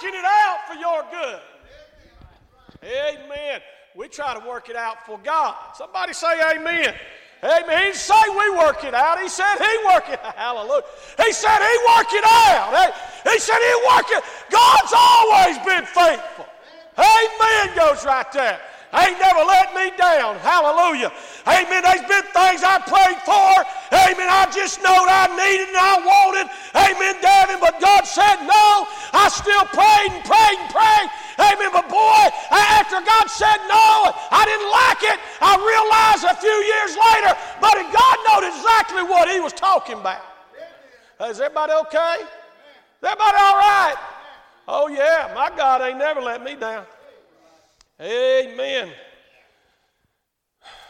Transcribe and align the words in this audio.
working 0.00 0.18
it 0.18 0.24
out 0.24 0.58
for 0.66 0.74
your 0.74 1.04
good. 1.10 1.40
Amen. 2.82 3.60
We 3.94 4.08
try 4.08 4.38
to 4.38 4.46
work 4.46 4.68
it 4.68 4.76
out 4.76 5.04
for 5.04 5.18
God. 5.18 5.54
Somebody 5.74 6.12
say 6.12 6.40
amen. 6.54 6.94
Amen. 7.42 7.78
He 7.78 7.84
didn't 7.84 7.96
say 7.96 8.14
we 8.30 8.50
work 8.56 8.84
it 8.84 8.94
out. 8.94 9.20
He 9.20 9.28
said 9.28 9.56
he 9.56 9.86
work 9.86 10.08
it 10.08 10.20
out. 10.24 10.34
Hallelujah. 10.36 10.84
He 11.24 11.32
said 11.32 11.58
he 11.58 11.78
work 11.96 12.12
it 12.12 12.24
out. 12.24 12.94
He 13.30 13.38
said 13.38 13.58
he 13.58 13.74
work 13.88 14.06
it. 14.10 14.24
God's 14.50 14.92
always 14.96 15.58
been 15.58 15.84
faithful. 15.84 16.46
Amen 16.96 17.76
goes 17.76 18.04
right 18.04 18.30
there 18.32 18.60
ain't 18.94 19.18
never 19.18 19.42
let 19.46 19.74
me 19.74 19.94
down. 19.96 20.36
Hallelujah. 20.42 21.12
Amen. 21.46 21.82
There's 21.82 22.06
been 22.10 22.26
things 22.34 22.66
I 22.66 22.82
prayed 22.82 23.22
for. 23.22 23.54
Amen. 23.94 24.26
I 24.26 24.50
just 24.50 24.82
know 24.82 25.06
I 25.06 25.30
needed 25.30 25.70
and 25.70 25.78
I 25.78 25.94
wanted. 26.02 26.46
Amen, 26.74 27.14
Devin. 27.22 27.62
But 27.62 27.78
God 27.78 28.02
said 28.02 28.42
no. 28.42 28.90
I 29.14 29.30
still 29.30 29.66
prayed 29.70 30.10
and 30.10 30.22
prayed 30.26 30.58
and 30.58 30.70
prayed. 30.74 31.08
Amen. 31.38 31.70
But 31.70 31.86
boy, 31.86 32.24
after 32.50 32.98
God 33.00 33.26
said 33.30 33.58
no, 33.70 34.10
I 34.30 34.42
didn't 34.44 34.70
like 34.70 35.02
it. 35.06 35.18
I 35.38 35.54
realized 35.54 36.26
a 36.26 36.36
few 36.36 36.58
years 36.66 36.92
later, 36.98 37.32
but 37.62 37.78
God 37.94 38.16
knew 38.26 38.50
exactly 38.50 39.02
what 39.06 39.30
He 39.30 39.40
was 39.40 39.54
talking 39.54 39.98
about. 39.98 40.22
Is 41.28 41.40
everybody 41.40 41.72
okay? 41.86 42.16
Everybody 43.02 43.36
all 43.38 43.56
right? 43.56 43.96
Oh, 44.68 44.88
yeah. 44.88 45.32
My 45.34 45.50
God 45.56 45.80
ain't 45.82 45.98
never 45.98 46.20
let 46.20 46.42
me 46.42 46.54
down. 46.54 46.84
Amen. 48.00 48.90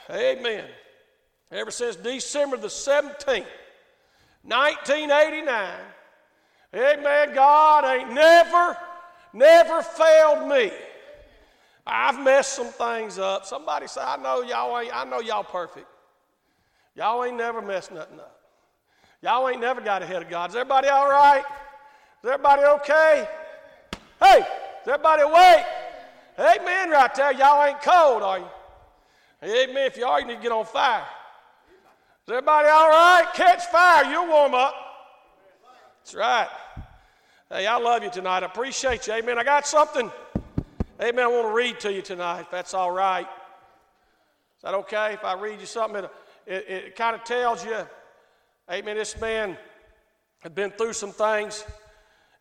Amen. 0.08 0.64
Ever 1.50 1.70
since 1.70 1.96
December 1.96 2.56
the 2.56 2.68
17th, 2.68 3.46
1989, 4.42 5.72
amen, 6.74 7.34
God 7.34 7.84
ain't 7.84 8.12
never, 8.12 8.76
never 9.32 9.82
failed 9.82 10.48
me. 10.48 10.70
I've 11.84 12.20
messed 12.20 12.54
some 12.54 12.68
things 12.68 13.18
up. 13.18 13.44
Somebody 13.44 13.88
say, 13.88 14.00
I 14.00 14.16
know 14.16 14.42
y'all 14.42 14.78
ain't, 14.78 14.94
I 14.94 15.04
know 15.04 15.20
y'all 15.20 15.42
perfect. 15.42 15.86
Y'all 16.94 17.24
ain't 17.24 17.36
never 17.36 17.60
messed 17.60 17.90
nothing 17.92 18.20
up. 18.20 18.40
Y'all 19.22 19.48
ain't 19.48 19.60
never 19.60 19.80
got 19.80 20.02
ahead 20.02 20.22
of 20.22 20.30
God. 20.30 20.50
Is 20.50 20.56
everybody 20.56 20.88
all 20.88 21.08
right? 21.08 21.44
Is 22.22 22.30
everybody 22.30 22.62
okay? 22.62 23.28
Hey, 24.22 24.38
is 24.38 24.88
everybody 24.88 25.22
awake? 25.22 25.66
Amen, 26.40 26.88
right 26.88 27.14
there. 27.14 27.32
Y'all 27.34 27.62
ain't 27.66 27.82
cold, 27.82 28.22
are 28.22 28.38
you? 28.38 28.48
Amen. 29.42 29.86
If 29.86 29.98
you 29.98 30.06
are, 30.06 30.20
you 30.20 30.26
need 30.26 30.36
to 30.36 30.42
get 30.42 30.52
on 30.52 30.64
fire. 30.64 31.04
Is 32.26 32.30
everybody 32.30 32.68
all 32.68 32.88
right? 32.88 33.26
Catch 33.34 33.66
fire. 33.66 34.10
You'll 34.10 34.26
warm 34.26 34.54
up. 34.54 34.74
That's 35.98 36.14
right. 36.14 36.48
Hey, 37.50 37.66
I 37.66 37.76
love 37.76 38.02
you 38.02 38.10
tonight. 38.10 38.42
I 38.42 38.46
appreciate 38.46 39.06
you. 39.06 39.12
Amen. 39.12 39.38
I 39.38 39.44
got 39.44 39.66
something. 39.66 40.10
Amen. 40.98 41.24
I 41.24 41.26
want 41.26 41.46
to 41.46 41.52
read 41.52 41.78
to 41.80 41.92
you 41.92 42.00
tonight, 42.00 42.40
if 42.40 42.50
that's 42.50 42.72
all 42.72 42.90
right. 42.90 43.26
Is 43.26 44.62
that 44.62 44.72
okay 44.74 45.12
if 45.12 45.24
I 45.24 45.34
read 45.34 45.60
you 45.60 45.66
something? 45.66 46.04
It, 46.04 46.10
it, 46.46 46.70
it 46.70 46.96
kind 46.96 47.14
of 47.14 47.22
tells 47.24 47.66
you, 47.66 47.76
amen, 48.70 48.96
this 48.96 49.20
man 49.20 49.58
had 50.38 50.54
been 50.54 50.70
through 50.70 50.94
some 50.94 51.12
things, 51.12 51.64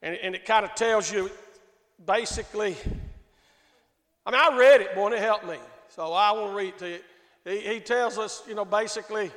and, 0.02 0.16
and 0.16 0.36
it 0.36 0.46
kind 0.46 0.64
of 0.64 0.74
tells 0.76 1.12
you 1.12 1.30
basically 2.06 2.78
I 4.30 4.32
mean, 4.32 4.42
I 4.42 4.58
read 4.60 4.82
it, 4.82 4.94
boy, 4.94 5.08
and 5.08 5.16
it 5.16 5.22
helped 5.22 5.48
me. 5.48 5.58
So 5.88 6.14
I 6.14 6.32
want 6.34 6.52
to 6.52 6.56
read 6.56 6.78
to 6.78 6.90
you. 6.90 7.00
He, 7.46 7.62
he 7.62 7.80
tells 7.80 8.20
us, 8.20 8.44
you 8.48 8.54
know, 8.54 8.64
basically 8.64 9.32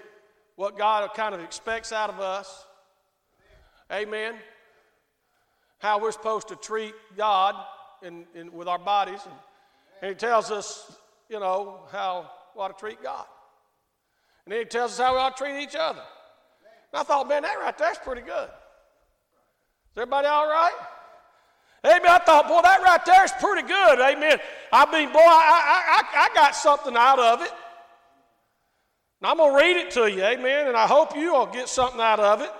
what 0.56 0.76
God 0.76 1.08
kind 1.14 1.34
of 1.34 1.40
expects 1.40 1.92
out 1.92 2.10
of 2.10 2.20
us. 2.20 2.66
Amen. 3.90 4.34
How 5.78 5.98
we're 5.98 6.12
supposed 6.12 6.48
to 6.48 6.56
treat 6.56 6.92
God 7.16 7.54
in, 8.02 8.26
in, 8.34 8.52
with 8.52 8.68
our 8.68 8.78
bodies. 8.78 9.20
And, 9.24 9.34
and 10.02 10.08
he 10.10 10.14
tells 10.14 10.50
us, 10.50 10.94
you 11.30 11.40
know, 11.40 11.80
how 11.90 12.30
we 12.54 12.60
ought 12.60 12.76
to 12.76 12.78
treat 12.78 13.02
God. 13.02 13.24
And 14.44 14.52
then 14.52 14.58
he 14.58 14.66
tells 14.66 14.92
us 14.92 14.98
how 14.98 15.14
we 15.14 15.20
ought 15.20 15.38
to 15.38 15.42
treat 15.42 15.62
each 15.62 15.74
other. 15.74 16.02
And 16.92 17.00
I 17.00 17.02
thought, 17.02 17.30
man, 17.30 17.44
that 17.44 17.58
right 17.60 17.78
there's 17.78 17.96
pretty 17.96 18.20
good. 18.20 18.50
Is 18.50 19.96
everybody 19.96 20.26
all 20.26 20.48
right? 20.48 20.74
Amen. 21.84 22.06
I 22.06 22.18
thought, 22.18 22.46
boy, 22.46 22.60
that 22.62 22.80
right 22.82 23.04
there 23.04 23.24
is 23.24 23.32
pretty 23.40 23.66
good. 23.66 24.00
Amen. 24.00 24.38
I 24.72 24.90
mean, 24.92 25.12
boy, 25.12 25.18
I, 25.18 26.02
I, 26.14 26.28
I 26.30 26.34
got 26.34 26.54
something 26.54 26.96
out 26.96 27.18
of 27.18 27.42
it. 27.42 27.50
And 29.20 29.30
I'm 29.30 29.36
going 29.36 29.50
to 29.50 29.56
read 29.56 29.76
it 29.76 29.90
to 29.92 30.10
you. 30.10 30.22
Amen. 30.22 30.68
And 30.68 30.76
I 30.76 30.86
hope 30.86 31.16
you 31.16 31.32
will 31.32 31.46
get 31.46 31.68
something 31.68 32.00
out 32.00 32.20
of 32.20 32.40
it. 32.40 32.50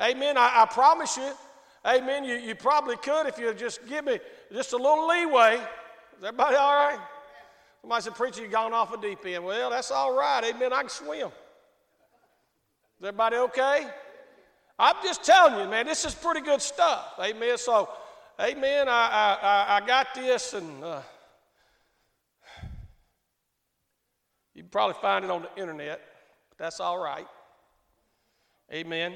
Amen. 0.00 0.36
I, 0.36 0.62
I 0.62 0.66
promise 0.66 1.16
you. 1.16 1.32
Amen. 1.84 2.24
You, 2.24 2.36
you 2.36 2.54
probably 2.54 2.96
could 2.96 3.26
if 3.26 3.38
you 3.38 3.52
just 3.54 3.86
give 3.88 4.04
me 4.04 4.20
just 4.52 4.72
a 4.72 4.76
little 4.76 5.08
leeway. 5.08 5.56
Is 5.56 6.24
everybody 6.24 6.56
all 6.56 6.74
right? 6.74 6.98
Somebody 7.80 8.02
said, 8.02 8.14
Preacher, 8.14 8.42
you 8.42 8.48
gone 8.48 8.72
off 8.72 8.94
a 8.94 9.00
deep 9.00 9.26
end. 9.26 9.44
Well, 9.44 9.70
that's 9.70 9.90
all 9.90 10.16
right. 10.16 10.44
Amen. 10.44 10.72
I 10.72 10.80
can 10.80 10.88
swim. 10.88 11.26
Is 11.26 13.08
everybody 13.08 13.36
okay? 13.36 13.88
I'm 14.78 14.96
just 15.02 15.24
telling 15.24 15.58
you, 15.60 15.68
man, 15.68 15.86
this 15.86 16.04
is 16.04 16.14
pretty 16.14 16.40
good 16.40 16.62
stuff. 16.62 17.14
Amen. 17.20 17.58
So, 17.58 17.88
Amen. 18.40 18.88
I, 18.88 19.38
I, 19.42 19.76
I 19.76 19.86
got 19.86 20.14
this, 20.14 20.54
and 20.54 20.82
uh, 20.82 21.02
you 24.54 24.62
can 24.62 24.70
probably 24.70 24.96
find 25.02 25.24
it 25.24 25.30
on 25.30 25.42
the 25.42 25.60
internet, 25.60 26.00
but 26.48 26.58
that's 26.58 26.80
all 26.80 26.98
right. 26.98 27.26
Amen. 28.72 29.14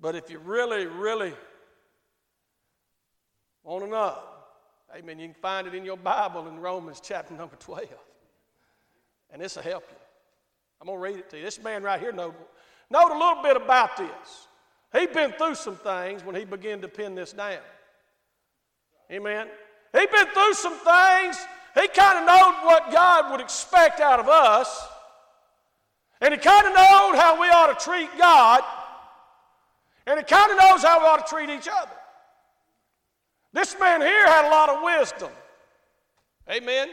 But 0.00 0.14
if 0.14 0.30
you 0.30 0.38
really, 0.38 0.86
really 0.86 1.34
want 3.62 3.84
to 3.84 3.90
know, 3.90 4.18
amen, 4.96 5.18
you 5.18 5.26
can 5.26 5.34
find 5.34 5.66
it 5.66 5.74
in 5.74 5.84
your 5.84 5.98
Bible 5.98 6.48
in 6.48 6.58
Romans 6.58 7.00
chapter 7.04 7.34
number 7.34 7.56
12. 7.56 7.86
And 9.30 9.42
this 9.42 9.56
will 9.56 9.62
help 9.62 9.84
you. 9.90 9.96
I'm 10.80 10.86
going 10.86 10.98
to 10.98 11.02
read 11.02 11.16
it 11.18 11.28
to 11.30 11.36
you. 11.36 11.44
This 11.44 11.62
man 11.62 11.82
right 11.82 12.00
here 12.00 12.12
knowed, 12.12 12.34
knowed 12.88 13.10
a 13.10 13.18
little 13.18 13.42
bit 13.42 13.56
about 13.56 13.98
this. 13.98 14.47
He'd 14.92 15.12
been 15.12 15.32
through 15.32 15.54
some 15.54 15.76
things 15.76 16.24
when 16.24 16.34
he 16.34 16.44
began 16.44 16.80
to 16.80 16.88
pin 16.88 17.14
this 17.14 17.32
down. 17.32 17.58
Amen. 19.10 19.48
He'd 19.92 20.10
been 20.10 20.26
through 20.28 20.54
some 20.54 20.74
things. 20.78 21.36
He 21.74 21.88
kind 21.88 22.18
of 22.18 22.26
knowed 22.26 22.60
what 22.64 22.90
God 22.90 23.30
would 23.30 23.40
expect 23.40 24.00
out 24.00 24.20
of 24.20 24.28
us. 24.28 24.86
And 26.20 26.34
he 26.34 26.40
kind 26.40 26.66
of 26.66 26.72
knowed 26.74 27.16
how 27.16 27.40
we 27.40 27.48
ought 27.48 27.78
to 27.78 27.84
treat 27.84 28.08
God. 28.18 28.62
And 30.06 30.18
he 30.18 30.24
kind 30.24 30.50
of 30.50 30.58
knows 30.58 30.82
how 30.82 31.00
we 31.00 31.06
ought 31.06 31.26
to 31.26 31.32
treat 31.32 31.50
each 31.50 31.68
other. 31.68 31.92
This 33.52 33.76
man 33.78 34.00
here 34.00 34.26
had 34.26 34.46
a 34.46 34.50
lot 34.50 34.68
of 34.68 34.82
wisdom. 34.82 35.30
Amen. 36.50 36.88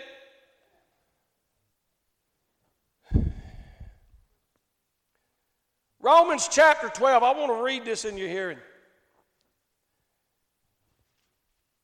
Romans 6.06 6.48
chapter 6.48 6.88
12. 6.88 7.24
I 7.24 7.34
want 7.34 7.52
to 7.52 7.64
read 7.64 7.84
this 7.84 8.06
in 8.06 8.16
your 8.16 8.28
hearing. 8.28 8.60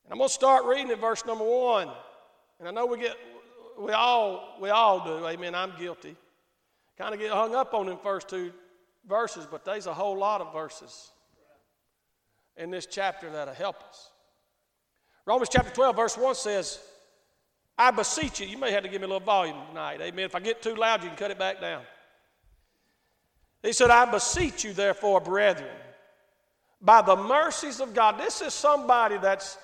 And 0.05 0.11
I'm 0.11 0.19
going 0.19 0.27
to 0.27 0.33
start 0.33 0.65
reading 0.65 0.91
at 0.91 1.01
verse 1.01 1.25
number 1.25 1.43
one. 1.43 1.89
And 2.59 2.67
I 2.67 2.71
know 2.71 2.85
we 2.85 2.99
get, 2.99 3.15
we 3.79 3.93
all, 3.93 4.59
we 4.61 4.69
all 4.69 5.03
do. 5.03 5.25
Amen. 5.25 5.55
I'm 5.55 5.73
guilty. 5.79 6.15
Kind 6.99 7.15
of 7.15 7.19
get 7.19 7.31
hung 7.31 7.55
up 7.55 7.73
on 7.73 7.87
them 7.87 7.97
first 7.97 8.29
two 8.29 8.53
verses, 9.09 9.47
but 9.49 9.65
there's 9.65 9.87
a 9.87 9.93
whole 9.93 10.19
lot 10.19 10.39
of 10.39 10.53
verses 10.53 11.09
in 12.57 12.69
this 12.69 12.85
chapter 12.85 13.27
that'll 13.31 13.55
help 13.55 13.81
us. 13.89 14.11
Romans 15.25 15.49
chapter 15.51 15.73
12, 15.73 15.95
verse 15.95 16.15
1 16.15 16.35
says, 16.35 16.79
I 17.75 17.89
beseech 17.89 18.39
you. 18.39 18.45
You 18.45 18.59
may 18.59 18.71
have 18.71 18.83
to 18.83 18.89
give 18.89 19.01
me 19.01 19.05
a 19.05 19.07
little 19.07 19.25
volume 19.25 19.57
tonight. 19.69 19.99
Amen. 19.99 20.25
If 20.25 20.35
I 20.35 20.41
get 20.41 20.61
too 20.61 20.75
loud, 20.75 21.01
you 21.01 21.09
can 21.09 21.17
cut 21.17 21.31
it 21.31 21.39
back 21.39 21.59
down. 21.59 21.81
He 23.63 23.73
said, 23.73 23.91
I 23.91 24.09
beseech 24.09 24.63
you, 24.63 24.73
therefore, 24.73 25.21
brethren, 25.21 25.69
by 26.81 27.01
the 27.01 27.15
mercies 27.15 27.79
of 27.79 27.93
God. 27.93 28.19
This 28.19 28.41
is 28.41 28.53
somebody 28.53 29.17
that's, 29.17 29.57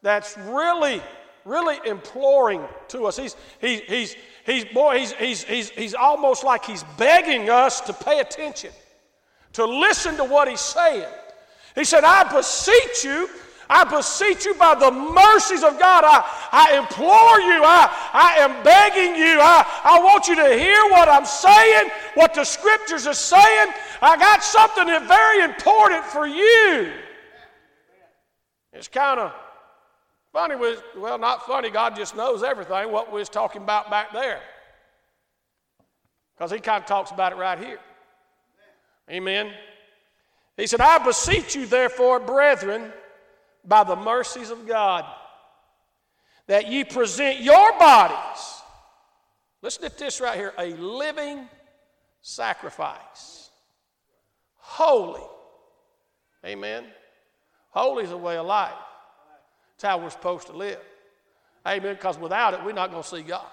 that's 0.00 0.38
really, 0.38 1.02
really 1.44 1.76
imploring 1.84 2.62
to 2.88 3.04
us. 3.04 3.18
He's, 3.18 3.36
he, 3.60 3.76
he's, 3.86 4.16
he's, 4.46 4.64
boy, 4.66 5.00
he's, 5.00 5.12
he's, 5.12 5.44
he's, 5.44 5.70
he's 5.70 5.94
almost 5.94 6.44
like 6.44 6.64
he's 6.64 6.84
begging 6.96 7.50
us 7.50 7.80
to 7.82 7.92
pay 7.92 8.20
attention, 8.20 8.70
to 9.52 9.66
listen 9.66 10.16
to 10.16 10.24
what 10.24 10.48
he's 10.48 10.60
saying. 10.60 11.08
He 11.74 11.84
said, 11.84 12.04
I 12.04 12.32
beseech 12.32 13.04
you 13.04 13.28
I 13.68 13.84
beseech 13.84 14.44
you 14.44 14.54
by 14.54 14.74
the 14.74 14.90
mercies 14.90 15.62
of 15.62 15.78
God. 15.78 16.04
I, 16.04 16.24
I 16.52 16.78
implore 16.78 17.40
you. 17.40 17.62
I, 17.64 17.88
I 18.12 18.34
am 18.38 18.62
begging 18.62 19.16
you. 19.16 19.38
I, 19.40 19.66
I 19.84 19.98
want 20.02 20.28
you 20.28 20.36
to 20.36 20.56
hear 20.56 20.82
what 20.90 21.08
I'm 21.08 21.24
saying, 21.24 21.90
what 22.14 22.34
the 22.34 22.44
scriptures 22.44 23.06
are 23.06 23.14
saying. 23.14 23.72
I 24.00 24.16
got 24.16 24.42
something 24.42 24.86
very 24.86 25.44
important 25.44 26.04
for 26.04 26.26
you. 26.26 26.92
It's 28.72 28.88
kind 28.88 29.20
of 29.20 29.32
funny. 30.32 30.56
Well, 30.96 31.18
not 31.18 31.46
funny. 31.46 31.70
God 31.70 31.96
just 31.96 32.16
knows 32.16 32.42
everything, 32.42 32.90
what 32.90 33.12
we 33.12 33.20
was 33.20 33.28
talking 33.28 33.62
about 33.62 33.90
back 33.90 34.12
there. 34.12 34.40
Because 36.34 36.50
he 36.50 36.58
kind 36.58 36.82
of 36.82 36.88
talks 36.88 37.10
about 37.10 37.32
it 37.32 37.36
right 37.36 37.58
here. 37.58 37.78
Amen. 39.10 39.52
He 40.56 40.66
said, 40.66 40.80
I 40.80 40.98
beseech 40.98 41.54
you, 41.54 41.66
therefore, 41.66 42.20
brethren, 42.20 42.92
by 43.64 43.84
the 43.84 43.96
mercies 43.96 44.50
of 44.50 44.66
God, 44.66 45.04
that 46.46 46.70
ye 46.70 46.84
present 46.84 47.40
your 47.40 47.78
bodies, 47.78 48.62
listen 49.62 49.88
to 49.88 49.98
this 49.98 50.20
right 50.20 50.36
here, 50.36 50.52
a 50.58 50.74
living 50.74 51.48
sacrifice, 52.20 53.50
holy. 54.56 55.22
Amen. 56.44 56.84
Holy 57.70 58.04
is 58.04 58.10
a 58.10 58.16
way 58.16 58.36
of 58.36 58.46
life. 58.46 58.72
It's 59.76 59.84
how 59.84 59.98
we're 59.98 60.10
supposed 60.10 60.48
to 60.48 60.52
live. 60.52 60.80
Amen. 61.66 61.94
Because 61.94 62.18
without 62.18 62.54
it, 62.54 62.64
we're 62.64 62.72
not 62.72 62.90
going 62.90 63.02
to 63.02 63.08
see 63.08 63.22
God. 63.22 63.46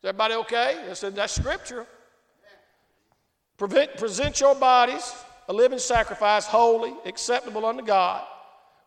Is 0.00 0.08
everybody 0.08 0.34
okay? 0.34 0.82
That's, 0.86 1.00
that's 1.00 1.34
scripture. 1.34 1.86
Prevent, 3.58 3.96
present 3.98 4.40
your 4.40 4.54
bodies 4.54 5.14
a 5.48 5.52
living 5.52 5.78
sacrifice, 5.78 6.46
holy, 6.46 6.94
acceptable 7.04 7.66
unto 7.66 7.84
God, 7.84 8.24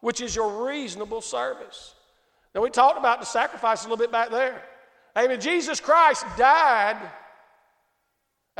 which 0.05 0.21
is 0.21 0.35
your 0.35 0.67
reasonable 0.67 1.19
service. 1.19 1.95
Now, 2.53 2.61
we 2.61 2.69
talked 2.69 2.99
about 2.99 3.19
the 3.19 3.25
sacrifice 3.25 3.81
a 3.81 3.89
little 3.89 3.97
bit 3.97 4.11
back 4.11 4.29
there. 4.29 4.61
Amen. 5.17 5.41
Jesus 5.41 5.79
Christ 5.79 6.23
died. 6.37 6.95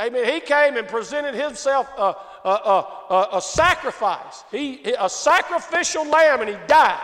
Amen. 0.00 0.24
He 0.24 0.40
came 0.40 0.76
and 0.76 0.88
presented 0.88 1.36
himself 1.36 1.88
a, 1.96 2.16
a, 2.44 2.50
a, 2.50 3.28
a, 3.34 3.40
sacrifice, 3.40 4.42
he, 4.50 4.92
a 4.98 5.08
sacrificial 5.08 6.04
lamb, 6.06 6.40
and 6.40 6.50
he 6.50 6.56
died. 6.66 7.00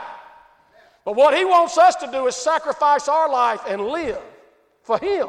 But 1.04 1.14
what 1.14 1.36
he 1.36 1.44
wants 1.44 1.78
us 1.78 1.94
to 1.94 2.10
do 2.10 2.26
is 2.26 2.34
sacrifice 2.34 3.06
our 3.06 3.30
life 3.30 3.60
and 3.68 3.86
live 3.86 4.20
for 4.82 4.98
him. 4.98 5.28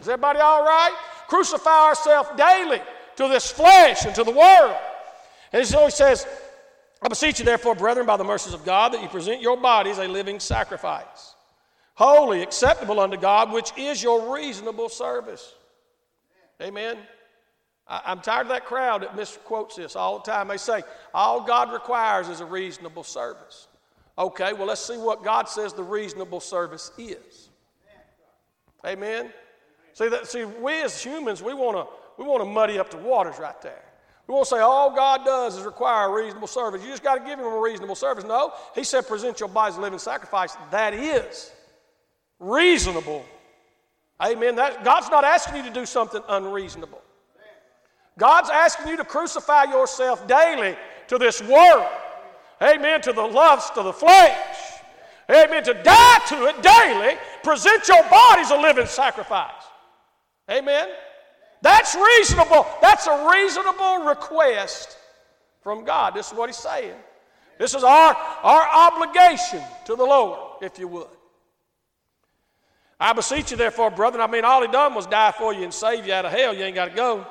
Is 0.00 0.08
everybody 0.08 0.38
all 0.38 0.62
right? 0.62 0.96
Crucify 1.26 1.88
ourselves 1.88 2.28
daily 2.36 2.80
to 3.16 3.26
this 3.26 3.50
flesh 3.50 4.04
and 4.04 4.14
to 4.14 4.22
the 4.22 4.30
world. 4.30 4.76
And 5.52 5.66
so 5.66 5.84
he 5.86 5.90
says, 5.90 6.28
I 7.02 7.08
beseech 7.08 7.38
you, 7.38 7.44
therefore, 7.44 7.74
brethren, 7.74 8.06
by 8.06 8.16
the 8.16 8.24
mercies 8.24 8.54
of 8.54 8.64
God, 8.64 8.92
that 8.92 9.02
you 9.02 9.08
present 9.08 9.42
your 9.42 9.56
bodies 9.56 9.98
a 9.98 10.08
living 10.08 10.40
sacrifice, 10.40 11.34
holy, 11.94 12.42
acceptable 12.42 13.00
unto 13.00 13.16
God, 13.16 13.52
which 13.52 13.72
is 13.76 14.02
your 14.02 14.34
reasonable 14.34 14.88
service. 14.88 15.54
Amen. 16.62 16.96
I, 17.86 18.12
am 18.12 18.20
tired 18.20 18.42
of 18.42 18.48
that 18.48 18.64
crowd 18.64 19.02
that 19.02 19.16
misquotes 19.16 19.76
this 19.76 19.96
all 19.96 20.18
the 20.18 20.30
time. 20.30 20.48
They 20.48 20.56
say, 20.56 20.82
all 21.12 21.42
God 21.42 21.72
requires 21.72 22.28
is 22.28 22.40
a 22.40 22.46
reasonable 22.46 23.04
service. 23.04 23.68
Okay, 24.16 24.52
well, 24.52 24.66
let's 24.66 24.80
see 24.80 24.96
what 24.96 25.24
God 25.24 25.48
says 25.48 25.72
the 25.72 25.82
reasonable 25.82 26.40
service 26.40 26.92
is. 26.96 27.50
Amen. 28.86 29.32
See 29.92 30.08
that 30.08 30.26
see, 30.26 30.44
we 30.44 30.82
as 30.82 31.02
humans, 31.02 31.42
we 31.42 31.54
want 31.54 31.76
to 31.76 31.86
we 32.16 32.28
want 32.28 32.42
to 32.42 32.48
muddy 32.48 32.78
up 32.78 32.90
the 32.90 32.98
waters 32.98 33.38
right 33.38 33.60
there. 33.62 33.82
We 34.26 34.34
won't 34.34 34.46
say 34.46 34.58
all 34.58 34.94
God 34.94 35.24
does 35.24 35.58
is 35.58 35.64
require 35.64 36.08
a 36.08 36.22
reasonable 36.22 36.48
service. 36.48 36.82
You 36.82 36.88
just 36.88 37.02
got 37.02 37.16
to 37.16 37.20
give 37.20 37.38
him 37.38 37.46
a 37.46 37.60
reasonable 37.60 37.94
service. 37.94 38.24
No, 38.24 38.52
he 38.74 38.82
said 38.82 39.06
present 39.06 39.38
your 39.38 39.48
bodies 39.48 39.76
a 39.76 39.80
living 39.80 39.98
sacrifice. 39.98 40.56
That 40.70 40.94
is 40.94 41.52
reasonable. 42.38 43.24
Amen. 44.22 44.56
That, 44.56 44.84
God's 44.84 45.10
not 45.10 45.24
asking 45.24 45.56
you 45.56 45.62
to 45.64 45.70
do 45.70 45.84
something 45.84 46.22
unreasonable. 46.28 47.02
God's 48.18 48.48
asking 48.48 48.88
you 48.88 48.96
to 48.96 49.04
crucify 49.04 49.64
yourself 49.64 50.26
daily 50.28 50.76
to 51.08 51.18
this 51.18 51.42
world. 51.42 51.86
Amen. 52.62 53.02
To 53.02 53.12
the 53.12 53.22
lust 53.22 53.76
of 53.76 53.84
the 53.84 53.92
flesh. 53.92 54.56
Amen. 55.28 55.64
To 55.64 55.74
die 55.74 56.18
to 56.28 56.46
it 56.46 56.62
daily. 56.62 57.16
Present 57.42 57.86
your 57.88 58.02
bodies 58.08 58.50
a 58.50 58.56
living 58.56 58.86
sacrifice. 58.86 59.50
Amen. 60.50 60.88
That's 61.64 61.94
reasonable. 61.94 62.66
That's 62.82 63.06
a 63.06 63.26
reasonable 63.32 64.04
request 64.04 64.98
from 65.62 65.86
God. 65.86 66.14
This 66.14 66.30
is 66.30 66.36
what 66.36 66.50
he's 66.50 66.58
saying. 66.58 66.92
This 67.58 67.74
is 67.74 67.82
our, 67.82 68.14
our 68.42 68.68
obligation 68.90 69.62
to 69.86 69.96
the 69.96 70.04
Lord, 70.04 70.38
if 70.60 70.78
you 70.78 70.88
would. 70.88 71.06
I 73.00 73.14
beseech 73.14 73.50
you, 73.50 73.56
therefore, 73.56 73.90
brethren. 73.90 74.20
I 74.20 74.30
mean, 74.30 74.44
all 74.44 74.60
he 74.60 74.68
done 74.68 74.94
was 74.94 75.06
die 75.06 75.32
for 75.38 75.54
you 75.54 75.62
and 75.62 75.72
save 75.72 76.06
you 76.06 76.12
out 76.12 76.26
of 76.26 76.32
hell. 76.32 76.54
You 76.54 76.64
ain't 76.64 76.74
got 76.74 76.90
to 76.90 76.94
go. 76.94 77.26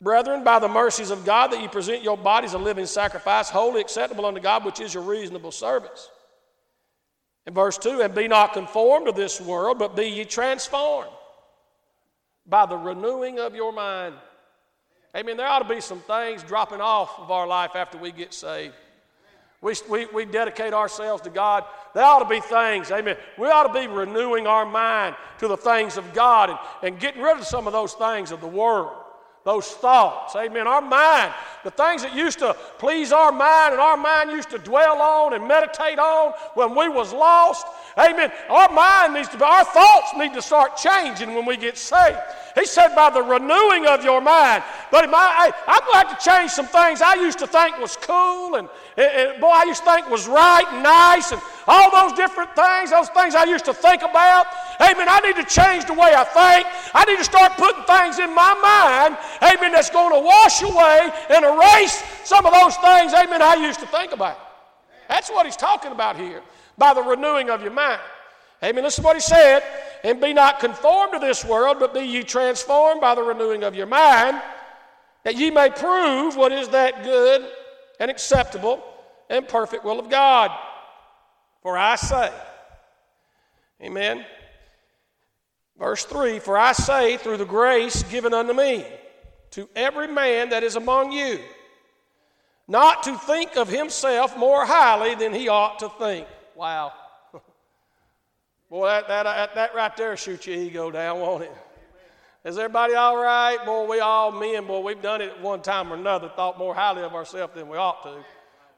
Brethren, 0.00 0.42
by 0.42 0.58
the 0.58 0.68
mercies 0.68 1.10
of 1.10 1.24
God, 1.24 1.52
that 1.52 1.62
you 1.62 1.68
present 1.68 2.02
your 2.02 2.16
bodies 2.16 2.54
a 2.54 2.58
living 2.58 2.86
sacrifice, 2.86 3.48
wholly 3.48 3.80
acceptable 3.80 4.26
unto 4.26 4.40
God, 4.40 4.64
which 4.64 4.80
is 4.80 4.94
your 4.94 5.04
reasonable 5.04 5.52
service. 5.52 6.10
In 7.46 7.54
verse 7.54 7.78
2, 7.78 8.00
and 8.02 8.16
be 8.16 8.26
not 8.26 8.52
conformed 8.52 9.06
to 9.06 9.12
this 9.12 9.40
world, 9.40 9.78
but 9.78 9.94
be 9.94 10.06
ye 10.06 10.24
transformed 10.24 11.10
by 12.48 12.66
the 12.66 12.76
renewing 12.76 13.38
of 13.38 13.54
your 13.54 13.72
mind. 13.72 14.14
Amen. 15.16 15.36
There 15.36 15.46
ought 15.46 15.60
to 15.60 15.74
be 15.74 15.80
some 15.80 16.00
things 16.00 16.42
dropping 16.42 16.80
off 16.80 17.18
of 17.18 17.30
our 17.30 17.46
life 17.46 17.72
after 17.74 17.98
we 17.98 18.12
get 18.12 18.32
saved. 18.34 18.74
We, 19.60 19.74
we, 19.88 20.06
we 20.06 20.24
dedicate 20.24 20.72
ourselves 20.72 21.22
to 21.22 21.30
God. 21.30 21.64
There 21.94 22.04
ought 22.04 22.20
to 22.20 22.28
be 22.28 22.40
things, 22.40 22.92
amen. 22.92 23.16
We 23.36 23.48
ought 23.48 23.72
to 23.72 23.72
be 23.72 23.88
renewing 23.88 24.46
our 24.46 24.64
mind 24.64 25.16
to 25.38 25.48
the 25.48 25.56
things 25.56 25.96
of 25.96 26.14
God 26.14 26.50
and, 26.50 26.58
and 26.82 27.00
getting 27.00 27.20
rid 27.20 27.38
of 27.38 27.44
some 27.44 27.66
of 27.66 27.72
those 27.72 27.94
things 27.94 28.30
of 28.30 28.40
the 28.40 28.46
world 28.46 28.92
those 29.48 29.66
thoughts. 29.68 30.36
Amen. 30.36 30.66
Our 30.66 30.82
mind, 30.82 31.32
the 31.64 31.70
things 31.70 32.02
that 32.02 32.14
used 32.14 32.40
to 32.40 32.52
please 32.76 33.12
our 33.12 33.32
mind 33.32 33.72
and 33.72 33.80
our 33.80 33.96
mind 33.96 34.30
used 34.30 34.50
to 34.50 34.58
dwell 34.58 35.00
on 35.00 35.32
and 35.32 35.48
meditate 35.48 35.98
on 35.98 36.32
when 36.52 36.76
we 36.76 36.86
was 36.86 37.14
lost. 37.14 37.66
Amen. 37.96 38.30
Our 38.50 38.70
mind 38.70 39.14
needs 39.14 39.30
to 39.30 39.38
be, 39.38 39.44
our 39.44 39.64
thoughts 39.64 40.12
need 40.18 40.34
to 40.34 40.42
start 40.42 40.76
changing 40.76 41.34
when 41.34 41.46
we 41.46 41.56
get 41.56 41.78
saved. 41.78 42.18
He 42.56 42.66
said, 42.66 42.94
by 42.94 43.08
the 43.08 43.22
renewing 43.22 43.86
of 43.86 44.04
your 44.04 44.20
mind. 44.20 44.64
But 44.90 45.08
my, 45.08 45.50
I'm 45.66 45.80
going 45.80 45.92
to 45.92 46.08
have 46.08 46.18
to 46.18 46.30
change 46.30 46.50
some 46.50 46.66
things 46.66 47.00
I 47.00 47.14
used 47.14 47.38
to 47.38 47.46
think 47.46 47.78
was 47.78 47.96
cool 47.96 48.56
and, 48.56 48.68
and, 48.98 49.10
and, 49.10 49.40
boy, 49.40 49.48
I 49.48 49.64
used 49.64 49.82
to 49.82 49.90
think 49.90 50.10
was 50.10 50.28
right 50.28 50.66
and 50.70 50.82
nice 50.82 51.32
and 51.32 51.40
all 51.66 51.90
those 51.90 52.12
different 52.18 52.54
things, 52.54 52.90
those 52.90 53.08
things 53.08 53.34
I 53.34 53.44
used 53.44 53.64
to 53.64 53.72
think 53.72 54.02
about. 54.02 54.46
Amen. 54.80 55.08
I 55.08 55.20
need 55.20 55.36
to 55.36 55.44
change 55.44 55.86
the 55.86 55.92
way 55.92 56.14
I 56.14 56.24
think. 56.24 56.66
I 56.94 57.04
need 57.04 57.18
to 57.18 57.24
start 57.24 57.52
putting 57.56 57.82
things 57.82 58.18
in 58.18 58.34
my 58.34 58.54
mind, 58.54 59.18
amen, 59.42 59.72
that's 59.72 59.90
going 59.90 60.12
to 60.14 60.20
wash 60.20 60.62
away 60.62 61.10
and 61.30 61.44
erase 61.44 62.02
some 62.24 62.46
of 62.46 62.52
those 62.52 62.76
things, 62.76 63.12
amen, 63.12 63.42
I 63.42 63.54
used 63.54 63.80
to 63.80 63.86
think 63.86 64.12
about. 64.12 64.38
That's 65.08 65.30
what 65.30 65.46
he's 65.46 65.56
talking 65.56 65.90
about 65.90 66.16
here 66.16 66.42
by 66.76 66.94
the 66.94 67.02
renewing 67.02 67.50
of 67.50 67.62
your 67.62 67.72
mind. 67.72 68.00
Amen. 68.62 68.84
Listen 68.84 69.02
to 69.02 69.06
what 69.06 69.16
he 69.16 69.20
said. 69.20 69.62
And 70.04 70.20
be 70.20 70.32
not 70.32 70.60
conformed 70.60 71.14
to 71.14 71.18
this 71.18 71.44
world, 71.44 71.78
but 71.80 71.94
be 71.94 72.00
ye 72.00 72.22
transformed 72.22 73.00
by 73.00 73.14
the 73.14 73.22
renewing 73.22 73.64
of 73.64 73.74
your 73.74 73.86
mind, 73.86 74.40
that 75.24 75.36
ye 75.36 75.50
may 75.50 75.70
prove 75.70 76.36
what 76.36 76.52
is 76.52 76.68
that 76.68 77.02
good 77.02 77.48
and 77.98 78.10
acceptable 78.10 78.82
and 79.28 79.46
perfect 79.46 79.84
will 79.84 79.98
of 79.98 80.08
God. 80.08 80.50
For 81.62 81.76
I 81.76 81.96
say, 81.96 82.32
Amen. 83.82 84.24
Verse 85.78 86.04
3 86.04 86.38
For 86.38 86.58
I 86.58 86.72
say, 86.72 87.16
through 87.16 87.36
the 87.36 87.44
grace 87.44 88.02
given 88.04 88.34
unto 88.34 88.52
me, 88.52 88.84
to 89.52 89.68
every 89.74 90.08
man 90.08 90.50
that 90.50 90.62
is 90.62 90.76
among 90.76 91.12
you, 91.12 91.40
not 92.66 93.02
to 93.04 93.16
think 93.16 93.56
of 93.56 93.68
himself 93.68 94.36
more 94.36 94.66
highly 94.66 95.14
than 95.14 95.32
he 95.32 95.48
ought 95.48 95.78
to 95.78 95.88
think. 95.98 96.26
Wow. 96.54 96.92
Boy, 98.70 98.86
that, 98.86 99.08
that, 99.08 99.54
that 99.54 99.74
right 99.74 99.96
there 99.96 100.16
shoots 100.16 100.46
your 100.46 100.56
ego 100.56 100.90
down, 100.90 101.20
won't 101.20 101.44
it? 101.44 101.52
Is 102.44 102.56
everybody 102.58 102.94
all 102.94 103.16
right? 103.16 103.58
Boy, 103.64 103.86
we 103.86 104.00
all 104.00 104.30
men, 104.32 104.66
boy, 104.66 104.80
we've 104.80 105.02
done 105.02 105.20
it 105.20 105.30
at 105.30 105.42
one 105.42 105.60
time 105.60 105.92
or 105.92 105.96
another, 105.96 106.30
thought 106.34 106.58
more 106.58 106.74
highly 106.74 107.02
of 107.02 107.14
ourselves 107.14 107.54
than 107.54 107.68
we 107.68 107.76
ought 107.76 108.02
to. 108.04 108.24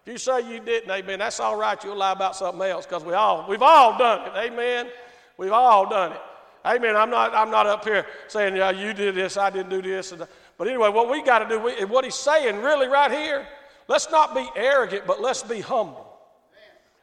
If 0.04 0.12
you 0.12 0.18
say 0.18 0.50
you 0.50 0.60
didn't, 0.60 0.90
amen, 0.90 1.18
that's 1.18 1.40
all 1.40 1.56
right. 1.56 1.82
You'll 1.84 1.96
lie 1.96 2.12
about 2.12 2.34
something 2.34 2.62
else 2.62 2.86
because 2.86 3.04
we 3.04 3.12
all, 3.12 3.46
we've 3.48 3.62
all 3.62 3.98
done 3.98 4.26
it, 4.28 4.32
amen. 4.50 4.88
We've 5.36 5.52
all 5.52 5.88
done 5.88 6.12
it. 6.12 6.20
Amen. 6.64 6.96
I'm 6.96 7.10
not, 7.10 7.34
I'm 7.34 7.50
not 7.50 7.66
up 7.66 7.84
here 7.84 8.06
saying, 8.28 8.56
yeah, 8.56 8.70
you 8.70 8.92
did 8.92 9.14
this, 9.14 9.36
I 9.36 9.50
didn't 9.50 9.70
do 9.70 9.80
this. 9.80 10.12
But 10.58 10.68
anyway, 10.68 10.90
what 10.90 11.10
we 11.10 11.22
got 11.22 11.40
to 11.40 11.48
do, 11.48 11.58
we, 11.58 11.84
what 11.84 12.04
he's 12.04 12.14
saying 12.14 12.56
really 12.60 12.86
right 12.86 13.10
here, 13.10 13.46
let's 13.88 14.10
not 14.10 14.34
be 14.34 14.46
arrogant, 14.54 15.06
but 15.06 15.20
let's 15.20 15.42
be 15.42 15.60
humble. 15.60 16.06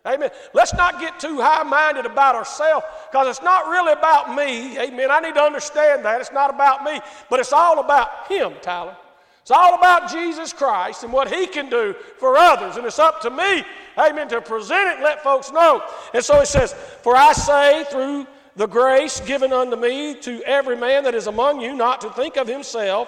Amen. 0.06 0.30
Let's 0.54 0.74
not 0.74 1.02
get 1.02 1.20
too 1.20 1.42
high 1.42 1.64
minded 1.64 2.06
about 2.06 2.36
ourselves 2.36 2.86
because 3.12 3.28
it's 3.28 3.44
not 3.44 3.68
really 3.68 3.92
about 3.92 4.36
me. 4.36 4.80
Amen. 4.80 5.12
I 5.12 5.20
need 5.20 5.34
to 5.34 5.42
understand 5.42 6.06
that. 6.06 6.22
It's 6.22 6.32
not 6.32 6.50
about 6.50 6.84
me, 6.84 7.02
but 7.30 7.40
it's 7.40 7.52
all 7.52 7.80
about 7.80 8.28
Him, 8.28 8.54
Tyler. 8.62 8.96
It's 9.42 9.52
all 9.52 9.76
about 9.76 10.10
Jesus 10.10 10.54
Christ 10.54 11.04
and 11.04 11.12
what 11.12 11.34
He 11.34 11.48
can 11.48 11.70
do 11.70 11.94
for 12.20 12.38
others. 12.38 12.78
And 12.78 12.86
it's 12.86 13.00
up 13.00 13.22
to 13.22 13.30
me, 13.30 13.64
amen, 13.98 14.30
to 14.30 14.40
present 14.40 14.90
it 14.90 14.96
and 14.96 15.04
let 15.04 15.24
folks 15.24 15.52
know. 15.52 15.84
And 16.14 16.24
so 16.24 16.40
it 16.42 16.48
says, 16.48 16.74
For 16.74 17.16
I 17.16 17.34
say, 17.34 17.86
through 17.90 18.28
the 18.58 18.68
grace 18.68 19.22
given 19.22 19.54
unto 19.54 19.78
me, 19.78 20.16
to 20.16 20.44
every 20.44 20.76
man 20.76 21.06
that 21.06 21.16
is 21.16 21.28
among 21.28 21.62
you, 21.62 21.74
not 21.74 22.02
to 22.02 22.10
think 22.10 22.36
of 22.36 22.48
himself 22.48 23.08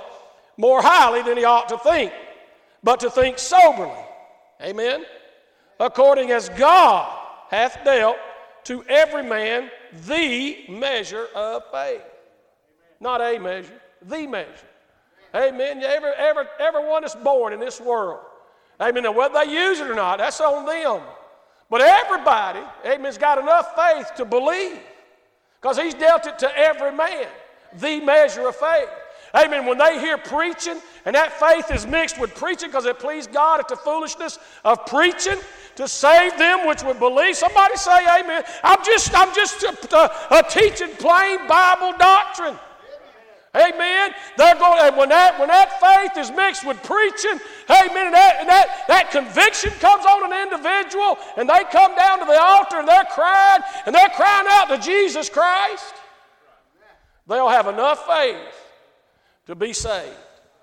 more 0.56 0.82
highly 0.82 1.22
than 1.22 1.38
he 1.38 1.44
ought 1.44 1.68
to 1.70 1.78
think, 1.80 2.14
but 2.82 3.02
to 3.02 3.10
think 3.10 3.38
soberly. 3.38 3.92
Amen 4.62 5.04
according 5.80 6.32
as 6.32 6.50
God 6.50 7.18
hath 7.50 7.84
dealt 7.84 8.18
to 8.66 8.84
every 8.84 9.24
man 9.24 9.72
the 10.06 10.66
measure 10.70 11.28
of 11.34 11.64
faith. 11.72 12.02
Not 13.00 13.22
a 13.22 13.40
measure, 13.40 13.82
the 14.02 14.28
measure. 14.28 14.68
Amen. 15.34 15.82
Every, 15.84 16.12
every, 16.18 16.44
everyone 16.60 17.04
that's 17.04 17.16
born 17.16 17.54
in 17.54 17.60
this 17.60 17.80
world, 17.80 18.20
Amen. 18.82 19.04
Now, 19.04 19.12
whether 19.12 19.34
they 19.34 19.52
use 19.52 19.80
it 19.80 19.90
or 19.90 19.96
not, 19.96 20.20
that's 20.20 20.40
on 20.40 20.66
them. 20.66 21.02
But 21.70 21.82
everybody, 21.82 22.62
amen, 22.86 23.06
has 23.06 23.18
got 23.18 23.38
enough 23.38 23.76
faith 23.76 24.12
to 24.16 24.26
believe 24.26 24.80
because 25.62 25.78
he's 25.78 25.94
dealt 25.94 26.26
it 26.26 26.40
to 26.40 26.58
every 26.58 26.92
man, 26.92 27.28
the 27.74 28.00
measure 28.00 28.48
of 28.48 28.56
faith. 28.56 28.90
Amen. 29.36 29.66
When 29.66 29.78
they 29.78 30.00
hear 30.00 30.18
preaching 30.18 30.78
and 31.06 31.16
that 31.16 31.34
faith 31.34 31.72
is 31.72 31.86
mixed 31.86 32.20
with 32.20 32.34
preaching 32.34 32.70
because 32.70 32.86
it 32.86 32.98
pleased 32.98 33.32
God 33.32 33.60
at 33.60 33.68
the 33.68 33.76
foolishness 33.76 34.40
of 34.66 34.86
preaching 34.88 35.38
to 35.76 35.88
save 35.88 36.38
them 36.38 36.68
which 36.68 36.84
would 36.84 37.00
believe. 37.00 37.36
Somebody 37.36 37.76
say 37.76 38.00
amen. 38.20 38.44
I'm 38.64 38.84
just, 38.84 39.16
I'm 39.16 39.34
just 39.36 39.64
a, 39.64 39.96
a, 39.96 40.40
a 40.40 40.44
teaching 40.50 40.90
plain 40.98 41.48
Bible 41.48 41.94
doctrine. 42.00 42.58
Amen. 43.56 44.12
They're 44.38 44.56
going, 44.56 44.80
and 44.82 44.96
when 44.96 45.10
that, 45.10 45.40
when 45.40 45.48
that 45.48 45.80
faith 45.82 46.24
is 46.24 46.30
mixed 46.36 46.66
with 46.66 46.82
preaching, 46.84 47.40
amen, 47.70 48.08
and 48.08 48.14
that, 48.14 48.38
and 48.40 48.50
that, 48.50 48.86
that 48.88 49.10
conviction 49.10 49.72
comes 49.80 50.06
on 50.06 50.32
an 50.32 50.38
individual, 50.44 51.18
and 51.36 51.50
they 51.50 51.64
come 51.72 51.96
down 51.96 52.20
to 52.20 52.26
the 52.26 52.40
altar 52.40 52.78
and 52.78 52.88
they're 52.88 53.06
crying, 53.06 53.64
and 53.88 53.96
they're 53.96 54.10
crying 54.10 54.46
out 54.50 54.70
to 54.70 54.78
Jesus 54.78 55.30
Christ, 55.30 55.96
they'll 57.28 57.50
have 57.50 57.68
enough 57.68 58.06
faith 58.06 58.38
to 59.48 59.56
be 59.56 59.74
saved. 59.74 60.16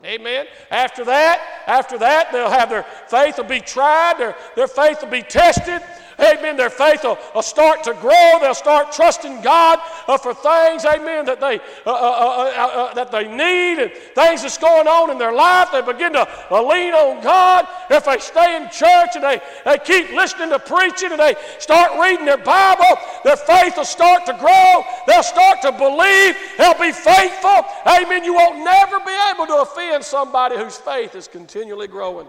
Amen. 0.05 0.47
After 0.71 1.05
that, 1.07 1.65
after 1.67 1.99
that, 1.99 2.31
they'll 2.31 2.51
have 2.51 2.71
their 2.71 2.85
faith 3.09 3.39
will 3.39 3.45
be 3.45 3.61
tried, 3.61 4.15
their, 4.19 4.37
their 4.55 4.69
faith 4.69 5.03
will 5.03 5.11
be 5.11 5.23
tested, 5.23 5.83
Amen. 6.19 6.57
Their 6.57 6.71
faith 6.71 7.05
will, 7.05 7.19
will 7.35 7.43
start 7.43 7.85
to 7.85 7.93
grow. 7.95 8.39
They'll 8.41 8.55
start 8.55 8.91
trusting 8.91 9.43
God 9.43 9.79
uh, 10.09 10.17
for 10.17 10.33
things, 10.33 10.85
amen, 10.87 11.27
that 11.27 11.41
they, 11.41 11.59
uh 11.85 11.91
uh, 11.91 11.93
uh, 11.93 12.53
uh, 12.57 12.81
uh, 12.81 12.95
that 12.95 13.11
they 13.13 13.29
need 13.29 13.83
and 13.83 13.93
things 14.15 14.43
that's 14.43 14.57
going 14.57 14.89
on 14.89 15.11
in 15.11 15.19
their 15.19 15.33
life. 15.33 15.71
They 15.73 15.83
begin 15.83 16.15
to 16.15 16.27
lean 16.51 16.95
on 16.95 17.23
God. 17.23 17.69
If 17.91 18.07
they 18.07 18.19
stay 18.19 18.57
in 18.57 18.71
church 18.71 19.11
and 19.15 19.25
they, 19.25 19.43
they 19.65 19.79
keep 19.79 20.11
listening 20.13 20.51
to 20.51 20.59
preaching 20.59 21.11
and 21.13 21.21
they 21.21 21.35
start 21.59 22.01
reading 22.01 22.25
their 22.25 22.39
Bible, 22.39 22.97
their 23.23 23.37
faith 23.37 23.77
will 23.77 23.85
start 23.85 24.25
to 24.27 24.33
grow. 24.35 24.85
They'll 25.07 25.23
start 25.23 25.61
to 25.63 25.73
believe. 25.73 26.35
They'll 26.57 26.81
be 26.81 26.93
faithful. 26.93 27.65
Amen. 27.87 28.25
You 28.25 28.35
won't 28.35 28.65
never 28.65 29.01
be 29.01 29.17
able 29.35 29.47
to 29.49 29.57
offend 29.61 30.03
somebody 30.03 30.57
whose 30.57 30.79
faith 30.79 31.15
is 31.15 31.29
continually 31.29 31.89
growing. 31.89 32.27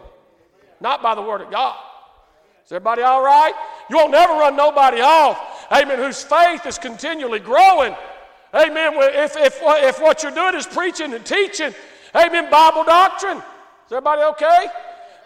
Not 0.81 1.01
by 1.01 1.15
the 1.15 1.21
Word 1.21 1.41
of 1.41 1.49
God. 1.49 1.77
Is 2.67 2.73
everybody 2.73 3.01
all 3.01 3.23
right? 3.23 3.53
You 3.89 3.97
won't 3.97 4.11
never 4.11 4.33
run 4.33 4.55
nobody 4.55 5.01
off. 5.01 5.67
Amen. 5.71 5.97
Whose 5.99 6.23
faith 6.23 6.65
is 6.65 6.77
continually 6.77 7.39
growing. 7.39 7.95
Amen. 8.53 8.93
If, 8.95 9.35
if, 9.35 9.59
if 9.61 10.01
what 10.01 10.23
you're 10.23 10.31
doing 10.31 10.55
is 10.55 10.65
preaching 10.65 11.13
and 11.13 11.25
teaching, 11.25 11.73
amen, 12.15 12.49
Bible 12.49 12.83
doctrine. 12.83 13.37
Is 13.37 13.91
everybody 13.91 14.21
okay? 14.23 14.65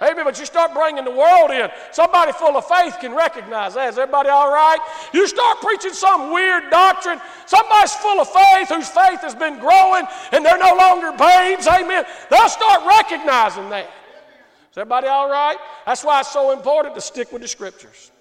Amen. 0.01 0.25
But 0.25 0.39
you 0.39 0.45
start 0.45 0.73
bringing 0.73 1.05
the 1.05 1.11
world 1.11 1.51
in. 1.51 1.69
Somebody 1.91 2.31
full 2.31 2.57
of 2.57 2.65
faith 2.65 2.97
can 2.99 3.13
recognize 3.13 3.75
that. 3.75 3.89
Is 3.89 3.99
everybody 3.99 4.29
all 4.29 4.51
right? 4.51 4.79
You 5.13 5.27
start 5.27 5.61
preaching 5.61 5.93
some 5.93 6.31
weird 6.31 6.71
doctrine. 6.71 7.21
Somebody's 7.45 7.93
full 7.93 8.19
of 8.19 8.27
faith 8.27 8.69
whose 8.69 8.89
faith 8.89 9.21
has 9.21 9.35
been 9.35 9.59
growing 9.59 10.05
and 10.31 10.43
they're 10.43 10.57
no 10.57 10.75
longer 10.75 11.11
babes. 11.11 11.67
Amen. 11.67 12.03
They'll 12.31 12.49
start 12.49 12.83
recognizing 12.87 13.69
that. 13.69 13.85
Is 14.71 14.77
everybody 14.77 15.07
all 15.07 15.29
right? 15.29 15.57
That's 15.85 16.03
why 16.03 16.21
it's 16.21 16.31
so 16.31 16.51
important 16.51 16.95
to 16.95 17.01
stick 17.01 17.31
with 17.31 17.43
the 17.43 17.47
scriptures. 17.47 18.11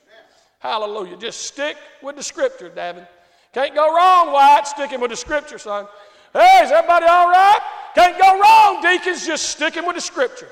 Hallelujah. 0.60 1.16
Just 1.16 1.40
stick 1.42 1.76
with 2.02 2.16
the 2.16 2.22
scripture, 2.22 2.70
Davin. 2.70 3.06
Can't 3.52 3.74
go 3.74 3.94
wrong, 3.94 4.32
Wyatt, 4.32 4.66
sticking 4.66 5.00
with 5.00 5.10
the 5.10 5.16
scripture, 5.16 5.58
son. 5.58 5.86
Hey, 6.32 6.60
is 6.62 6.70
everybody 6.70 7.06
all 7.06 7.28
right? 7.28 7.58
Can't 7.94 8.16
go 8.18 8.40
wrong, 8.40 8.82
deacons, 8.82 9.26
just 9.26 9.48
sticking 9.48 9.84
with 9.84 9.96
the 9.96 10.00
scripture. 10.00 10.48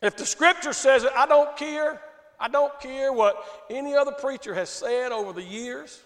If 0.00 0.16
the 0.16 0.24
scripture 0.24 0.72
says 0.72 1.04
it, 1.04 1.12
I 1.14 1.26
don't 1.26 1.56
care. 1.56 2.00
I 2.38 2.48
don't 2.48 2.78
care 2.80 3.12
what 3.12 3.36
any 3.68 3.94
other 3.94 4.12
preacher 4.12 4.54
has 4.54 4.70
said 4.70 5.10
over 5.10 5.32
the 5.32 5.42
years. 5.42 6.00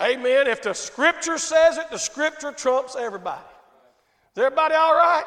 Amen. 0.00 0.46
If 0.46 0.62
the 0.62 0.74
scripture 0.74 1.38
says 1.38 1.76
it, 1.76 1.90
the 1.90 1.98
scripture 1.98 2.52
trumps 2.52 2.96
everybody. 2.96 3.42
Is 4.36 4.42
everybody 4.42 4.74
all 4.74 4.94
right? 4.94 5.24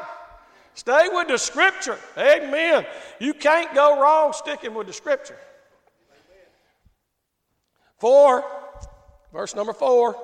Stay 0.74 1.10
with 1.12 1.28
the 1.28 1.38
scripture. 1.38 1.98
Amen. 2.18 2.86
You 3.20 3.34
can't 3.34 3.74
go 3.76 4.02
wrong 4.02 4.34
sticking 4.34 4.74
with 4.74 4.88
the 4.88 4.94
scripture. 4.94 5.38
Four, 8.00 8.44
verse 9.32 9.56
number 9.56 9.74
four. 9.74 10.16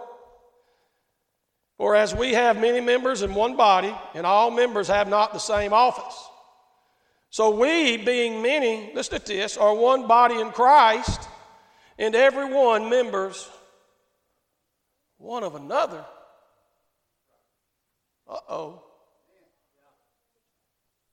For 1.77 1.96
as 1.96 2.16
we 2.16 2.34
have 2.34 2.60
many 2.60 2.80
members 2.80 3.22
in 3.22 3.36
one 3.36 3.56
body, 3.56 3.94
and 4.16 4.25
all 4.25 4.50
members 4.50 4.88
have 4.88 5.08
not 5.08 5.32
the 5.32 5.39
same 5.39 5.74
office. 5.74 6.27
So 7.30 7.51
we, 7.51 7.98
being 7.98 8.42
many, 8.42 8.92
listen 8.96 9.20
to 9.20 9.25
this, 9.27 9.58
are 9.58 9.75
one 9.75 10.08
body 10.08 10.39
in 10.39 10.50
Christ, 10.50 11.22
and 12.00 12.16
every 12.16 12.51
one 12.51 12.89
members 12.89 13.48
one 15.18 15.44
of 15.44 15.56
another. 15.56 16.04
Uh 18.27 18.39
oh. 18.50 18.84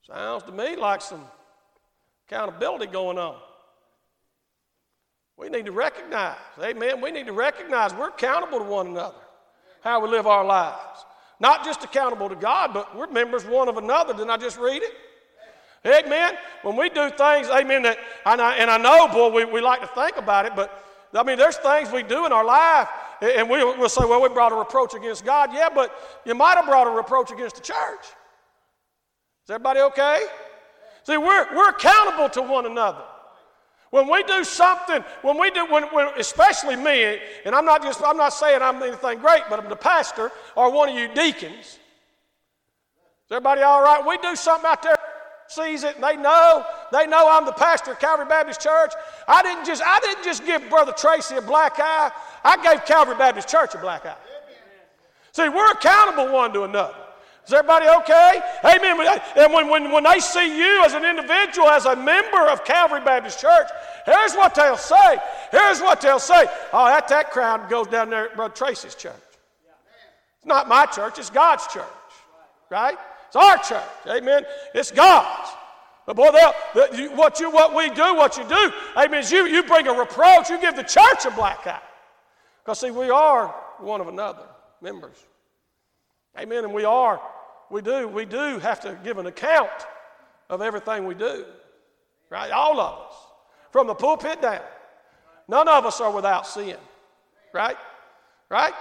Sounds 0.07 0.43
to 0.43 0.51
me 0.51 0.75
like 0.75 1.01
some 1.01 1.21
accountability 2.27 2.85
going 2.85 3.17
on. 3.17 3.37
We 5.37 5.49
need 5.49 5.65
to 5.65 5.71
recognize, 5.71 6.37
amen, 6.61 7.01
we 7.01 7.11
need 7.11 7.25
to 7.25 7.33
recognize 7.33 7.93
we're 7.93 8.09
accountable 8.09 8.59
to 8.59 8.65
one 8.65 8.87
another, 8.87 9.17
how 9.81 9.99
we 9.99 10.09
live 10.09 10.27
our 10.27 10.45
lives. 10.45 11.05
Not 11.39 11.65
just 11.65 11.83
accountable 11.83 12.29
to 12.29 12.35
God, 12.35 12.73
but 12.73 12.95
we're 12.95 13.07
members 13.07 13.43
one 13.45 13.67
of 13.67 13.77
another. 13.77 14.13
Didn't 14.13 14.29
I 14.29 14.37
just 14.37 14.57
read 14.57 14.81
it? 14.81 14.93
Amen. 15.85 16.35
When 16.61 16.77
we 16.77 16.89
do 16.89 17.09
things, 17.09 17.47
amen, 17.47 17.81
that, 17.83 17.97
and 18.25 18.41
I, 18.41 18.55
and 18.55 18.71
I 18.71 18.77
know, 18.77 19.07
boy, 19.07 19.29
we, 19.29 19.45
we 19.45 19.61
like 19.61 19.81
to 19.81 19.87
think 19.87 20.17
about 20.17 20.45
it, 20.45 20.55
but 20.55 20.83
I 21.13 21.23
mean, 21.23 21.37
there's 21.37 21.57
things 21.57 21.91
we 21.91 22.03
do 22.03 22.25
in 22.25 22.31
our 22.31 22.45
life, 22.45 22.87
and 23.21 23.49
we, 23.49 23.63
we'll 23.63 23.89
say, 23.89 24.05
well, 24.05 24.21
we 24.21 24.29
brought 24.29 24.51
a 24.51 24.55
reproach 24.55 24.93
against 24.93 25.25
God. 25.25 25.51
Yeah, 25.53 25.69
but 25.73 26.21
you 26.25 26.35
might 26.35 26.55
have 26.55 26.65
brought 26.65 26.87
a 26.87 26.91
reproach 26.91 27.31
against 27.31 27.55
the 27.55 27.61
church. 27.61 28.05
Is 29.45 29.51
everybody 29.51 29.79
okay? 29.81 30.25
See, 31.03 31.17
we're, 31.17 31.55
we're 31.55 31.69
accountable 31.69 32.29
to 32.29 32.41
one 32.41 32.65
another. 32.65 33.03
When 33.91 34.09
we 34.09 34.23
do 34.23 34.43
something, 34.43 35.03
when 35.21 35.39
we 35.39 35.51
do, 35.51 35.67
when, 35.67 35.83
when, 35.83 36.07
especially 36.17 36.75
me, 36.75 37.19
and 37.45 37.53
I'm 37.53 37.63
not 37.63 37.83
just, 37.83 38.01
I'm 38.03 38.17
not 38.17 38.33
saying 38.33 38.63
I'm 38.63 38.81
anything 38.81 39.19
great, 39.19 39.43
but 39.47 39.59
I'm 39.59 39.69
the 39.69 39.75
pastor 39.75 40.31
or 40.55 40.71
one 40.71 40.89
of 40.89 40.95
you 40.95 41.13
deacons. 41.13 41.65
Is 41.65 41.77
everybody 43.31 43.61
all 43.61 43.83
right? 43.83 44.03
We 44.03 44.17
do 44.17 44.35
something 44.35 44.67
out 44.67 44.81
there, 44.81 44.97
sees 45.47 45.83
it, 45.83 45.93
and 45.93 46.03
they 46.03 46.17
know, 46.17 46.65
they 46.91 47.05
know 47.05 47.29
I'm 47.29 47.45
the 47.45 47.51
pastor 47.51 47.91
of 47.91 47.99
Calvary 47.99 48.25
Baptist 48.25 48.61
Church. 48.61 48.93
I 49.27 49.43
didn't 49.43 49.65
just, 49.65 49.83
I 49.85 49.99
didn't 49.99 50.23
just 50.23 50.43
give 50.43 50.67
Brother 50.71 50.91
Tracy 50.91 51.35
a 51.35 51.41
black 51.41 51.73
eye. 51.77 52.11
I 52.43 52.57
gave 52.63 52.83
Calvary 52.85 53.15
Baptist 53.15 53.47
Church 53.47 53.75
a 53.75 53.77
black 53.77 54.07
eye. 54.07 54.17
See, 55.33 55.49
we're 55.49 55.71
accountable 55.71 56.33
one 56.33 56.51
to 56.53 56.63
another. 56.63 56.95
Is 57.45 57.53
everybody 57.53 57.87
okay? 57.99 58.41
Amen. 58.63 59.19
And 59.35 59.53
when, 59.53 59.69
when, 59.69 59.91
when 59.91 60.03
they 60.03 60.19
see 60.19 60.57
you 60.57 60.83
as 60.83 60.93
an 60.93 61.05
individual, 61.05 61.69
as 61.69 61.85
a 61.85 61.95
member 61.95 62.49
of 62.49 62.65
Calvary 62.65 63.01
Baptist 63.01 63.39
Church, 63.39 63.67
here's 64.05 64.33
what 64.33 64.55
they'll 64.55 64.77
say. 64.77 65.17
Here's 65.51 65.79
what 65.79 66.01
they'll 66.01 66.17
say. 66.17 66.47
Oh, 66.73 66.85
that, 66.85 67.07
that 67.09 67.29
crowd 67.29 67.69
goes 67.69 67.87
down 67.87 68.09
there 68.09 68.29
at 68.29 68.35
Brother 68.35 68.53
Tracy's 68.55 68.95
church. 68.95 69.13
It's 70.37 70.45
not 70.45 70.67
my 70.67 70.87
church, 70.87 71.19
it's 71.19 71.29
God's 71.29 71.67
church. 71.67 71.83
Right? 72.71 72.97
It's 73.27 73.35
our 73.35 73.57
church. 73.57 73.83
Amen. 74.07 74.43
It's 74.73 74.91
God's. 74.91 75.49
But 76.07 76.15
boy, 76.15 76.31
they'll, 76.31 76.53
what, 77.15 77.39
you, 77.39 77.51
what 77.51 77.75
we 77.75 77.89
do, 77.89 78.15
what 78.15 78.37
you 78.37 78.47
do, 78.47 78.71
amen, 78.97 79.19
is 79.19 79.31
you, 79.31 79.45
you 79.45 79.63
bring 79.63 79.87
a 79.87 79.93
reproach, 79.93 80.49
you 80.49 80.59
give 80.59 80.75
the 80.75 80.83
church 80.83 81.25
a 81.25 81.31
black 81.31 81.65
eye. 81.67 81.81
Because, 82.63 82.79
see, 82.79 82.91
we 82.91 83.11
are 83.11 83.49
one 83.79 84.01
of 84.01 84.07
another, 84.07 84.47
members. 84.81 85.17
Amen. 86.39 86.63
And 86.63 86.73
we 86.73 86.85
are 86.85 87.21
we 87.69 87.81
do, 87.81 88.07
we 88.07 88.25
do 88.25 88.59
have 88.59 88.79
to 88.81 88.97
give 89.03 89.17
an 89.17 89.25
account 89.25 89.69
of 90.49 90.61
everything 90.61 91.05
we 91.05 91.15
do. 91.15 91.45
Right? 92.29 92.51
All 92.51 92.79
of 92.79 93.07
us. 93.07 93.15
From 93.71 93.87
the 93.87 93.95
pulpit 93.95 94.41
down. 94.41 94.61
None 95.47 95.67
of 95.67 95.85
us 95.85 95.99
are 96.01 96.11
without 96.11 96.47
sin. 96.47 96.77
Right? 97.53 97.77
Right? 98.49 98.73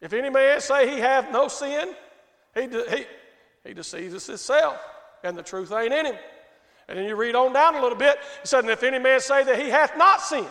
If 0.00 0.12
any 0.12 0.30
man 0.30 0.60
say 0.60 0.90
he 0.90 1.00
hath 1.00 1.30
no 1.32 1.48
sin, 1.48 1.94
he, 2.54 2.66
de- 2.66 2.90
he, 2.90 3.04
he 3.64 3.74
deceives 3.74 4.26
himself, 4.26 4.78
and 5.24 5.36
the 5.36 5.42
truth 5.42 5.72
ain't 5.72 5.92
in 5.92 6.06
him. 6.06 6.16
And 6.88 6.98
then 6.98 7.06
you 7.06 7.16
read 7.16 7.34
on 7.34 7.52
down 7.52 7.74
a 7.74 7.82
little 7.82 7.98
bit, 7.98 8.18
it 8.42 8.48
says, 8.48 8.62
And 8.62 8.70
if 8.70 8.82
any 8.82 8.98
man 8.98 9.20
say 9.20 9.42
that 9.44 9.58
he 9.60 9.68
hath 9.68 9.96
not 9.96 10.20
sinned, 10.20 10.46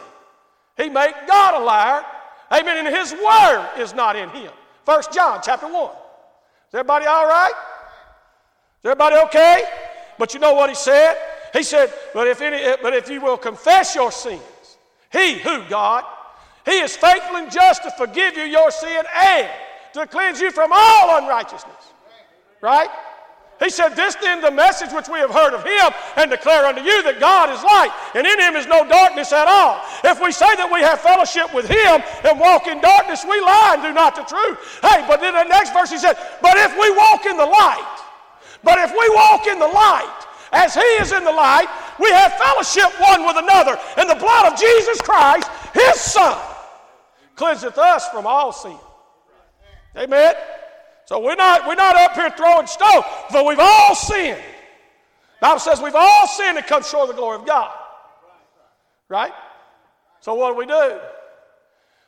he 0.78 0.90
make 0.90 1.16
God 1.28 1.62
a 1.62 1.64
liar. 1.64 2.04
Amen. 2.52 2.86
And 2.86 2.96
his 2.96 3.14
word 3.14 3.70
is 3.78 3.94
not 3.94 4.16
in 4.16 4.30
him. 4.30 4.52
First 4.84 5.14
John 5.14 5.40
chapter 5.44 5.68
1 5.68 5.92
everybody 6.76 7.06
all 7.06 7.26
right? 7.26 7.54
Is 8.84 8.86
everybody 8.86 9.16
okay? 9.28 9.64
But 10.18 10.34
you 10.34 10.40
know 10.40 10.54
what 10.54 10.70
he 10.70 10.76
said? 10.76 11.18
He 11.54 11.64
said, 11.64 11.92
but 12.14 12.28
if, 12.28 12.42
any, 12.42 12.76
but 12.82 12.94
if 12.94 13.10
you 13.10 13.22
will 13.22 13.38
confess 13.38 13.96
your 13.96 14.12
sins, 14.12 14.42
he, 15.12 15.40
who, 15.40 15.64
God? 15.70 16.04
He 16.66 16.80
is 16.80 16.96
faithful 16.96 17.38
and 17.38 17.52
just 17.52 17.84
to 17.84 17.92
forgive 17.92 18.36
you 18.36 18.44
your 18.44 18.72
sin 18.72 19.04
and 19.16 19.50
to 19.94 20.08
cleanse 20.08 20.42
you 20.42 20.52
from 20.52 20.72
all 20.74 21.18
unrighteousness. 21.18 21.94
Right? 22.62 22.90
He 23.60 23.70
said, 23.70 23.96
This 23.96 24.16
then 24.16 24.42
the 24.42 24.52
message 24.52 24.92
which 24.92 25.08
we 25.08 25.20
have 25.20 25.32
heard 25.32 25.54
of 25.54 25.64
him 25.64 25.94
and 26.18 26.30
declare 26.30 26.66
unto 26.66 26.82
you 26.82 27.04
that 27.04 27.20
God 27.20 27.48
is 27.50 27.64
light, 27.64 27.92
and 28.12 28.28
in 28.28 28.40
him 28.40 28.56
is 28.56 28.68
no 28.68 28.84
darkness 28.84 29.32
at 29.32 29.48
all. 29.48 29.80
If 30.04 30.20
we 30.20 30.36
say 30.36 30.56
that 30.60 30.68
we 30.68 30.84
have 30.84 31.00
fellowship 31.00 31.54
with 31.56 31.64
him 31.64 32.04
and 32.28 32.40
walk 32.40 32.68
in 32.68 32.84
darkness, 32.84 33.24
we 33.24 33.40
lie 33.40 33.80
and 33.80 33.84
do 33.84 33.94
not 33.96 34.16
the 34.16 34.28
truth. 34.28 34.60
Hey, 34.84 35.08
but 35.08 35.24
in 35.24 35.32
the 35.32 35.48
next 35.48 35.72
verse 35.72 35.90
he 35.90 35.98
said, 35.98 36.20
But 36.42 36.60
if 36.60 36.76
we 36.76 36.92
walk 36.92 37.24
in 37.26 37.40
the 37.40 37.48
light, 37.48 37.96
but 38.60 38.76
if 38.80 38.92
we 38.92 39.08
walk 39.16 39.48
in 39.48 39.60
the 39.60 39.72
light, 39.72 40.20
as 40.52 40.76
he 40.76 40.90
is 41.00 41.12
in 41.16 41.24
the 41.24 41.32
light, 41.32 41.68
we 42.00 42.12
have 42.12 42.36
fellowship 42.36 42.92
one 43.00 43.24
with 43.24 43.40
another, 43.40 43.80
and 43.96 44.10
the 44.10 44.20
blood 44.20 44.52
of 44.52 44.60
Jesus 44.60 45.00
Christ, 45.00 45.48
his 45.72 45.96
Son, 45.96 46.36
cleanseth 47.36 47.78
us 47.78 48.08
from 48.10 48.28
all 48.28 48.52
sin. 48.52 48.78
Amen. 49.96 50.36
So 51.06 51.20
we're 51.20 51.36
not, 51.36 51.68
we're 51.68 51.76
not 51.76 51.96
up 51.96 52.14
here 52.14 52.32
throwing 52.32 52.68
stones, 52.68 53.06
for 53.30 53.46
we've 53.46 53.60
all 53.60 53.96
sinned. 53.96 54.42
The 55.40 55.48
Bible 55.48 55.60
says 55.60 55.82
we've 55.82 55.96
all 55.96 56.28
sinned 56.28 56.58
and 56.58 56.66
come 56.66 56.84
short 56.84 57.10
of 57.10 57.16
the 57.16 57.22
glory 57.22 57.38
of 57.38 57.46
God. 57.46 57.72
Right? 59.08 59.34
So 60.22 60.34
what 60.34 60.52
do 60.52 60.58
we 60.58 60.66
do? 60.66 61.00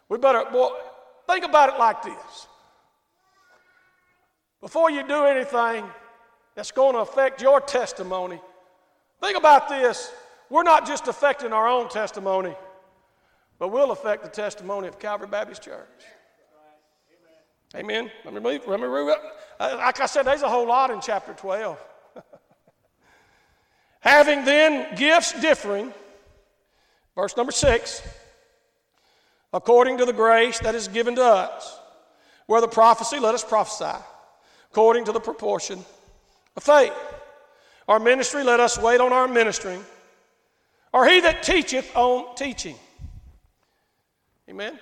We 0.09 0.17
better, 0.17 0.45
well, 0.51 0.75
think 1.27 1.45
about 1.45 1.69
it 1.69 1.77
like 1.77 2.01
this. 2.01 2.47
Before 4.61 4.89
you 4.89 5.07
do 5.07 5.25
anything 5.25 5.85
that's 6.55 6.71
going 6.71 6.93
to 6.93 6.99
affect 6.99 7.41
your 7.41 7.61
testimony, 7.61 8.41
think 9.21 9.37
about 9.37 9.69
this. 9.69 10.11
We're 10.49 10.63
not 10.63 10.87
just 10.87 11.07
affecting 11.07 11.53
our 11.53 11.67
own 11.67 11.89
testimony, 11.89 12.55
but 13.59 13.67
we'll 13.67 13.91
affect 13.91 14.23
the 14.23 14.29
testimony 14.29 14.87
of 14.87 14.97
Calvary 14.97 15.27
Baptist 15.27 15.61
Church. 15.61 15.87
Amen. 17.75 18.09
Let 18.23 18.33
me 18.33 18.39
read. 18.39 18.61
Let 18.65 18.79
me 18.79 18.87
read. 18.87 19.17
Like 19.59 19.99
I 19.99 20.05
said, 20.05 20.23
there's 20.23 20.41
a 20.41 20.49
whole 20.49 20.67
lot 20.67 20.89
in 20.89 21.01
chapter 21.01 21.33
12. 21.33 21.77
Having 23.99 24.45
then 24.45 24.95
gifts 24.95 25.39
differing, 25.41 25.93
verse 27.15 27.35
number 27.35 27.51
six, 27.51 28.01
according 29.51 29.97
to 29.97 30.05
the 30.05 30.13
grace 30.13 30.59
that 30.59 30.75
is 30.75 30.87
given 30.87 31.15
to 31.15 31.23
us, 31.23 31.79
where 32.45 32.61
the 32.61 32.67
prophecy, 32.67 33.19
let 33.19 33.35
us 33.35 33.43
prophesy, 33.43 33.97
according 34.71 35.05
to 35.05 35.11
the 35.11 35.19
proportion 35.19 35.83
of 36.55 36.63
faith. 36.63 36.93
Our 37.87 37.99
ministry, 37.99 38.43
let 38.43 38.59
us 38.59 38.77
wait 38.77 39.01
on 39.01 39.11
our 39.11 39.27
ministering, 39.27 39.83
or 40.93 41.05
he 41.05 41.19
that 41.21 41.43
teacheth 41.43 41.93
on 41.95 42.35
teaching. 42.35 42.75
Amen 44.49 44.79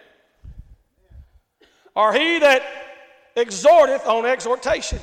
or 1.95 2.13
he 2.13 2.39
that 2.39 2.61
exhorteth 3.35 4.05
on 4.05 4.25
exhortation. 4.25 4.99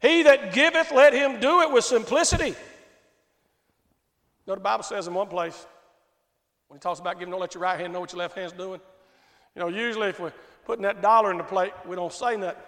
He 0.00 0.22
that 0.22 0.52
giveth, 0.52 0.92
let 0.92 1.12
him 1.12 1.40
do 1.40 1.60
it 1.60 1.72
with 1.72 1.84
simplicity. 1.84 2.48
You 2.48 2.54
know, 4.46 4.54
the 4.54 4.60
Bible 4.60 4.84
says 4.84 5.06
in 5.06 5.14
one 5.14 5.28
place, 5.28 5.66
when 6.68 6.78
he 6.78 6.80
talks 6.80 7.00
about 7.00 7.18
giving, 7.18 7.30
don't 7.30 7.40
let 7.40 7.54
your 7.54 7.62
right 7.62 7.78
hand 7.78 7.92
know 7.92 8.00
what 8.00 8.12
your 8.12 8.18
left 8.18 8.36
hand's 8.36 8.52
doing. 8.52 8.80
You 9.54 9.60
know, 9.60 9.68
usually 9.68 10.08
if 10.08 10.20
we're 10.20 10.32
putting 10.64 10.82
that 10.82 11.02
dollar 11.02 11.30
in 11.30 11.38
the 11.38 11.44
plate, 11.44 11.72
we 11.86 11.96
don't 11.96 12.12
say 12.12 12.36
nothing. 12.36 12.62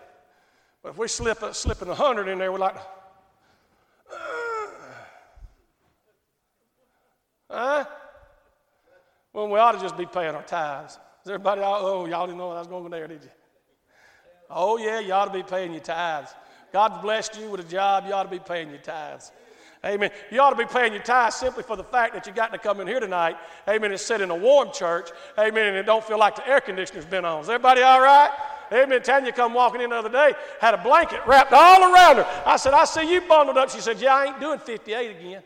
But 0.83 0.91
if 0.91 0.99
we 0.99 1.09
slip 1.09 1.43
a, 1.43 1.55
slipping 1.55 1.89
a 1.89 1.95
hundred 1.95 2.29
in 2.29 2.39
there, 2.39 2.51
we're 2.51 2.59
like, 2.59 2.77
uh, 4.13 4.17
huh? 7.51 7.85
Well, 9.33 9.49
we 9.49 9.59
ought 9.59 9.73
to 9.73 9.81
just 9.81 9.97
be 9.97 10.05
paying 10.05 10.35
our 10.35 10.43
tithes. 10.43 10.99
Is 11.25 11.31
everybody, 11.31 11.61
oh, 11.65 12.07
y'all 12.07 12.27
didn't 12.27 12.39
know 12.39 12.51
I 12.51 12.59
was 12.59 12.67
going 12.67 12.91
there, 12.91 13.07
did 13.07 13.23
you? 13.23 13.31
Oh, 14.51 14.77
yeah, 14.77 14.99
you 14.99 15.13
ought 15.13 15.27
to 15.27 15.33
be 15.33 15.43
paying 15.43 15.73
your 15.73 15.81
tithes. 15.81 16.35
God's 16.73 17.01
blessed 17.01 17.39
you 17.39 17.49
with 17.49 17.61
a 17.61 17.69
job, 17.69 18.05
you 18.07 18.13
ought 18.13 18.25
to 18.25 18.29
be 18.29 18.41
paying 18.41 18.71
your 18.71 18.81
tithes. 18.81 19.31
Amen. 19.85 20.11
You 20.31 20.41
ought 20.41 20.51
to 20.51 20.57
be 20.57 20.65
paying 20.65 20.93
your 20.93 21.03
tithes 21.03 21.35
simply 21.37 21.65
for 21.65 21.77
the 21.77 21.85
fact 21.85 22.15
that 22.15 22.27
you 22.27 22.33
got 22.33 22.53
to 22.53 22.59
come 22.59 22.81
in 22.81 22.87
here 22.87 23.01
tonight. 23.01 23.37
Amen. 23.69 23.91
And 23.91 24.01
sit 24.01 24.21
in 24.21 24.31
a 24.31 24.37
warm 24.37 24.71
church. 24.73 25.11
Amen. 25.37 25.69
And 25.69 25.77
it 25.77 25.87
don't 25.87 26.05
feel 26.05 26.19
like 26.19 26.37
the 26.37 26.47
air 26.47 26.61
conditioner's 26.61 27.05
been 27.05 27.25
on. 27.25 27.43
Is 27.43 27.49
everybody 27.49 27.83
all 27.83 28.01
right? 28.01 28.31
Amen. 28.73 29.03
Tanya 29.03 29.33
come 29.33 29.55
walking 29.55 29.81
in 29.81 29.91
the 29.91 29.97
other 29.97 30.09
day, 30.09 30.35
had 30.61 30.75
a 30.75 30.79
blanket 30.79 31.21
wrapped 31.27 31.53
all 31.53 31.93
around 31.93 32.17
her. 32.17 32.43
I 32.47 32.57
said, 32.57 32.75
I 32.75 32.85
see 32.85 33.13
you 33.13 33.21
bundled 33.23 33.59
up. 33.59 33.71
She 33.71 33.81
said, 33.81 34.01
Yeah, 34.01 34.15
I 34.15 34.27
ain't 34.27 34.41
doing 34.41 34.61
58 34.61 35.11
again. 35.19 35.43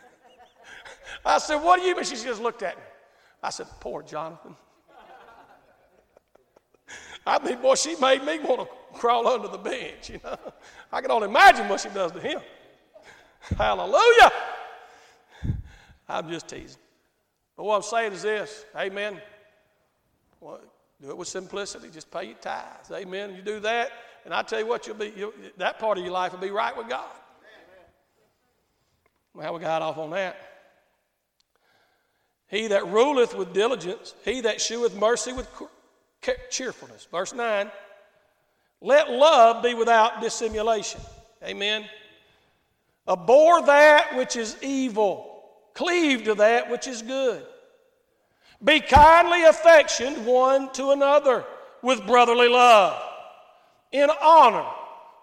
I 1.24 1.38
said, 1.38 1.56
What 1.56 1.80
do 1.80 1.86
you 1.86 1.96
mean? 1.96 2.04
She 2.04 2.16
just 2.16 2.40
looked 2.40 2.62
at 2.62 2.76
me. 2.76 2.82
I 3.42 3.50
said, 3.50 3.66
Poor 3.80 4.02
Jonathan. 4.02 4.54
I 7.26 7.44
mean, 7.44 7.60
boy, 7.60 7.74
she 7.74 7.96
made 7.96 8.24
me 8.24 8.38
want 8.40 8.60
to 8.60 8.98
crawl 8.98 9.26
under 9.26 9.48
the 9.48 9.58
bench, 9.58 10.10
you 10.10 10.20
know. 10.22 10.36
I 10.92 11.00
can 11.00 11.10
only 11.10 11.28
imagine 11.28 11.68
what 11.68 11.80
she 11.80 11.88
does 11.90 12.12
to 12.12 12.20
him. 12.20 12.40
Hallelujah. 13.56 14.30
I'm 16.08 16.28
just 16.28 16.48
teasing. 16.48 16.80
But 17.56 17.64
what 17.64 17.76
I'm 17.76 17.82
saying 17.82 18.12
is 18.12 18.22
this, 18.22 18.64
amen. 18.76 19.20
Well, 20.40 20.60
do 21.00 21.10
it 21.10 21.16
with 21.16 21.28
simplicity. 21.28 21.88
Just 21.90 22.10
pay 22.10 22.24
your 22.24 22.36
tithes. 22.36 22.90
Amen. 22.90 23.34
You 23.34 23.42
do 23.42 23.60
that, 23.60 23.90
and 24.24 24.34
I 24.34 24.42
tell 24.42 24.58
you 24.58 24.66
what, 24.66 24.86
you'll 24.86 24.96
be 24.96 25.12
you'll, 25.16 25.32
that 25.56 25.78
part 25.78 25.98
of 25.98 26.04
your 26.04 26.12
life 26.12 26.32
will 26.32 26.40
be 26.40 26.50
right 26.50 26.76
with 26.76 26.88
God. 26.88 27.10
Well, 29.34 29.54
we 29.54 29.60
got 29.60 29.82
off 29.82 29.98
on 29.98 30.10
that. 30.10 30.49
He 32.50 32.66
that 32.66 32.86
ruleth 32.88 33.34
with 33.34 33.52
diligence, 33.52 34.14
he 34.24 34.40
that 34.40 34.60
sheweth 34.60 34.94
mercy 34.96 35.32
with 35.32 35.48
cheerfulness. 36.50 37.06
Verse 37.10 37.32
9. 37.32 37.70
Let 38.80 39.10
love 39.10 39.62
be 39.62 39.74
without 39.74 40.20
dissimulation. 40.20 41.00
Amen. 41.44 41.84
Abhor 43.06 43.62
that 43.62 44.16
which 44.16 44.36
is 44.36 44.56
evil, 44.62 45.44
cleave 45.74 46.24
to 46.24 46.34
that 46.34 46.70
which 46.70 46.86
is 46.88 47.02
good. 47.02 47.44
Be 48.62 48.80
kindly 48.80 49.44
affectioned 49.44 50.26
one 50.26 50.72
to 50.72 50.90
another 50.90 51.44
with 51.82 52.06
brotherly 52.06 52.48
love, 52.48 53.00
in 53.92 54.10
honor, 54.22 54.66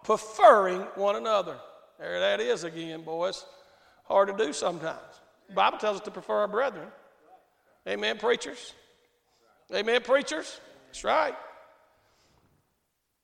preferring 0.03 0.81
one 0.95 1.15
another. 1.15 1.57
There 1.99 2.19
that 2.19 2.39
is 2.39 2.63
again, 2.63 3.03
boys. 3.03 3.45
Hard 4.05 4.29
to 4.29 4.45
do 4.45 4.53
sometimes. 4.53 5.21
The 5.49 5.55
Bible 5.55 5.77
tells 5.77 5.97
us 5.97 6.05
to 6.05 6.11
prefer 6.11 6.39
our 6.39 6.47
brethren. 6.47 6.87
Amen, 7.87 8.17
preachers? 8.17 8.73
Amen, 9.73 10.01
preachers? 10.01 10.59
That's 10.87 11.03
right. 11.03 11.35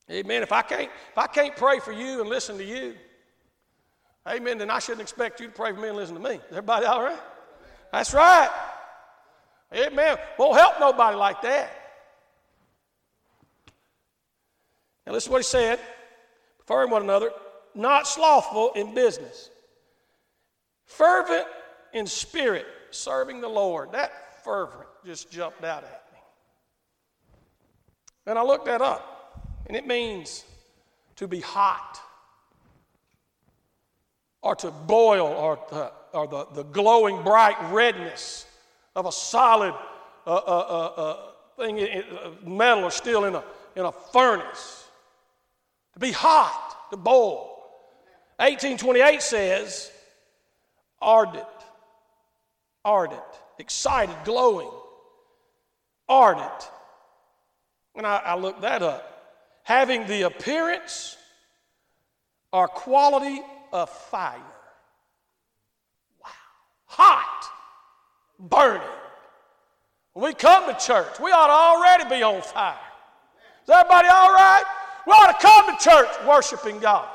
Amen. 0.10 0.44
If 0.44 0.52
I 0.52 0.62
can't, 0.62 0.90
if 1.12 1.18
I 1.18 1.28
can't 1.28 1.56
pray 1.56 1.80
for 1.80 1.92
you 1.92 2.22
and 2.22 2.30
listen 2.30 2.58
to 2.58 2.64
you, 2.64 2.96
amen, 4.28 4.58
then 4.58 4.70
I 4.70 4.80
shouldn't 4.80 5.02
expect 5.02 5.40
you 5.40 5.48
to 5.48 5.54
pray 5.54 5.74
for 5.74 5.80
me 5.80 5.90
and 5.90 5.98
listen 5.98 6.16
to 6.16 6.22
me. 6.22 6.36
Is 6.36 6.42
everybody 6.52 6.86
all 6.86 7.04
right? 7.04 7.20
That's 7.92 8.14
right. 8.14 8.50
Amen. 9.74 10.18
Won't 10.38 10.58
help 10.58 10.80
nobody 10.80 11.18
like 11.18 11.42
that. 11.42 11.72
Now 15.06 15.14
listen 15.14 15.30
to 15.30 15.34
what 15.34 15.40
he 15.40 15.44
said. 15.44 15.80
Preferring 16.60 16.90
one 16.90 17.02
another, 17.02 17.32
not 17.76 18.08
slothful 18.08 18.72
in 18.74 18.94
business, 18.94 19.50
fervent 20.86 21.46
in 21.92 22.08
spirit, 22.08 22.66
serving 22.92 23.42
the 23.42 23.50
Lord. 23.50 23.92
That 23.92 24.12
fervent 24.44 24.88
just 25.06 25.32
jumped 25.32 25.64
out 25.64 25.84
at 25.84 26.04
me. 26.14 26.20
And 28.26 28.40
I 28.40 28.44
looked 28.44 28.66
that 28.66 28.82
up, 28.82 29.42
and 29.68 29.76
it 29.76 29.86
means 29.88 30.46
to 31.18 31.28
be 31.28 31.40
hot, 31.40 32.00
or 34.42 34.56
to 34.58 34.72
boil, 34.72 35.28
or, 35.28 35.60
the, 35.70 35.92
or 36.14 36.28
the, 36.28 36.46
the 36.54 36.64
glowing 36.64 37.22
bright 37.24 37.58
redness 37.72 38.46
of 38.96 39.06
a 39.06 39.12
solid 39.12 39.74
uh, 40.26 40.34
uh, 40.34 40.36
uh, 40.36 41.02
uh 41.02 41.18
thing, 41.58 41.80
uh, 41.80 42.32
metal 42.46 42.86
or 42.86 42.92
steel 42.92 43.26
in 43.26 43.36
a, 43.36 43.44
in 43.76 43.86
a 43.86 43.92
furnace. 43.92 44.88
To 45.94 46.00
be 46.00 46.12
hot, 46.12 46.90
to 46.92 46.98
boil. 46.98 47.50
1828 48.38 49.22
says, 49.22 49.92
ardent, 51.02 51.46
ardent 52.84 53.22
excited, 53.60 54.16
glowing, 54.26 54.70
ardent. 56.08 56.70
And 57.96 58.08
I, 58.08 58.18
I 58.18 58.36
looked 58.36 58.62
that 58.62 58.82
up. 58.82 59.10
Having 59.64 60.08
the 60.08 60.24
appearance 60.24 61.16
or 62.52 62.68
quality 62.68 63.42
of 63.72 63.90
fire. 63.90 64.40
Wow. 66.22 66.30
Hot, 66.86 67.50
burning. 68.40 68.82
When 70.14 70.26
we 70.26 70.34
come 70.34 70.68
to 70.68 70.80
church, 70.80 71.20
we 71.20 71.32
ought 71.32 71.48
to 71.48 71.54
already 71.54 72.16
be 72.16 72.24
on 72.24 72.42
fire. 72.42 72.78
Is 73.64 73.70
everybody 73.70 74.08
all 74.10 74.34
right? 74.34 74.64
We 75.08 75.14
ought 75.14 75.40
to 75.40 75.46
come 75.46 75.76
to 75.76 75.84
church 75.84 76.10
worshiping 76.28 76.80
God. 76.80 77.08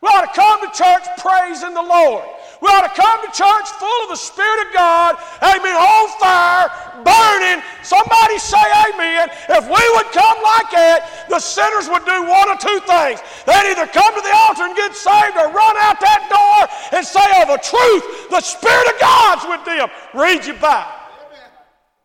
We 0.00 0.08
ought 0.08 0.22
to 0.22 0.40
come 0.40 0.60
to 0.60 0.76
church 0.76 1.04
praising 1.18 1.74
the 1.74 1.82
Lord. 1.82 2.24
We 2.62 2.70
ought 2.70 2.86
to 2.86 2.94
come 2.94 3.18
to 3.26 3.30
church 3.34 3.66
full 3.74 4.00
of 4.06 4.14
the 4.14 4.22
Spirit 4.22 4.68
of 4.68 4.72
God, 4.72 5.18
amen, 5.42 5.74
on 5.74 6.06
fire, 6.22 6.70
burning. 7.02 7.58
Somebody 7.82 8.38
say 8.38 8.62
amen. 8.86 9.34
If 9.50 9.66
we 9.66 9.82
would 9.98 10.08
come 10.14 10.38
like 10.46 10.70
that, 10.70 11.26
the 11.26 11.42
sinners 11.42 11.90
would 11.90 12.06
do 12.06 12.22
one 12.22 12.54
of 12.54 12.62
two 12.62 12.78
things. 12.86 13.18
They'd 13.50 13.74
either 13.74 13.90
come 13.90 14.14
to 14.14 14.22
the 14.22 14.30
altar 14.46 14.70
and 14.70 14.78
get 14.78 14.94
saved 14.94 15.34
or 15.34 15.50
run 15.50 15.74
out 15.82 15.98
that 15.98 16.22
door 16.30 16.70
and 16.94 17.02
say, 17.02 17.26
of 17.42 17.50
the 17.50 17.58
truth, 17.66 18.30
the 18.30 18.38
Spirit 18.38 18.94
of 18.94 18.96
God's 19.02 19.42
with 19.50 19.66
them. 19.66 19.90
Read 20.14 20.46
your 20.46 20.54
Bible. 20.62 21.01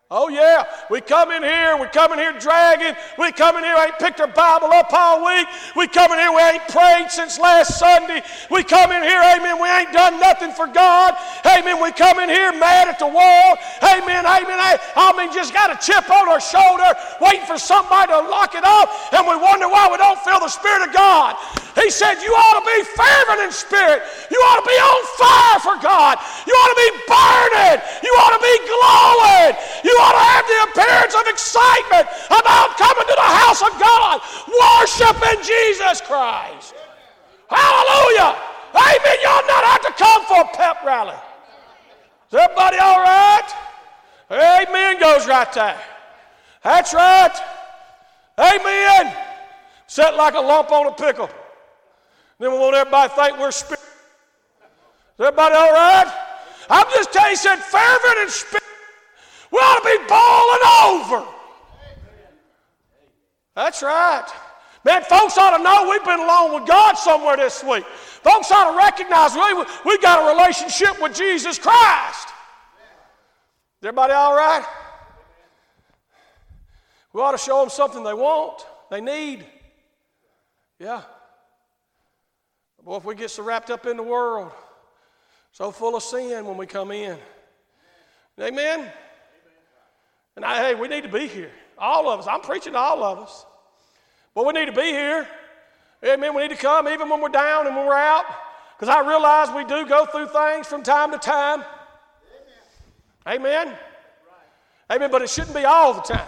Oh, 0.10 0.30
yeah. 0.30 0.64
We 0.90 1.02
come 1.02 1.32
in 1.32 1.44
here, 1.44 1.76
we 1.76 1.86
come 1.88 2.14
in 2.14 2.20
here 2.20 2.32
dragging. 2.40 2.96
We 3.20 3.34
come 3.34 3.58
in 3.58 3.66
here, 3.66 3.76
ain't 3.76 4.00
picked 4.00 4.22
our 4.22 4.32
Bible 4.32 4.72
up 4.72 4.88
all 4.94 5.26
week. 5.26 5.46
We 5.76 5.86
come 5.90 6.14
in 6.14 6.18
here, 6.18 6.32
we 6.32 6.40
ain't 6.40 6.66
prayed 6.70 7.12
since 7.12 7.38
last 7.38 7.78
Sunday. 7.78 8.24
We 8.50 8.64
come 8.64 8.94
in 8.94 9.04
here, 9.04 9.20
amen, 9.20 9.62
we 9.62 9.68
ain't 9.68 9.92
done 9.92 10.18
nothing 10.18 10.54
for 10.54 10.66
God. 10.66 11.14
Amen, 11.46 11.84
we 11.84 11.92
come 11.92 12.20
in 12.20 12.30
here 12.30 12.54
mad 12.54 12.88
at 12.88 13.00
the 13.00 13.08
wall. 13.08 13.58
Amen, 13.84 14.24
amen. 14.24 14.56
I, 14.56 14.80
I 14.96 15.12
mean, 15.18 15.34
just 15.34 15.54
got 15.54 15.76
a 15.76 15.78
chip 15.86 16.10
on 16.10 16.30
our 16.30 16.40
shoulder, 16.40 16.88
waiting 17.20 17.46
for 17.46 17.58
somebody 17.58 18.14
to 18.14 18.20
lock 18.32 18.56
it 18.56 18.64
up, 18.64 18.88
and 19.12 19.28
we 19.28 19.36
wonder 19.36 19.68
why 19.68 19.92
we 19.92 19.98
don't 19.98 20.20
feel 20.24 20.40
the 20.40 20.48
Spirit 20.48 20.88
of 20.88 20.94
God. 20.94 21.36
He 21.78 21.94
said, 21.94 22.18
You 22.26 22.34
ought 22.34 22.58
to 22.58 22.66
be 22.66 22.80
fervent 22.98 23.40
in 23.46 23.52
spirit. 23.54 24.02
You 24.34 24.40
ought 24.50 24.60
to 24.60 24.66
be 24.66 24.78
on 24.82 25.02
fire 25.22 25.60
for 25.62 25.78
God. 25.78 26.18
You 26.50 26.54
ought 26.58 26.74
to 26.74 26.80
be 26.82 26.92
burning. 27.06 27.78
You 28.02 28.12
ought 28.18 28.34
to 28.34 28.42
be 28.42 28.56
glowing. 28.66 29.54
You 29.86 29.94
ought 29.98 30.14
to 30.14 30.26
have 30.32 30.46
the 30.46 30.60
appearance 30.72 31.16
of 31.16 31.26
excitement 31.28 32.08
about 32.30 32.78
coming 32.78 33.08
to 33.08 33.16
the 33.18 33.32
house 33.42 33.62
of 33.62 33.74
God, 33.80 34.22
worshiping 34.48 35.42
Jesus 35.44 36.02
Christ. 36.02 36.76
Hallelujah. 37.50 38.38
Amen. 38.74 39.18
Y'all 39.24 39.48
not 39.48 39.64
have 39.64 39.82
to 39.82 39.94
come 39.98 40.26
for 40.26 40.42
a 40.42 40.48
pep 40.56 40.84
rally. 40.86 41.16
Is 42.30 42.34
everybody 42.34 42.78
all 42.78 43.00
right? 43.00 43.48
Amen 44.30 45.00
goes 45.00 45.28
right 45.28 45.52
there. 45.54 45.80
That's 46.64 46.94
right. 46.94 47.32
Amen. 48.38 49.16
Set 49.88 50.16
like 50.16 50.36
a 50.36 50.40
lump 50.40 50.72
on 50.72 50.88
a 50.88 50.92
pickle. 50.92 51.30
Then 52.40 52.52
we 52.52 52.60
want 52.60 52.76
everybody 52.76 53.10
to 53.10 53.16
think 53.16 53.40
we're 53.40 53.52
spirit. 53.52 53.80
Is 53.80 55.26
everybody 55.26 55.56
all 55.56 55.72
right? 55.72 56.14
I'm 56.70 56.86
just 56.94 57.14
telling 57.14 57.32
you, 57.32 57.38
said, 57.38 57.56
fervent 57.56 58.18
and 58.20 58.30
spirit. 58.30 58.67
We 59.52 59.58
ought 59.60 59.80
to 59.80 59.86
be 59.86 60.08
balling 60.08 61.20
over. 61.20 61.28
That's 63.56 63.82
right. 63.82 64.28
Man, 64.86 65.02
folks 65.04 65.38
ought 65.38 65.58
to 65.58 65.64
know 65.64 65.90
we've 65.90 66.04
been 66.04 66.20
alone 66.20 66.54
with 66.54 66.68
God 66.68 66.94
somewhere 66.94 67.36
this 67.36 67.64
week. 67.64 67.86
Folks 67.86 68.52
ought 68.52 68.72
to 68.72 68.78
recognize 68.78 69.34
we, 69.34 69.66
we 69.84 69.98
got 70.00 70.24
a 70.24 70.36
relationship 70.36 71.02
with 71.02 71.16
Jesus 71.16 71.58
Christ. 71.58 72.28
Is 73.82 73.84
everybody 73.84 74.14
all 74.14 74.36
right? 74.36 74.66
We 77.14 77.22
ought 77.22 77.32
to 77.32 77.38
show 77.38 77.60
them 77.62 77.70
something 77.70 78.04
they 78.04 78.14
want, 78.14 78.66
they 78.92 79.02
need. 79.02 79.46
Yeah. 80.80 81.02
Boy, 82.84 82.98
if 82.98 83.06
we 83.06 83.16
get 83.16 83.32
so 83.32 83.44
wrapped 83.44 83.70
up 83.70 83.86
in 83.86 83.98
the 83.98 84.04
world, 84.04 84.52
so 85.52 85.72
full 85.72 85.96
of 85.96 86.04
sin 86.04 86.46
when 86.46 86.56
we 86.56 86.66
come 86.68 86.92
in. 86.92 87.18
Amen? 88.40 88.92
And 90.38 90.46
I, 90.46 90.68
hey, 90.68 90.76
we 90.76 90.88
need 90.88 91.02
to 91.02 91.10
be 91.10 91.28
here. 91.28 91.50
All 91.80 92.08
of 92.10 92.20
us. 92.20 92.28
I'm 92.28 92.42
preaching 92.42 92.74
to 92.74 92.80
all 92.80 93.04
of 93.04 93.18
us. 93.18 93.44
But 94.36 94.46
we 94.46 94.54
need 94.54 94.68
to 94.68 94.72
be 94.72 94.84
here. 94.84 95.28
Amen. 96.06 96.36
We 96.36 96.44
need 96.44 96.52
to 96.52 96.56
come 96.56 96.88
even 96.88 97.10
when 97.10 97.22
we're 97.22 97.30
down 97.30 97.66
and 97.66 97.76
when 97.76 97.88
we're 97.88 97.96
out. 97.96 98.24
Because 98.78 98.96
I 98.96 99.06
realize 99.06 99.50
we 99.50 99.66
do 99.66 99.90
go 99.90 100.06
through 100.06 100.28
things 100.28 100.68
from 100.68 100.84
time 100.84 101.12
to 101.12 101.18
time. 101.18 101.64
Amen. 103.28 103.66
Amen. 103.66 103.78
Amen. 104.92 105.12
But 105.12 105.24
it 105.24 105.30
shouldn't 105.32 105.56
be 105.56 105.66
all 105.66 105.96
the 105.96 106.02
time. 106.02 106.28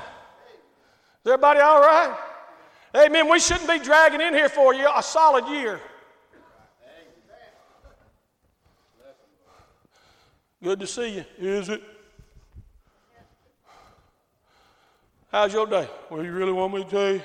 Is 1.24 1.32
everybody 1.32 1.60
all 1.60 1.80
right? 1.80 2.17
Amen. 2.95 3.30
We 3.30 3.39
shouldn't 3.39 3.69
be 3.69 3.78
dragging 3.78 4.22
in 4.22 4.34
here 4.34 4.50
for 4.50 4.74
you 4.74 4.89
a 4.93 5.04
solid 5.04 5.48
year. 5.48 5.80
Good 10.63 10.80
to 10.80 10.88
see 10.88 11.17
you. 11.17 11.26
Is 11.38 11.69
it? 11.69 11.84
How's 15.32 15.54
your 15.54 15.68
day? 15.68 15.88
Well, 16.10 16.24
you 16.24 16.32
really 16.32 16.52
want 16.52 16.74
me 16.74 16.84
to 16.84 16.89
tell 16.89 17.13
you? 17.13 17.22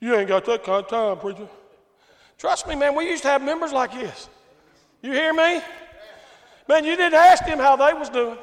You 0.00 0.14
ain't 0.14 0.28
got 0.28 0.44
that 0.44 0.62
kind 0.62 0.84
of 0.84 0.88
time, 0.88 1.18
preacher. 1.18 1.48
Trust 2.38 2.68
me, 2.68 2.76
man, 2.76 2.94
we 2.94 3.08
used 3.08 3.22
to 3.24 3.28
have 3.28 3.42
members 3.42 3.72
like 3.72 3.92
this. 3.92 4.28
You 5.02 5.10
hear 5.12 5.32
me? 5.32 5.60
Man, 6.68 6.84
you 6.84 6.96
didn't 6.96 7.14
ask 7.14 7.44
them 7.44 7.58
how 7.58 7.74
they 7.74 7.92
was 7.94 8.08
doing. 8.08 8.38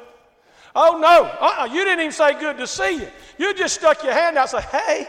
Oh, 0.74 0.98
no. 0.98 1.24
Uh-uh. 1.24 1.64
You 1.66 1.84
didn't 1.84 2.00
even 2.00 2.12
say 2.12 2.38
good 2.38 2.58
to 2.58 2.66
see 2.66 2.96
you. 2.96 3.08
You 3.38 3.54
just 3.54 3.76
stuck 3.76 4.04
your 4.04 4.12
hand 4.12 4.36
out 4.36 4.52
and 4.52 4.62
say, 4.62 4.68
hey, 4.70 5.08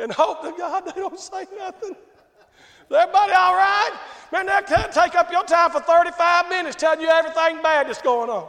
and 0.00 0.10
hope 0.10 0.42
to 0.42 0.52
God 0.58 0.86
they 0.86 1.00
don't 1.00 1.18
say 1.20 1.46
nothing. 1.56 1.92
Is 1.92 2.96
everybody 2.96 3.32
all 3.32 3.54
right? 3.54 3.92
Man, 4.32 4.46
that 4.46 4.66
can 4.66 4.90
take 4.90 5.14
up 5.14 5.30
your 5.30 5.44
time 5.44 5.70
for 5.70 5.80
35 5.80 6.48
minutes 6.48 6.74
telling 6.74 7.00
you 7.00 7.06
everything 7.06 7.62
bad 7.62 7.86
that's 7.86 8.02
going 8.02 8.28
on. 8.28 8.48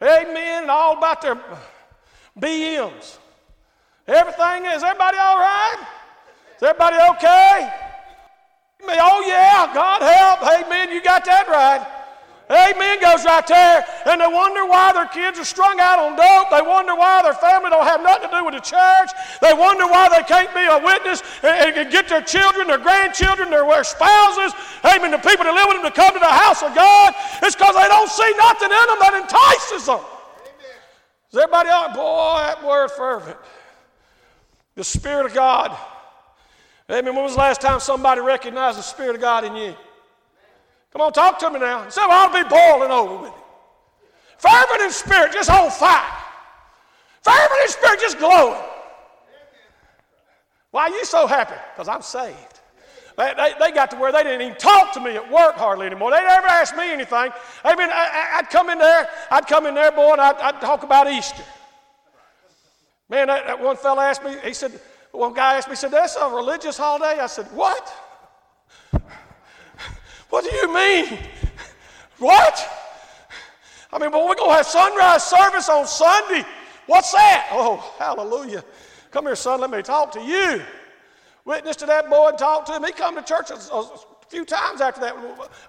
Amen. 0.00 0.62
And 0.62 0.70
all 0.70 0.96
about 0.96 1.20
their 1.20 1.40
BMs. 2.38 3.18
Everything 4.06 4.66
is, 4.66 4.82
everybody 4.82 5.18
all 5.18 5.38
right? 5.38 5.86
Is 6.56 6.62
everybody 6.62 6.96
okay? 7.16 7.72
Oh, 8.84 9.24
yeah, 9.26 9.72
God 9.72 10.02
help. 10.02 10.42
Amen. 10.42 10.90
You 10.90 11.02
got 11.02 11.24
that 11.24 11.48
right. 11.48 11.86
Amen 12.52 13.00
goes 13.00 13.24
right 13.24 13.46
there. 13.46 13.80
And 14.04 14.20
they 14.20 14.28
wonder 14.28 14.68
why 14.68 14.92
their 14.92 15.08
kids 15.08 15.38
are 15.38 15.48
strung 15.48 15.80
out 15.80 15.98
on 15.98 16.20
dope. 16.20 16.52
They 16.52 16.60
wonder 16.60 16.94
why 16.94 17.22
their 17.22 17.32
family 17.32 17.70
don't 17.70 17.86
have 17.86 18.02
nothing 18.02 18.28
to 18.28 18.36
do 18.36 18.44
with 18.44 18.54
the 18.54 18.60
church. 18.60 19.10
They 19.40 19.54
wonder 19.56 19.88
why 19.88 20.12
they 20.12 20.20
can't 20.28 20.52
be 20.52 20.60
a 20.68 20.76
witness 20.76 21.24
and, 21.42 21.72
and 21.72 21.90
get 21.90 22.08
their 22.08 22.20
children, 22.20 22.68
their 22.68 22.82
grandchildren, 22.82 23.48
their, 23.48 23.64
their 23.64 23.84
spouses, 23.84 24.52
amen, 24.84 25.16
the 25.16 25.22
people 25.24 25.48
that 25.48 25.56
live 25.56 25.64
with 25.72 25.80
them 25.80 25.88
to 25.88 25.96
come 25.96 26.12
to 26.12 26.20
the 26.20 26.28
house 26.28 26.60
of 26.60 26.74
God. 26.76 27.14
It's 27.40 27.56
because 27.56 27.72
they 27.72 27.88
don't 27.88 28.10
see 28.12 28.32
nothing 28.36 28.68
in 28.68 28.84
them 28.84 29.00
that 29.00 29.14
entices 29.16 29.88
them. 29.88 30.04
Is 31.32 31.38
everybody 31.38 31.70
out? 31.70 31.94
Boy, 31.94 32.38
that 32.38 32.62
word 32.62 32.90
fervent. 32.90 33.38
The 34.74 34.84
Spirit 34.84 35.26
of 35.26 35.34
God. 35.34 35.76
Amen. 36.90 37.14
When 37.14 37.24
was 37.24 37.32
the 37.32 37.38
last 37.38 37.60
time 37.60 37.80
somebody 37.80 38.20
recognized 38.20 38.78
the 38.78 38.82
Spirit 38.82 39.14
of 39.14 39.20
God 39.20 39.44
in 39.44 39.56
you? 39.56 39.74
Come 40.92 41.00
on, 41.00 41.12
talk 41.12 41.38
to 41.38 41.50
me 41.50 41.58
now. 41.58 41.88
Say, 41.88 42.02
well, 42.06 42.28
I'll 42.28 42.42
be 42.44 42.48
boiling 42.48 42.90
over 42.90 43.22
with 43.22 43.32
it. 43.32 43.38
Fervent 44.36 44.82
in 44.82 44.90
spirit, 44.90 45.32
just 45.32 45.48
on 45.48 45.70
fire. 45.70 46.18
Fervent 47.22 47.62
in 47.62 47.68
spirit, 47.68 48.00
just 48.00 48.18
glowing. 48.18 48.60
Why 50.70 50.82
are 50.84 50.90
you 50.90 51.04
so 51.04 51.26
happy? 51.26 51.54
Because 51.72 51.88
I'm 51.88 52.02
saved. 52.02 52.51
They, 53.16 53.34
they, 53.36 53.52
they, 53.60 53.72
got 53.72 53.90
to 53.90 53.96
where 53.96 54.10
they 54.10 54.22
didn't 54.22 54.42
even 54.42 54.56
talk 54.56 54.92
to 54.94 55.00
me 55.00 55.16
at 55.16 55.30
work 55.30 55.56
hardly 55.56 55.86
anymore. 55.86 56.10
They 56.10 56.22
never 56.22 56.46
asked 56.46 56.76
me 56.76 56.90
anything. 56.90 57.30
I 57.62 57.76
mean, 57.76 57.88
I, 57.92 58.38
would 58.40 58.50
come 58.50 58.70
in 58.70 58.78
there, 58.78 59.08
I'd 59.30 59.46
come 59.46 59.66
in 59.66 59.74
there, 59.74 59.92
boy, 59.92 60.12
and 60.12 60.20
I'd, 60.20 60.36
I'd 60.36 60.60
talk 60.60 60.82
about 60.82 61.10
Easter. 61.10 61.42
Man, 63.10 63.26
that, 63.26 63.46
that, 63.46 63.60
one 63.60 63.76
fella 63.76 64.04
asked 64.04 64.24
me, 64.24 64.36
he 64.42 64.54
said, 64.54 64.80
one 65.10 65.34
guy 65.34 65.56
asked 65.56 65.68
me, 65.68 65.72
he 65.72 65.76
said, 65.76 65.90
that's 65.90 66.16
a 66.16 66.28
religious 66.30 66.78
holiday? 66.78 67.20
I 67.20 67.26
said, 67.26 67.46
what? 67.52 67.92
What 70.30 70.44
do 70.44 70.56
you 70.56 70.74
mean? 70.74 71.18
What? 72.18 72.66
I 73.92 73.98
mean, 73.98 74.10
but 74.10 74.26
we're 74.26 74.34
going 74.34 74.48
to 74.48 74.56
have 74.56 74.66
sunrise 74.66 75.24
service 75.24 75.68
on 75.68 75.86
Sunday. 75.86 76.42
What's 76.86 77.12
that? 77.12 77.48
Oh, 77.52 77.94
hallelujah. 77.98 78.64
Come 79.10 79.26
here, 79.26 79.36
son, 79.36 79.60
let 79.60 79.70
me 79.70 79.82
talk 79.82 80.10
to 80.12 80.20
you. 80.20 80.62
Witness 81.44 81.76
to 81.76 81.86
that 81.86 82.08
boy 82.08 82.28
and 82.28 82.38
talked 82.38 82.66
to 82.68 82.74
him. 82.74 82.84
He 82.84 82.92
come 82.92 83.16
to 83.16 83.22
church 83.22 83.50
a, 83.50 83.54
a 83.54 83.88
few 84.28 84.44
times 84.44 84.80
after 84.80 85.00
that. 85.00 85.16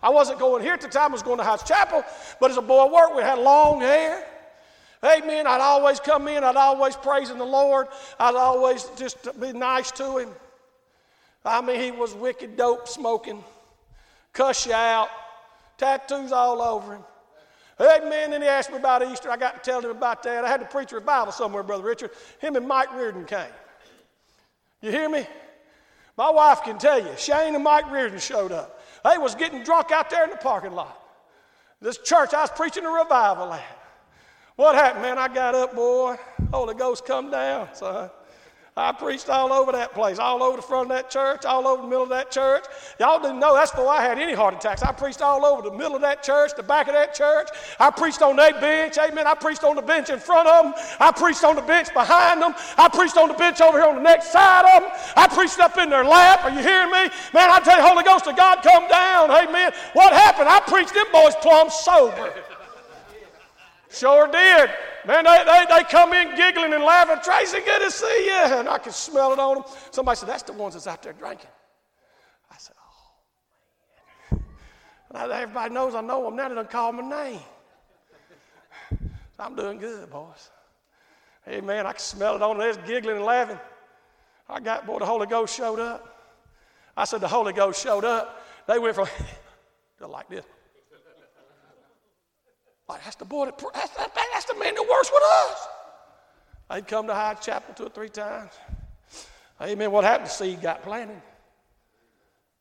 I 0.02 0.10
wasn't 0.10 0.40
going 0.40 0.64
here 0.64 0.74
at 0.74 0.82
the 0.82 0.88
time, 0.88 1.12
I 1.12 1.14
was 1.14 1.24
going 1.24 1.38
to 1.40 1.44
House 1.44 1.68
Chapel, 1.68 2.04
but 2.40 2.52
as 2.52 2.58
a 2.58 2.62
boy 2.62 2.86
I 2.86 2.92
worked, 2.92 3.16
we 3.16 3.22
had 3.22 3.40
long 3.40 3.82
hair. 3.82 4.28
Amen. 5.04 5.48
I'd 5.48 5.60
always 5.60 6.00
come 6.00 6.28
in, 6.28 6.44
I'd 6.44 6.56
always 6.56 6.96
praising 6.96 7.38
the 7.38 7.46
Lord. 7.46 7.88
I'd 8.20 8.36
always 8.36 8.86
just 8.96 9.40
be 9.40 9.52
nice 9.52 9.92
to 9.92 10.18
him. 10.18 10.30
I 11.44 11.60
mean, 11.60 11.80
he 11.82 11.92
was 11.92 12.14
wicked 12.14 12.56
dope 12.56 12.88
smoking 12.88 13.44
cuss 14.34 14.66
you 14.66 14.74
out, 14.74 15.10
tattoos 15.78 16.32
all 16.32 16.62
over 16.62 16.96
him. 16.96 17.04
Amen. 17.80 18.32
Then 18.32 18.42
he 18.42 18.48
asked 18.48 18.72
me 18.72 18.78
about 18.78 19.04
Easter. 19.04 19.30
I 19.30 19.38
got 19.38 19.64
to 19.64 19.72
tell 19.72 19.82
him 19.82 19.92
about 19.92 20.24
that. 20.24 20.44
I 20.44 20.50
had 20.50 20.60
to 20.60 20.66
preach 20.66 20.92
a 20.92 20.96
revival 20.96 21.32
somewhere, 21.32 21.64
Brother 21.64 21.84
Richard. 21.84 22.12
Him 22.40 22.56
and 22.56 22.68
Mike 22.68 22.94
Reardon 22.94 23.26
came. 23.26 23.46
You 24.82 24.92
hear 24.92 25.10
me? 25.10 25.26
My 26.18 26.30
wife 26.30 26.64
can 26.64 26.78
tell 26.78 27.00
you, 27.00 27.12
Shane 27.18 27.56
and 27.56 27.64
Mike 27.64 27.90
Reardon 27.92 28.20
showed 28.20 28.52
up. 28.52 28.82
They 29.04 29.18
was 29.18 29.36
getting 29.36 29.64
drunk 29.64 29.92
out 29.92 30.10
there 30.10 30.24
in 30.24 30.30
the 30.30 30.38
parking 30.38 30.74
lot. 30.74 31.00
This 31.82 31.98
church 31.98 32.34
I 32.34 32.42
was 32.42 32.52
preaching 32.52 32.86
a 32.86 32.90
revival 32.90 33.52
at. 33.52 33.80
What 34.56 34.76
happened, 34.76 35.02
man? 35.02 35.18
I 35.18 35.28
got 35.28 35.56
up, 35.56 35.76
boy. 35.76 36.16
Holy 36.52 36.76
Ghost 36.76 37.06
come 37.06 37.32
down, 37.32 37.74
son. 37.74 38.10
I 38.76 38.92
preached 38.92 39.30
all 39.30 39.54
over 39.54 39.72
that 39.74 39.94
place, 39.94 40.18
all 40.18 40.42
over 40.42 40.58
the 40.58 40.64
front 40.64 40.90
of 40.90 40.98
that 40.98 41.12
church, 41.12 41.46
all 41.46 41.68
over 41.68 41.84
the 41.84 41.88
middle 41.88 42.04
of 42.04 42.10
that 42.10 42.32
church. 42.32 42.66
Y'all 43.00 43.20
didn't 43.20 43.40
know 43.40 43.54
that's 43.54 43.70
before 43.70 43.90
I 43.90 44.02
had 44.02 44.18
any 44.18 44.34
heart 44.34 44.56
attacks. 44.56 44.82
I 44.82 44.92
preached 44.92 45.22
all 45.22 45.46
over 45.46 45.62
the 45.62 45.76
middle 45.78 45.96
of 45.96 46.02
that 46.02 46.24
church, 46.24 46.54
the 46.58 46.64
back 46.64 46.88
of 46.88 46.94
that 46.94 47.14
church. 47.14 47.50
I 47.80 47.92
preached 47.92 48.24
on 48.24 48.36
that 48.38 48.60
bench, 48.60 48.98
amen. 48.98 49.28
I 49.28 49.36
preached 49.36 49.64
on 49.64 49.76
the 49.76 49.84
bench 49.84 50.10
in 50.10 50.18
front 50.18 50.48
of 50.48 50.64
them. 50.64 50.74
I 51.00 51.12
preached 51.12 51.44
on 51.44 51.56
the 51.56 51.62
bench 51.62 51.94
behind 51.94 52.42
them. 52.42 52.56
I 52.76 52.90
preached 52.90 53.16
on 53.16 53.28
the 53.28 53.36
bench 53.36 53.62
over 53.62 53.78
here 53.78 53.88
on 53.88 53.96
the 53.96 54.02
next 54.02 54.32
side 54.32 54.66
of 54.76 54.82
them. 54.82 54.92
I 55.18 55.28
preached 55.28 55.60
up 55.60 55.78
in 55.78 55.92
their 55.92 56.04
lap. 56.04 56.44
Are 56.44 56.50
you 56.50 56.64
hearing 56.64 56.90
me? 56.90 57.14
Man, 57.32 57.52
I 57.52 57.60
tell 57.64 57.78
you, 57.78 57.88
Holy 57.88 58.04
Ghost 58.04 58.26
of 58.26 58.36
God 58.36 58.64
come 58.64 58.88
down, 58.88 59.30
amen. 59.30 59.72
What 59.94 60.14
happened? 60.14 60.50
I 60.50 60.60
preached 60.62 60.96
them 60.96 61.06
boys 61.12 61.36
plumb 61.42 61.70
sober. 61.70 62.34
Sure 63.92 64.28
did. 64.32 64.72
Man, 65.06 65.26
they, 65.26 65.44
they, 65.46 65.66
they 65.70 65.84
come 65.84 66.14
in 66.14 66.36
giggling 66.36 66.74
and 66.74 66.84
laughing. 66.84 67.18
Tracy, 67.24 67.60
good 67.60 67.82
to 67.82 67.92
see 67.92 68.26
you. 68.26 68.32
And 68.32 68.70
I 68.70 68.78
could 68.78 68.94
smell 68.94 69.34
it 69.34 69.40
on 69.40 69.56
them. 69.56 69.64
Somebody 69.92 70.18
said, 70.18 70.30
That's 70.30 70.44
the 70.44 70.54
ones 70.54 70.76
that's 70.76 70.88
out 70.88 71.04
there 71.04 71.14
drinking. 71.14 71.50
I 72.50 72.56
said, 72.58 72.76
Oh, 74.32 74.38
man. 75.14 75.32
Everybody 75.32 75.74
knows 75.74 75.94
I 75.94 76.02
know 76.02 76.24
them. 76.24 76.36
Now 76.36 76.50
they 76.50 76.56
don't 76.56 76.70
call 76.70 76.92
my 76.94 77.10
name. 77.10 77.42
I'm 79.40 79.56
doing 79.56 79.78
good, 79.78 80.10
boys. 80.10 80.50
Hey, 81.46 81.60
man, 81.60 81.86
I 81.86 81.92
could 81.92 82.02
smell 82.02 82.36
it 82.36 82.42
on 82.42 82.58
them. 82.58 82.74
They're 82.74 82.86
giggling 82.86 83.18
and 83.18 83.26
laughing. 83.26 83.60
I 84.48 84.62
got, 84.62 84.86
boy, 84.86 85.00
the 85.00 85.06
Holy 85.06 85.28
Ghost 85.28 85.56
showed 85.56 85.80
up. 85.80 86.14
I 86.96 87.04
said, 87.04 87.20
The 87.20 87.28
Holy 87.28 87.52
Ghost 87.52 87.82
showed 87.82 88.06
up. 88.06 88.46
They 88.68 88.80
went 88.80 88.96
from, 88.96 89.08
like 90.08 90.30
this. 90.30 90.46
That's 93.04 93.16
the 93.16 93.26
boy 93.26 93.46
that, 93.46 93.58
that's, 93.74 93.96
that's 93.96 94.46
the 94.46 94.56
man 94.56 94.76
that 94.76 94.88
works 94.90 95.12
with 95.14 95.24
us. 95.24 95.68
They'd 96.70 96.88
come 96.88 97.08
to 97.08 97.14
High 97.14 97.36
Chapel 97.36 97.74
two 97.76 97.86
or 97.86 97.90
three 97.90 98.10
times. 98.10 98.52
Amen. 99.62 99.92
What 99.92 100.04
happened? 100.04 100.30
Seed 100.30 100.62
got 100.62 100.84
planted. 100.84 101.22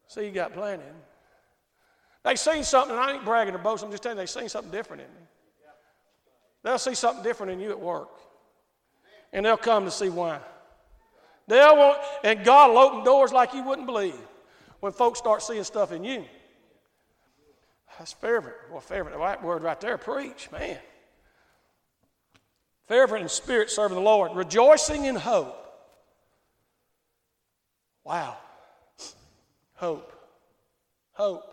Seed 0.06 0.34
got 0.34 0.52
planted. 0.52 0.92
They 2.24 2.36
seen 2.36 2.62
something, 2.62 2.94
and 2.94 3.04
I 3.04 3.14
ain't 3.14 3.24
bragging 3.24 3.54
or 3.54 3.58
boasting, 3.58 3.86
I'm 3.86 3.92
just 3.92 4.02
telling 4.02 4.18
you, 4.18 4.22
they 4.22 4.26
seen 4.26 4.48
something 4.48 4.70
different 4.70 5.02
in 5.02 5.08
me. 5.08 5.22
They'll 6.62 6.78
see 6.78 6.94
something 6.94 7.24
different 7.24 7.52
in 7.52 7.60
you 7.60 7.70
at 7.70 7.80
work. 7.80 8.10
And 9.32 9.44
they'll 9.44 9.56
come 9.56 9.84
to 9.84 9.90
see 9.90 10.10
why. 10.10 10.38
They'll 11.48 11.76
want, 11.76 11.98
and 12.22 12.44
God 12.44 12.70
will 12.70 12.78
open 12.78 13.04
doors 13.04 13.32
like 13.32 13.52
you 13.54 13.64
wouldn't 13.64 13.86
believe 13.86 14.20
when 14.80 14.92
folks 14.92 15.18
start 15.18 15.42
seeing 15.42 15.64
stuff 15.64 15.90
in 15.90 16.04
you. 16.04 16.24
That's 17.98 18.12
fervent. 18.12 18.54
Well, 18.70 18.80
fervent, 18.80 19.18
that 19.18 19.42
word 19.42 19.62
right 19.62 19.80
there, 19.80 19.98
preach, 19.98 20.50
man. 20.50 20.78
Fervent 22.86 23.22
in 23.22 23.28
spirit, 23.28 23.70
serving 23.70 23.94
the 23.94 24.02
Lord, 24.02 24.34
rejoicing 24.34 25.04
in 25.04 25.14
hope. 25.14 25.56
Wow. 28.04 28.36
Hope. 29.74 30.12
Hope. 31.12 31.44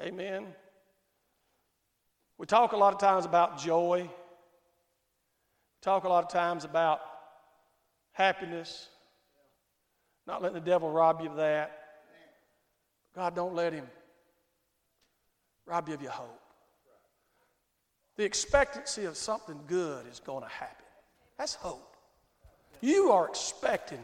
Amen. 0.00 0.46
We 2.38 2.46
talk 2.46 2.72
a 2.72 2.76
lot 2.76 2.94
of 2.94 3.00
times 3.00 3.24
about 3.24 3.58
joy. 3.58 4.02
We 4.02 4.10
talk 5.82 6.04
a 6.04 6.08
lot 6.08 6.24
of 6.24 6.30
times 6.30 6.64
about 6.64 7.00
happiness. 8.12 8.88
Not 10.26 10.40
letting 10.40 10.54
the 10.54 10.60
devil 10.60 10.90
rob 10.90 11.20
you 11.20 11.30
of 11.30 11.36
that. 11.36 11.78
God, 13.14 13.34
don't 13.34 13.54
let 13.54 13.72
him 13.72 13.86
rob 15.66 15.88
you 15.88 15.94
of 15.94 16.02
your 16.02 16.10
hope. 16.10 16.40
The 18.16 18.24
expectancy 18.24 19.04
of 19.06 19.16
something 19.16 19.58
good 19.66 20.06
is 20.06 20.20
going 20.20 20.42
to 20.42 20.48
happen. 20.48 20.84
That's 21.38 21.54
hope. 21.54 21.96
You 22.80 23.10
are 23.12 23.28
expecting 23.28 24.02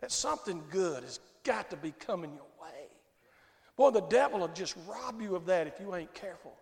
that 0.00 0.10
something 0.10 0.62
good 0.70 1.02
has 1.02 1.20
got 1.44 1.70
to 1.70 1.76
be 1.76 1.92
coming 1.92 2.32
your 2.32 2.46
way. 2.60 2.88
Boy, 3.76 3.90
the 3.90 4.00
devil 4.02 4.40
will 4.40 4.48
just 4.48 4.76
rob 4.88 5.20
you 5.20 5.36
of 5.36 5.46
that 5.46 5.66
if 5.66 5.78
you 5.80 5.94
ain't 5.94 6.12
careful. 6.14 6.54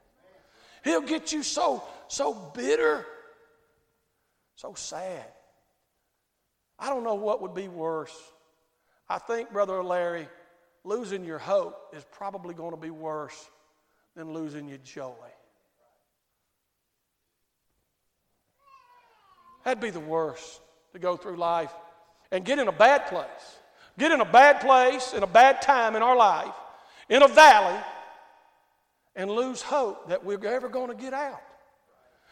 He'll 0.85 1.01
get 1.01 1.33
you 1.33 1.43
so, 1.43 1.83
so 2.09 2.35
bitter, 2.55 3.07
so 4.57 4.75
sad. 4.75 5.27
I 6.79 6.89
don't 6.89 7.05
know 7.05 7.15
what 7.15 7.41
would 7.43 7.55
be 7.55 7.69
worse. 7.69 8.17
I 9.09 9.19
think, 9.19 9.53
Brother 9.53 9.83
Larry, 9.83 10.29
losing 10.85 11.25
your 11.25 11.39
hope 11.39 11.95
is 11.97 12.05
probably 12.11 12.55
going 12.55 12.73
to 12.73 12.81
be 12.81 12.91
worse 12.91 13.49
than 14.17 14.33
losing 14.33 14.69
your 14.69 14.79
joy. 14.79 15.13
That'd 19.65 19.81
be 19.81 19.91
the 19.91 20.01
worst 20.01 20.61
to 20.93 20.99
go 20.99 21.17
through 21.17 21.37
life 21.37 21.73
and 22.31 22.45
get 22.45 22.59
in 22.59 22.69
a 22.69 22.73
bad 22.73 23.07
place. 23.07 23.27
Get 23.99 24.11
in 24.11 24.21
a 24.21 24.25
bad 24.25 24.61
place, 24.61 25.13
in 25.13 25.23
a 25.23 25.27
bad 25.27 25.63
time 25.63 25.97
in 25.97 26.03
our 26.03 26.17
life, 26.17 26.55
in 27.09 27.23
a 27.23 27.29
valley, 27.29 27.79
and 29.15 29.31
lose 29.31 29.61
hope 29.61 30.09
that 30.09 30.25
we're 30.25 30.45
ever 30.47 30.69
going 30.69 30.89
to 30.89 30.95
get 31.01 31.13
out. 31.13 31.43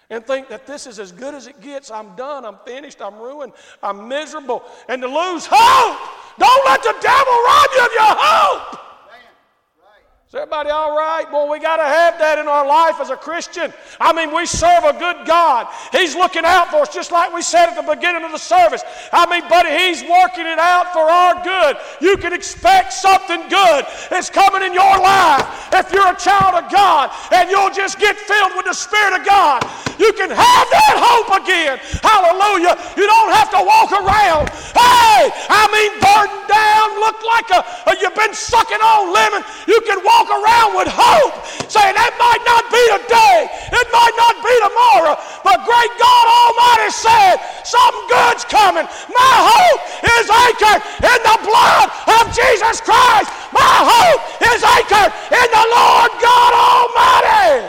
And 0.08 0.26
think 0.26 0.48
that 0.48 0.66
this 0.66 0.88
is 0.88 0.98
as 0.98 1.12
good 1.12 1.34
as 1.34 1.46
it 1.46 1.60
gets. 1.60 1.90
I'm 1.90 2.16
done. 2.16 2.44
I'm 2.44 2.56
finished. 2.66 3.00
I'm 3.00 3.16
ruined. 3.16 3.52
I'm 3.80 4.08
miserable. 4.08 4.64
And 4.88 5.00
to 5.02 5.06
lose 5.06 5.46
hope. 5.48 5.98
Don't 6.36 6.64
let 6.66 6.82
the 6.82 6.96
devil 7.00 7.32
rob 7.46 7.66
you 7.76 7.84
of 7.84 7.92
your 7.92 8.16
hope. 8.18 8.89
Is 10.30 10.36
everybody 10.36 10.70
all 10.70 10.96
right? 10.96 11.28
Boy, 11.28 11.50
we 11.50 11.58
got 11.58 11.78
to 11.78 11.90
have 11.90 12.14
that 12.22 12.38
in 12.38 12.46
our 12.46 12.62
life 12.62 13.02
as 13.02 13.10
a 13.10 13.18
Christian. 13.18 13.74
I 13.98 14.14
mean, 14.14 14.30
we 14.30 14.46
serve 14.46 14.86
a 14.86 14.94
good 14.94 15.26
God. 15.26 15.66
He's 15.90 16.14
looking 16.14 16.46
out 16.46 16.70
for 16.70 16.86
us, 16.86 16.94
just 16.94 17.10
like 17.10 17.34
we 17.34 17.42
said 17.42 17.66
at 17.66 17.74
the 17.74 17.82
beginning 17.82 18.22
of 18.22 18.30
the 18.30 18.38
service. 18.38 18.86
I 19.10 19.26
mean, 19.26 19.42
buddy, 19.50 19.74
He's 19.74 20.06
working 20.06 20.46
it 20.46 20.62
out 20.62 20.94
for 20.94 21.02
our 21.02 21.42
good. 21.42 21.82
You 21.98 22.14
can 22.14 22.30
expect 22.30 22.94
something 22.94 23.42
good 23.50 23.82
is 24.14 24.30
coming 24.30 24.62
in 24.62 24.70
your 24.70 25.02
life 25.02 25.42
if 25.74 25.90
you're 25.90 26.06
a 26.06 26.14
child 26.14 26.62
of 26.62 26.70
God 26.70 27.10
and 27.34 27.50
you'll 27.50 27.74
just 27.74 27.98
get 27.98 28.14
filled 28.14 28.54
with 28.54 28.70
the 28.70 28.78
Spirit 28.78 29.18
of 29.18 29.26
God. 29.26 29.66
You 29.98 30.14
can 30.14 30.30
have 30.30 30.66
that 30.70 30.94
hope 30.94 31.42
again. 31.42 31.82
Hallelujah. 32.06 32.78
You 32.94 33.04
don't 33.10 33.34
have 33.34 33.50
to 33.50 33.60
walk 33.66 33.90
around, 33.90 34.46
hey, 34.78 35.26
I 35.50 35.66
mean, 35.74 35.90
burdened 35.98 36.46
down, 36.46 36.86
look 37.02 37.18
like 37.26 37.50
a, 37.50 37.60
a 37.90 37.92
you've 37.98 38.14
been 38.14 38.32
sucking 38.32 38.78
on 38.78 39.12
lemon. 39.12 39.42
You 39.66 39.82
can 39.84 39.98
walk 40.06 40.19
walk 40.20 40.28
around 40.28 40.76
with 40.76 40.88
hope, 40.92 41.32
saying 41.72 41.96
that 41.96 42.12
might 42.20 42.44
not 42.44 42.68
be 42.68 42.82
today, 43.00 43.48
it 43.72 43.86
might 43.88 44.16
not 44.20 44.36
be 44.44 44.52
tomorrow, 44.60 45.16
but 45.40 45.64
great 45.64 45.92
God 45.96 46.24
Almighty 46.28 46.92
said, 46.92 47.40
something 47.64 48.04
good's 48.12 48.44
coming. 48.44 48.84
My 49.08 49.34
hope 49.48 49.80
is 50.20 50.26
anchored 50.28 50.80
in 51.00 51.18
the 51.24 51.36
blood 51.40 51.88
of 52.20 52.22
Jesus 52.36 52.84
Christ. 52.84 53.32
My 53.56 53.76
hope 53.80 54.20
is 54.44 54.60
anchored 54.60 55.12
in 55.32 55.48
the 55.48 55.66
Lord 55.72 56.10
God 56.20 56.52
Almighty. 56.52 57.64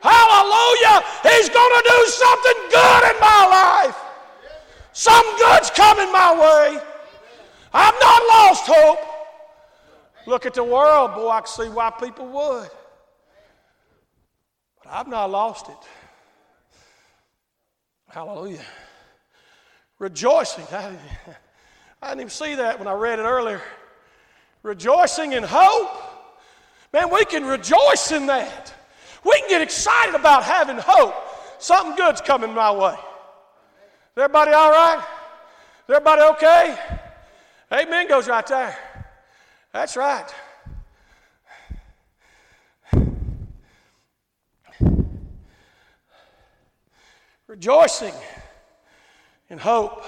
Hallelujah. 0.00 1.04
He's 1.20 1.52
going 1.52 1.74
to 1.74 1.84
do 1.84 1.98
something 2.08 2.58
good 2.72 3.02
in 3.12 3.16
my 3.20 3.40
life. 3.44 3.96
Some 4.92 5.26
good's 5.36 5.70
coming 5.70 6.10
my 6.12 6.32
way. 6.32 6.80
I've 7.74 7.98
not 8.00 8.20
lost 8.32 8.64
hope. 8.66 9.17
Look 10.28 10.44
at 10.44 10.52
the 10.52 10.62
world, 10.62 11.14
boy, 11.14 11.30
I 11.30 11.40
can 11.40 11.46
see 11.46 11.70
why 11.70 11.88
people 11.88 12.26
would. 12.26 12.68
But 14.84 14.92
I've 14.92 15.08
not 15.08 15.30
lost 15.30 15.70
it. 15.70 15.88
Hallelujah. 18.10 18.60
Rejoicing. 19.98 20.66
I, 20.70 20.94
I 22.02 22.08
didn't 22.08 22.20
even 22.20 22.30
see 22.30 22.56
that 22.56 22.78
when 22.78 22.86
I 22.86 22.92
read 22.92 23.18
it 23.18 23.22
earlier. 23.22 23.62
Rejoicing 24.62 25.32
in 25.32 25.44
hope. 25.44 25.96
Man, 26.92 27.10
we 27.10 27.24
can 27.24 27.46
rejoice 27.46 28.12
in 28.12 28.26
that. 28.26 28.74
We 29.24 29.32
can 29.40 29.48
get 29.48 29.62
excited 29.62 30.14
about 30.14 30.44
having 30.44 30.76
hope. 30.76 31.14
Something 31.58 31.96
good's 31.96 32.20
coming 32.20 32.52
my 32.52 32.70
way. 32.70 32.92
Is 32.92 34.18
everybody 34.18 34.52
all 34.52 34.72
right? 34.72 34.98
Is 34.98 35.94
everybody 35.94 36.20
okay? 36.34 36.78
Amen 37.72 38.08
goes 38.08 38.28
right 38.28 38.46
there. 38.46 38.76
That's 39.78 39.96
right. 39.96 40.28
Rejoicing 47.46 48.14
in 49.48 49.58
hope. 49.58 50.04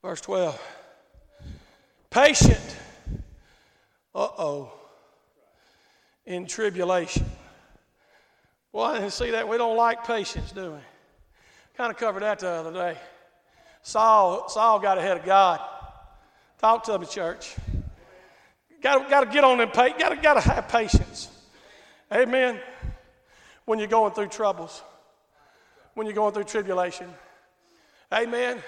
Verse 0.00 0.22
12. 0.22 0.58
Patient, 2.08 2.76
uh 4.14 4.28
oh, 4.38 4.72
in 6.24 6.46
tribulation. 6.46 7.26
Well, 8.72 8.86
I 8.86 9.00
didn't 9.00 9.12
see 9.12 9.32
that. 9.32 9.46
We 9.46 9.58
don't 9.58 9.76
like 9.76 10.06
patience, 10.06 10.50
do 10.50 10.70
we? 10.70 10.78
Kind 11.76 11.90
of 11.90 11.98
covered 11.98 12.22
that 12.22 12.38
the 12.38 12.48
other 12.48 12.72
day. 12.72 12.96
Saul, 13.86 14.48
Saul 14.48 14.80
got 14.80 14.98
ahead 14.98 15.16
of 15.16 15.24
God. 15.24 15.60
Talk 16.58 16.82
to 16.86 16.98
me, 16.98 17.06
church. 17.06 17.54
Got, 18.82 19.08
got 19.08 19.20
to 19.20 19.30
get 19.30 19.44
on 19.44 19.58
them. 19.58 19.70
Got 19.72 20.08
to, 20.08 20.16
got 20.16 20.34
to 20.34 20.40
have 20.40 20.68
patience. 20.68 21.28
Amen. 22.12 22.58
When 23.64 23.78
you're 23.78 23.86
going 23.86 24.12
through 24.12 24.26
troubles. 24.26 24.82
when 25.94 26.04
you're 26.08 26.16
going 26.16 26.34
through 26.34 26.44
tribulation. 26.44 27.08
Amen. 28.12 28.60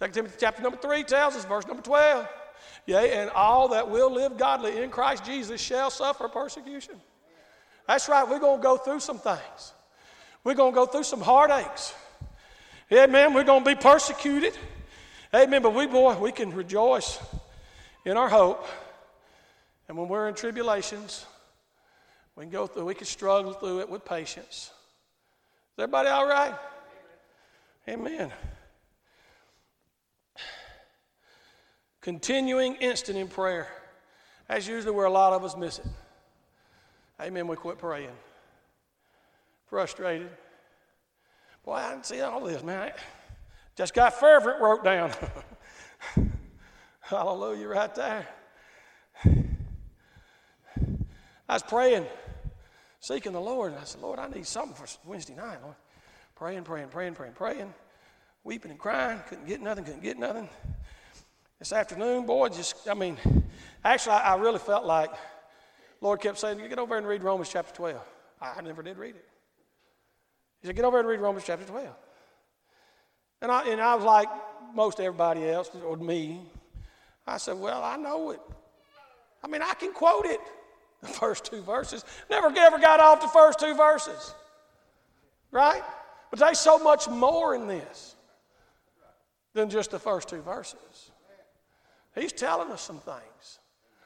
2 0.00 0.08
Timothy 0.08 0.36
chapter 0.40 0.62
number 0.62 0.78
3 0.78 1.04
tells 1.04 1.36
us, 1.36 1.44
verse 1.44 1.64
number 1.68 1.84
12. 1.84 2.28
Yea, 2.86 3.12
and 3.22 3.30
all 3.30 3.68
that 3.68 3.88
will 3.88 4.12
live 4.12 4.36
godly 4.36 4.82
in 4.82 4.90
Christ 4.90 5.24
Jesus 5.24 5.60
shall 5.60 5.90
suffer 5.90 6.26
persecution. 6.26 6.96
That's 7.86 8.08
right, 8.08 8.28
we're 8.28 8.40
going 8.40 8.58
to 8.58 8.64
go 8.64 8.76
through 8.76 8.98
some 8.98 9.20
things. 9.20 9.74
We're 10.42 10.54
going 10.54 10.72
to 10.72 10.76
go 10.76 10.86
through 10.86 11.04
some 11.04 11.20
heartaches. 11.20 11.94
Amen. 12.92 13.34
We're 13.34 13.44
going 13.44 13.64
to 13.64 13.70
be 13.70 13.74
persecuted. 13.74 14.56
Amen. 15.34 15.62
But 15.62 15.74
we, 15.74 15.86
boy, 15.86 16.16
we 16.18 16.32
can 16.32 16.52
rejoice 16.54 17.18
in 18.04 18.16
our 18.16 18.28
hope. 18.28 18.66
And 19.88 19.96
when 19.98 20.08
we're 20.08 20.28
in 20.28 20.34
tribulations, 20.34 21.26
we 22.36 22.44
can 22.44 22.50
go 22.50 22.66
through, 22.66 22.84
we 22.84 22.94
can 22.94 23.06
struggle 23.06 23.52
through 23.52 23.80
it 23.80 23.88
with 23.88 24.04
patience. 24.04 24.70
Is 25.76 25.82
everybody 25.82 26.08
all 26.08 26.28
right? 26.28 26.54
Amen. 27.88 28.32
Continuing 32.00 32.76
instant 32.76 33.18
in 33.18 33.26
prayer. 33.26 33.68
That's 34.48 34.68
usually 34.68 34.94
where 34.94 35.06
a 35.06 35.10
lot 35.10 35.32
of 35.32 35.44
us 35.44 35.56
miss 35.56 35.80
it. 35.80 35.86
Amen. 37.20 37.48
We 37.48 37.56
quit 37.56 37.78
praying. 37.78 38.10
Frustrated. 39.66 40.30
Boy, 41.66 41.74
I 41.74 41.90
didn't 41.90 42.06
see 42.06 42.20
all 42.20 42.40
this, 42.44 42.62
man. 42.62 42.80
I 42.80 42.92
Just 43.74 43.92
got 43.92 44.14
fervent 44.14 44.60
wrote 44.60 44.84
down. 44.84 45.10
Hallelujah, 47.00 47.66
right 47.66 47.92
there. 47.92 48.28
I 51.48 51.54
was 51.54 51.64
praying, 51.64 52.06
seeking 53.00 53.32
the 53.32 53.40
Lord, 53.40 53.72
and 53.72 53.80
I 53.80 53.84
said, 53.84 54.00
Lord, 54.00 54.20
I 54.20 54.28
need 54.28 54.46
something 54.46 54.76
for 54.76 54.86
Wednesday 55.04 55.34
night, 55.34 55.58
Lord. 55.60 55.74
Praying, 56.36 56.62
praying, 56.62 56.88
praying, 56.88 57.14
praying, 57.14 57.32
praying, 57.34 57.74
weeping 58.44 58.70
and 58.70 58.78
crying, 58.78 59.20
couldn't 59.28 59.46
get 59.46 59.60
nothing, 59.60 59.84
couldn't 59.84 60.02
get 60.02 60.18
nothing. 60.18 60.48
This 61.58 61.72
afternoon, 61.72 62.26
boy, 62.26 62.48
just, 62.48 62.88
I 62.88 62.94
mean, 62.94 63.16
actually, 63.84 64.12
I, 64.12 64.34
I 64.34 64.36
really 64.36 64.60
felt 64.60 64.84
like, 64.84 65.10
Lord 66.00 66.20
kept 66.20 66.38
saying, 66.38 66.58
get 66.68 66.78
over 66.78 66.96
and 66.96 67.06
read 67.08 67.24
Romans 67.24 67.48
chapter 67.48 67.74
12. 67.74 68.00
I, 68.40 68.52
I 68.58 68.60
never 68.60 68.84
did 68.84 68.98
read 68.98 69.16
it. 69.16 69.28
He 70.60 70.66
said, 70.66 70.76
get 70.76 70.84
over 70.84 70.96
here 70.96 71.00
and 71.00 71.08
read 71.08 71.20
Romans 71.20 71.44
chapter 71.46 71.64
12. 71.64 71.88
And 73.42 73.52
I, 73.52 73.68
and 73.70 73.80
I 73.80 73.94
was 73.94 74.04
like 74.04 74.28
most 74.74 75.00
everybody 75.00 75.48
else, 75.48 75.70
or 75.84 75.96
me. 75.96 76.40
I 77.26 77.38
said, 77.38 77.58
well, 77.58 77.82
I 77.82 77.96
know 77.96 78.30
it. 78.30 78.40
I 79.42 79.48
mean, 79.48 79.62
I 79.62 79.74
can 79.74 79.92
quote 79.92 80.26
it, 80.26 80.40
the 81.00 81.08
first 81.08 81.44
two 81.44 81.62
verses. 81.62 82.04
Never 82.30 82.52
ever 82.56 82.78
got 82.78 83.00
off 83.00 83.20
the 83.20 83.28
first 83.28 83.58
two 83.58 83.74
verses. 83.74 84.34
Right? 85.50 85.82
But 86.30 86.38
there's 86.38 86.58
so 86.58 86.78
much 86.78 87.08
more 87.08 87.54
in 87.54 87.66
this 87.66 88.16
than 89.54 89.70
just 89.70 89.90
the 89.90 89.98
first 89.98 90.28
two 90.28 90.42
verses. 90.42 91.10
He's 92.14 92.32
telling 92.32 92.70
us 92.70 92.82
some 92.82 92.98
things. 92.98 93.58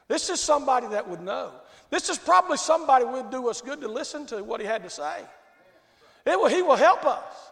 This 0.08 0.28
is 0.28 0.40
somebody 0.40 0.88
that 0.88 1.08
would 1.08 1.20
know. 1.20 1.52
This 1.90 2.08
is 2.08 2.18
probably 2.18 2.56
somebody 2.56 3.04
would 3.04 3.30
do 3.30 3.48
us 3.48 3.60
good 3.60 3.80
to 3.80 3.88
listen 3.88 4.26
to 4.26 4.42
what 4.42 4.60
he 4.60 4.66
had 4.66 4.82
to 4.82 4.90
say. 4.90 5.20
It 6.26 6.38
will, 6.38 6.48
he 6.48 6.62
will 6.62 6.76
help 6.76 7.04
us. 7.04 7.50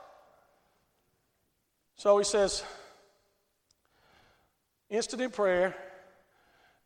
So 1.96 2.18
he 2.18 2.24
says, 2.24 2.62
instant 4.88 5.22
in 5.22 5.30
prayer, 5.30 5.74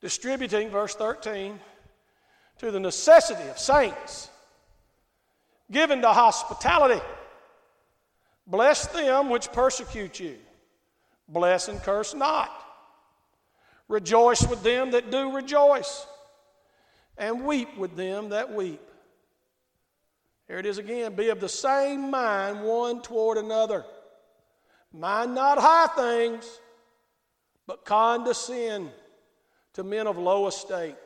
distributing, 0.01 0.71
verse 0.71 0.95
13, 0.95 1.61
to 2.59 2.71
the 2.71 2.81
necessity 2.81 3.49
of 3.49 3.59
saints, 3.59 4.31
given 5.71 6.01
to 6.03 6.09
hospitality. 6.09 7.01
Bless 8.47 8.87
them 8.88 9.29
which 9.29 9.53
persecute 9.53 10.18
you, 10.18 10.37
bless 11.29 11.68
and 11.68 11.81
curse 11.83 12.14
not. 12.14 12.51
Rejoice 13.88 14.47
with 14.47 14.62
them 14.62 14.92
that 14.92 15.11
do 15.11 15.35
rejoice, 15.35 16.07
and 17.18 17.45
weep 17.45 17.77
with 17.77 17.97
them 17.97 18.31
that 18.31 18.53
weep. 18.53 18.81
Here 20.52 20.58
it 20.58 20.66
is 20.66 20.76
again 20.76 21.14
be 21.14 21.30
of 21.30 21.40
the 21.40 21.48
same 21.48 22.10
mind 22.10 22.62
one 22.62 23.00
toward 23.00 23.38
another. 23.38 23.86
Mind 24.92 25.34
not 25.34 25.56
high 25.58 25.86
things, 25.96 26.60
but 27.66 27.86
condescend 27.86 28.90
to 29.72 29.82
men 29.82 30.06
of 30.06 30.18
low 30.18 30.46
estate. 30.48 30.96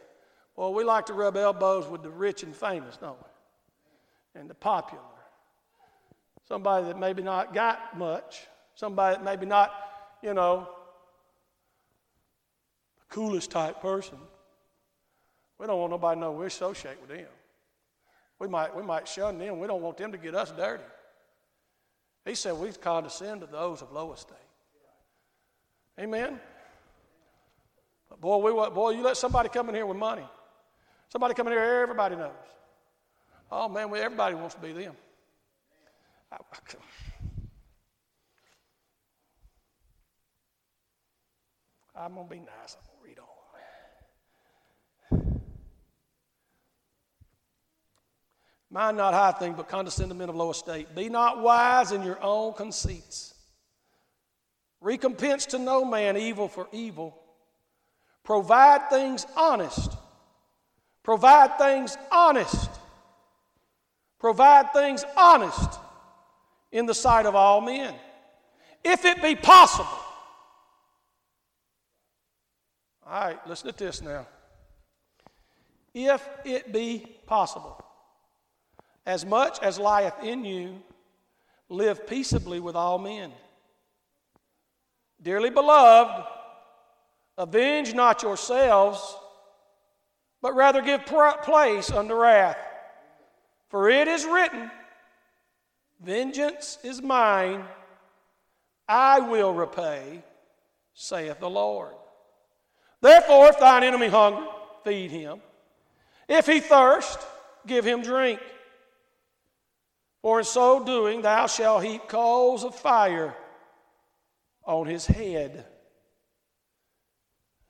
Well, 0.56 0.74
we 0.74 0.82
like 0.82 1.06
to 1.06 1.12
rub 1.12 1.36
elbows 1.36 1.86
with 1.86 2.02
the 2.02 2.10
rich 2.10 2.42
and 2.42 2.56
famous, 2.56 2.96
don't 2.96 3.18
we? 3.20 4.40
And 4.40 4.50
the 4.50 4.54
popular. 4.54 5.04
Somebody 6.48 6.86
that 6.86 6.98
maybe 6.98 7.22
not 7.22 7.54
got 7.54 7.96
much, 7.96 8.48
somebody 8.74 9.14
that 9.14 9.24
maybe 9.24 9.46
not, 9.46 9.72
you 10.24 10.34
know, 10.34 10.68
the 12.98 13.14
coolest 13.14 13.52
type 13.52 13.80
person. 13.80 14.18
We 15.60 15.68
don't 15.68 15.78
want 15.78 15.92
nobody 15.92 16.16
to 16.16 16.20
know 16.20 16.32
we 16.32 16.46
associate 16.46 17.00
with 17.00 17.16
them. 17.16 17.28
We 18.38 18.48
might, 18.48 18.74
we 18.76 18.82
might 18.82 19.08
shun 19.08 19.38
them. 19.38 19.58
We 19.58 19.66
don't 19.66 19.82
want 19.82 19.96
them 19.96 20.12
to 20.12 20.18
get 20.18 20.34
us 20.34 20.52
dirty. 20.52 20.84
He 22.24 22.34
said 22.34 22.54
we 22.54 22.72
condescend 22.72 23.40
to 23.42 23.46
those 23.46 23.82
of 23.82 23.92
low 23.92 24.12
estate. 24.12 24.36
Amen. 25.98 26.38
But 28.10 28.20
boy, 28.20 28.38
we 28.38 28.70
boy, 28.70 28.90
you 28.90 29.02
let 29.02 29.16
somebody 29.16 29.48
come 29.48 29.68
in 29.68 29.74
here 29.74 29.86
with 29.86 29.96
money. 29.96 30.26
Somebody 31.08 31.34
come 31.34 31.46
in 31.46 31.54
here, 31.54 31.62
everybody 31.62 32.16
knows. 32.16 32.32
Oh 33.50 33.68
man, 33.68 33.90
we, 33.90 34.00
everybody 34.00 34.34
wants 34.34 34.54
to 34.56 34.60
be 34.60 34.72
them. 34.72 34.94
I, 36.32 36.36
I, 41.94 42.04
I'm 42.04 42.14
gonna 42.14 42.28
be 42.28 42.40
nice. 42.40 42.76
Mind 48.70 48.96
not 48.96 49.14
high 49.14 49.32
things, 49.32 49.56
but 49.56 49.68
condescend 49.68 50.10
to 50.10 50.14
men 50.14 50.28
of 50.28 50.36
low 50.36 50.50
estate. 50.50 50.94
Be 50.94 51.08
not 51.08 51.40
wise 51.40 51.92
in 51.92 52.02
your 52.02 52.20
own 52.22 52.52
conceits. 52.54 53.34
Recompense 54.80 55.46
to 55.46 55.58
no 55.58 55.84
man 55.84 56.16
evil 56.16 56.48
for 56.48 56.68
evil. 56.72 57.16
Provide 58.24 58.90
things 58.90 59.24
honest. 59.36 59.92
Provide 61.04 61.56
things 61.58 61.96
honest. 62.10 62.70
Provide 64.18 64.72
things 64.72 65.04
honest 65.16 65.78
in 66.72 66.86
the 66.86 66.94
sight 66.94 67.26
of 67.26 67.36
all 67.36 67.60
men. 67.60 67.94
If 68.82 69.04
it 69.04 69.22
be 69.22 69.36
possible. 69.36 69.86
All 73.06 73.20
right, 73.20 73.48
listen 73.48 73.72
to 73.72 73.76
this 73.76 74.02
now. 74.02 74.26
If 75.94 76.28
it 76.44 76.72
be 76.72 77.06
possible 77.26 77.85
as 79.06 79.24
much 79.24 79.58
as 79.62 79.78
lieth 79.78 80.22
in 80.22 80.44
you, 80.44 80.82
live 81.68 82.06
peaceably 82.06 82.60
with 82.60 82.74
all 82.74 82.98
men. 82.98 83.32
Dearly 85.22 85.50
beloved, 85.50 86.26
avenge 87.38 87.94
not 87.94 88.22
yourselves, 88.22 89.16
but 90.42 90.54
rather 90.54 90.82
give 90.82 91.06
place 91.06 91.90
unto 91.90 92.14
wrath. 92.14 92.58
For 93.68 93.88
it 93.88 94.08
is 94.08 94.24
written, 94.24 94.70
Vengeance 96.00 96.78
is 96.82 97.00
mine, 97.00 97.64
I 98.88 99.20
will 99.20 99.54
repay, 99.54 100.22
saith 100.94 101.40
the 101.40 101.50
Lord. 101.50 101.94
Therefore, 103.00 103.48
if 103.48 103.58
thine 103.58 103.82
enemy 103.82 104.08
hunger, 104.08 104.46
feed 104.84 105.10
him. 105.10 105.40
If 106.28 106.46
he 106.46 106.60
thirst, 106.60 107.18
give 107.66 107.84
him 107.84 108.02
drink. 108.02 108.40
For 110.26 110.40
in 110.40 110.44
so 110.44 110.82
doing, 110.82 111.22
thou 111.22 111.46
shalt 111.46 111.84
heap 111.84 112.08
coals 112.08 112.64
of 112.64 112.74
fire 112.74 113.32
on 114.64 114.88
his 114.88 115.06
head. 115.06 115.64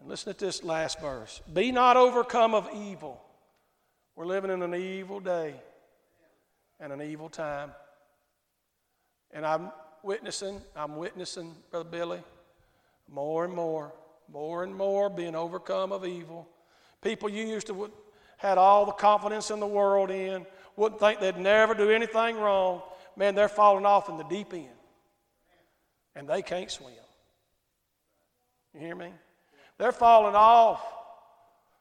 And 0.01 0.09
listen 0.09 0.33
to 0.33 0.43
this 0.43 0.65
last 0.65 0.99
verse 0.99 1.43
Be 1.53 1.71
not 1.71 1.99
overcome 1.99 2.55
of 2.55 2.71
evil. 2.75 3.23
We're 4.15 4.25
living 4.25 4.51
in 4.51 4.63
an 4.63 4.75
evil 4.75 5.21
day 5.21 5.55
and 6.81 6.95
an 6.95 7.03
evil 7.03 7.29
time. 7.29 7.73
And 9.33 9.45
I'm 9.45 9.71
witnessing, 10.03 10.63
I'm 10.75 10.97
witnessing, 10.97 11.55
Brother 11.71 11.91
Billy, 11.91 12.23
more 13.07 13.45
and 13.45 13.53
more, 13.53 13.93
more 14.33 14.65
and 14.65 14.75
more 14.75 15.11
being 15.11 15.35
overcome 15.35 15.93
of 15.93 16.07
evil. 16.07 16.49
People 17.03 17.29
you 17.29 17.47
used 17.47 17.67
to 17.67 17.93
had 18.39 18.57
all 18.57 18.87
the 18.87 18.93
confidence 18.93 19.51
in 19.51 19.61
the 19.61 19.67
world 19.67 20.11
in 20.11 20.47
wouldn't 20.77 21.01
think 21.01 21.21
they'd 21.21 21.39
never 21.39 21.75
do 21.75 21.91
anything 21.91 22.37
wrong, 22.37 22.83
man, 23.17 23.35
they're 23.35 23.49
falling 23.49 23.87
off 23.87 24.09
in 24.09 24.19
the 24.19 24.25
deep 24.25 24.53
end. 24.53 24.69
And 26.15 26.29
they 26.29 26.43
can't 26.43 26.71
swim. 26.71 26.95
You 28.75 28.81
hear 28.81 28.95
me? 28.95 29.11
They're 29.79 29.93
falling 29.93 30.35
off. 30.35 30.83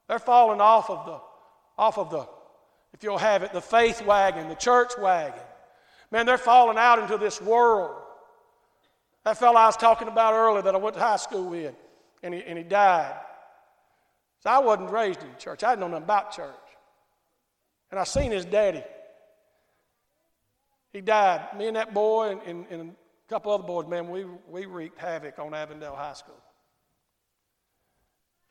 They're 0.08 0.18
falling 0.18 0.60
off 0.60 0.88
of 0.90 1.06
the, 1.06 1.20
off 1.78 1.98
of 1.98 2.10
the, 2.10 2.26
if 2.94 3.02
you'll 3.02 3.18
have 3.18 3.42
it, 3.42 3.52
the 3.52 3.60
faith 3.60 4.04
wagon, 4.04 4.48
the 4.48 4.54
church 4.54 4.92
wagon. 4.98 5.40
Man, 6.10 6.24
they're 6.24 6.38
falling 6.38 6.78
out 6.78 6.98
into 6.98 7.18
this 7.18 7.42
world. 7.42 8.00
That 9.24 9.36
fellow 9.36 9.58
I 9.58 9.66
was 9.66 9.76
talking 9.76 10.08
about 10.08 10.34
earlier 10.34 10.62
that 10.62 10.74
I 10.74 10.78
went 10.78 10.94
to 10.94 11.02
high 11.02 11.16
school 11.16 11.50
with, 11.50 11.74
and 12.22 12.32
he, 12.32 12.42
and 12.44 12.56
he 12.56 12.62
died. 12.64 13.16
So 14.42 14.50
I 14.50 14.58
wasn't 14.60 14.90
raised 14.90 15.22
in 15.22 15.28
church. 15.38 15.64
I 15.64 15.72
didn't 15.72 15.80
know 15.80 15.88
nothing 15.88 16.04
about 16.04 16.32
church. 16.32 16.54
And 17.90 18.00
I 18.00 18.04
seen 18.04 18.30
his 18.30 18.44
daddy. 18.44 18.82
He 20.92 21.00
died. 21.00 21.56
Me 21.56 21.66
and 21.68 21.76
that 21.76 21.92
boy 21.92 22.30
and, 22.30 22.42
and, 22.42 22.66
and 22.70 22.90
a 22.90 23.28
couple 23.28 23.52
other 23.52 23.64
boys, 23.64 23.86
man, 23.86 24.08
we, 24.08 24.24
we 24.48 24.66
wreaked 24.66 24.98
havoc 24.98 25.38
on 25.38 25.54
Avondale 25.54 25.94
High 25.94 26.14
School. 26.14 26.40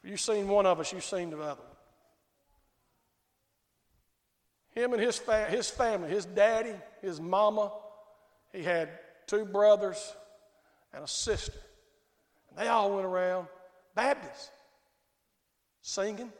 If 0.04 0.12
you've 0.12 0.20
seen 0.20 0.48
one 0.48 0.66
of 0.66 0.80
us, 0.80 0.94
you've 0.94 1.04
seen 1.04 1.32
the 1.32 1.40
other. 1.40 1.62
Him 4.72 4.94
and 4.94 5.02
his, 5.02 5.18
fa- 5.18 5.48
his 5.50 5.70
family, 5.70 6.10
his 6.10 6.26
daddy, 6.26 6.76
his 7.02 7.20
mama, 7.20 7.72
he 8.52 8.62
had 8.62 8.90
two 9.26 9.46
brothers 9.46 10.14
and 10.94 11.04
a 11.04 11.08
sister. 11.08 11.58
And 12.50 12.60
they 12.60 12.68
all 12.68 12.94
went 12.94 13.06
around 13.06 13.48
Baptist, 13.96 14.52
singing. 15.82 16.32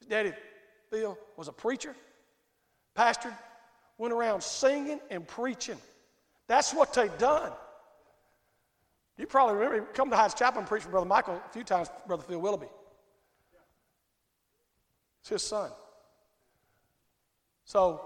His 0.00 0.08
daddy, 0.08 0.32
Phil, 0.90 1.18
was 1.36 1.48
a 1.48 1.52
preacher, 1.52 1.94
pastored, 2.96 3.36
went 3.98 4.12
around 4.12 4.42
singing 4.42 5.00
and 5.10 5.26
preaching. 5.26 5.78
That's 6.46 6.72
what 6.72 6.94
they've 6.94 7.16
done. 7.18 7.52
You 9.16 9.26
probably 9.26 9.56
remember, 9.56 9.86
come 9.92 10.10
to 10.10 10.16
Heights 10.16 10.34
Chapel 10.34 10.60
and 10.60 10.68
preach 10.68 10.84
for 10.84 10.90
Brother 10.90 11.06
Michael 11.06 11.34
a 11.44 11.52
few 11.52 11.64
times, 11.64 11.88
Brother 12.06 12.22
Phil 12.22 12.40
Willoughby. 12.40 12.68
It's 15.20 15.28
his 15.28 15.42
son. 15.42 15.70
So 17.64 18.00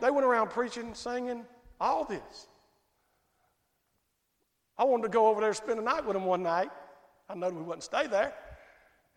they 0.00 0.10
went 0.10 0.24
around 0.24 0.50
preaching, 0.50 0.94
singing, 0.94 1.44
all 1.80 2.04
this. 2.04 2.46
I 4.78 4.84
wanted 4.84 5.02
to 5.02 5.08
go 5.10 5.28
over 5.28 5.40
there 5.40 5.50
and 5.50 5.56
spend 5.56 5.78
the 5.78 5.82
night 5.82 6.06
with 6.06 6.16
him 6.16 6.24
one 6.24 6.42
night. 6.42 6.70
I 7.28 7.34
knew 7.34 7.48
we 7.48 7.62
wouldn't 7.62 7.82
stay 7.82 8.06
there. 8.06 8.32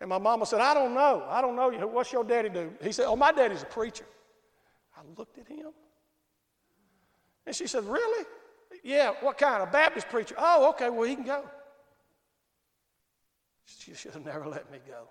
And 0.00 0.08
my 0.08 0.18
mama 0.18 0.44
said, 0.46 0.60
I 0.60 0.74
don't 0.74 0.94
know. 0.94 1.24
I 1.28 1.40
don't 1.40 1.56
know. 1.56 1.70
What's 1.86 2.12
your 2.12 2.24
daddy 2.24 2.48
do? 2.48 2.72
He 2.82 2.92
said, 2.92 3.06
Oh, 3.06 3.16
my 3.16 3.32
daddy's 3.32 3.62
a 3.62 3.66
preacher. 3.66 4.04
I 4.96 5.00
looked 5.16 5.38
at 5.38 5.46
him. 5.46 5.70
And 7.46 7.54
she 7.54 7.66
said, 7.66 7.84
Really? 7.84 8.26
Yeah, 8.82 9.12
what 9.20 9.38
kind? 9.38 9.62
A 9.62 9.66
Baptist 9.66 10.08
preacher? 10.08 10.34
Oh, 10.36 10.68
okay, 10.70 10.90
well, 10.90 11.08
he 11.08 11.14
can 11.14 11.24
go. 11.24 11.44
She 13.66 13.94
should 13.94 14.12
have 14.12 14.24
never 14.24 14.46
let 14.46 14.70
me 14.70 14.78
go. 14.86 15.08